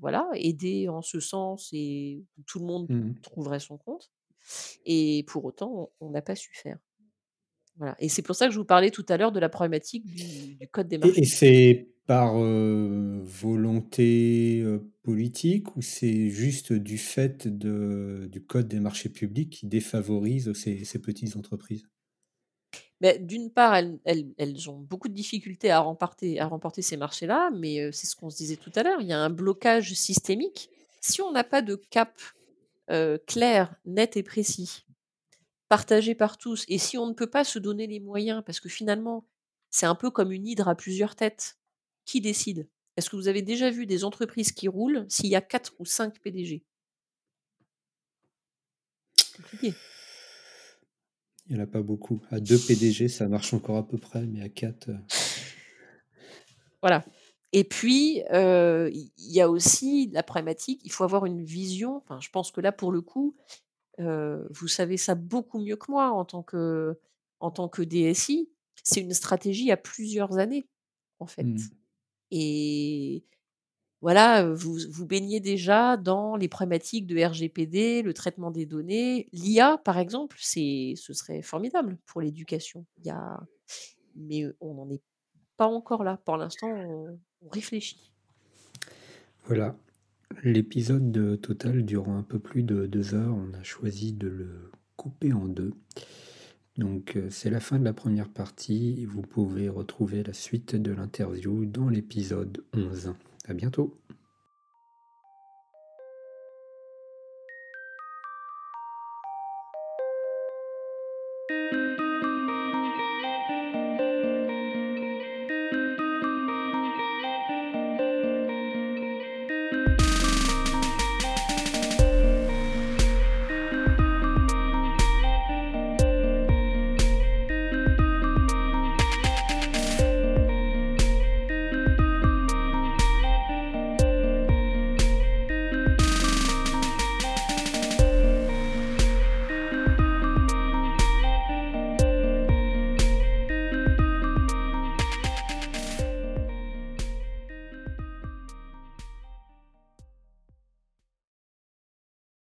voilà, 0.00 0.28
aider 0.34 0.88
en 0.88 1.02
ce 1.02 1.20
sens 1.20 1.70
et 1.72 2.24
tout 2.46 2.58
le 2.58 2.66
monde 2.66 2.88
Mmh 2.88 3.14
trouverait 3.22 3.60
son 3.60 3.78
compte 3.78 4.10
et 4.86 5.24
pour 5.28 5.44
autant, 5.44 5.92
on 6.00 6.10
n'a 6.10 6.22
pas 6.22 6.36
su 6.36 6.54
faire. 6.54 6.78
Voilà 7.80 7.96
et 7.98 8.08
c'est 8.10 8.22
pour 8.22 8.36
ça 8.36 8.46
que 8.46 8.52
je 8.52 8.58
vous 8.60 8.64
parlais 8.66 8.90
tout 8.92 9.06
à 9.08 9.16
l'heure 9.16 9.32
de 9.32 9.40
la 9.40 9.48
problématique 9.48 10.12
du 10.12 10.54
du 10.54 10.68
code 10.68 10.86
des 10.88 10.98
Et 11.02 11.20
et 11.22 11.24
marchés. 11.24 11.24
c'est 11.24 11.88
par, 12.06 12.36
heu, 12.38 13.22
volonté, 13.24 14.60
heu, 14.62 14.90
politique 15.02 15.76
ou 15.76 15.82
c'est 15.82 16.28
juste 16.28 16.72
du 16.72 16.98
fait 16.98 17.46
de 17.48 18.28
du 18.30 18.42
code 18.44 18.68
des 18.68 18.80
marchés 18.80 19.08
publics 19.08 19.50
qui 19.50 19.66
défavorise 19.66 20.52
ces 20.54 20.84
ces 20.84 20.98
petites 21.00 21.36
entreprises? 21.36 21.86
Beh, 23.00 23.18
d'une 23.18 23.50
part, 23.50 23.74
elles 23.74 23.98
elles 24.04 24.26
elles 24.36 24.68
ont 24.70 24.78
beaucoup 24.78 25.08
de 25.08 25.14
difficultés 25.14 25.70
à 25.70 25.80
remporter 25.80 26.38
à 26.38 26.46
remporter 26.46 26.82
ces 26.82 26.96
marchés-là, 26.98 27.50
mais 27.50 27.80
heu, 27.80 27.92
c'est 27.92 28.06
ce 28.06 28.14
qu'on 28.16 28.30
se 28.30 28.36
disait 28.36 28.56
tout 28.56 28.72
à 28.74 28.82
l'heure, 28.82 29.00
il 29.00 29.06
y 29.08 29.12
a 29.12 29.18
un 29.18 29.30
blocage 29.30 29.94
systémique. 29.94 30.70
Si 31.00 31.22
on 31.22 31.32
n'a 31.32 31.44
pas 31.44 31.62
de 31.62 31.76
cap, 31.76 32.12
clair, 33.26 33.74
net 33.86 34.16
et 34.16 34.22
précis, 34.22 34.84
partagé 35.70 36.16
par 36.16 36.36
tous 36.36 36.64
et 36.68 36.78
si 36.78 36.98
on 36.98 37.06
ne 37.06 37.14
peut 37.14 37.30
pas 37.30 37.44
se 37.44 37.60
donner 37.60 37.86
les 37.86 38.00
moyens 38.00 38.42
parce 38.44 38.58
que 38.58 38.68
finalement, 38.68 39.24
c'est 39.70 39.86
un 39.86 39.94
peu 39.94 40.10
comme 40.10 40.32
une 40.32 40.46
hydre 40.46 40.68
à 40.68 40.74
plusieurs 40.74 41.14
têtes. 41.14 41.58
Qui 42.04 42.20
décide? 42.20 42.68
Est-ce 42.96 43.08
que 43.08 43.14
vous 43.14 43.28
avez 43.28 43.40
déjà 43.40 43.70
vu 43.70 43.86
des 43.86 44.02
entreprises 44.02 44.50
qui 44.50 44.66
roulent 44.66 45.06
s'il 45.08 45.28
y 45.28 45.36
a 45.36 45.40
4 45.40 45.74
ou 45.78 45.84
5 45.84 46.18
PDG? 46.18 46.64
Compliqué. 49.36 49.74
Il 51.48 51.56
y 51.56 51.60
en 51.60 51.62
a 51.62 51.66
pas 51.66 51.82
beaucoup. 51.82 52.20
À 52.32 52.40
2 52.40 52.58
PDG, 52.58 53.06
ça 53.06 53.28
marche 53.28 53.54
encore 53.54 53.76
à 53.76 53.86
peu 53.86 53.96
près, 53.96 54.26
mais 54.26 54.42
à 54.42 54.48
4, 54.48 54.88
heu 54.88 54.98
Voilà 56.82 57.04
et 57.52 57.64
puis, 57.64 58.22
heu, 58.32 58.90
il 58.92 59.10
y 59.16 59.40
a 59.40 59.50
aussi 59.50 60.08
la 60.12 60.22
problématique, 60.22 60.80
il 60.84 60.92
faut 60.92 61.02
avoir 61.02 61.26
une 61.26 61.42
vision, 61.42 61.96
enfin, 61.96 62.20
je 62.20 62.30
pense 62.30 62.52
que 62.52 62.60
là, 62.60 62.70
pour 62.70 62.92
le 62.92 63.00
coup, 63.00 63.34
vous 64.50 64.68
savez 64.68 64.96
ça 64.96 65.14
beaucoup 65.14 65.58
mieux 65.58 65.76
que 65.76 65.90
moi 65.90 66.10
en 66.10 66.24
tant 66.24 66.42
que 66.42 66.98
en 67.40 67.50
tant 67.50 67.68
que 67.68 67.82
DSI. 67.82 68.50
C'est 68.82 69.00
une 69.00 69.12
stratégie 69.12 69.70
à 69.70 69.76
plusieurs 69.76 70.38
années, 70.38 70.66
en 71.18 71.26
fait 71.26 71.42
mmh. 71.42 71.58
et 72.30 73.24
voilà, 74.00 74.50
vous 74.54 74.78
vous 74.88 75.06
baignez 75.06 75.40
déjà 75.40 75.98
dans 75.98 76.36
les 76.36 76.48
problématiques 76.48 77.06
de 77.06 77.22
RGPD, 77.22 78.00
le 78.00 78.14
traitement 78.14 78.50
des 78.50 78.64
données. 78.64 79.28
L'IA, 79.32 79.76
par 79.84 79.98
exemple, 79.98 80.38
c'est 80.40 80.94
ce 80.96 81.12
serait 81.12 81.42
formidable 81.42 81.98
pour 82.06 82.22
l'éducation. 82.22 82.86
Il 82.98 83.06
y 83.06 83.10
a 83.10 83.38
mais, 84.16 84.44
on 84.60 84.74
n'en 84.74 84.90
est 84.90 85.02
pas 85.56 85.66
encore 85.66 86.02
là. 86.02 86.18
Pour 86.24 86.36
l'instant, 86.36 86.68
on 86.68 87.18
on 87.42 87.48
réfléchit. 87.48 88.12
Voilà. 89.44 89.74
L'épisode, 90.42 91.16
heu, 91.16 91.36
total 91.36 91.84
dure 91.84 92.08
un 92.08 92.22
peu 92.22 92.38
plus 92.38 92.62
de 92.62 92.86
2 92.86 93.14
heures. 93.14 93.34
On 93.34 93.52
a 93.54 93.62
choisi 93.62 94.12
de 94.12 94.28
le 94.28 94.70
couper 94.96 95.32
en 95.32 95.46
2. 95.46 95.72
Donc, 96.76 97.16
heu, 97.16 97.28
c'est 97.30 97.50
la 97.50 97.60
fin 97.60 97.78
de 97.78 97.84
la 97.84 97.92
première 97.92 98.28
partie. 98.28 99.04
Vous 99.06 99.22
pouvez 99.22 99.68
retrouver 99.68 100.22
la 100.22 100.32
suite 100.32 100.76
de 100.76 100.92
l'interview 100.92 101.66
dans 101.66 101.88
l'épisode 101.88 102.64
11. 102.74 103.14
À 103.46 103.54
bientôt. 103.54 103.96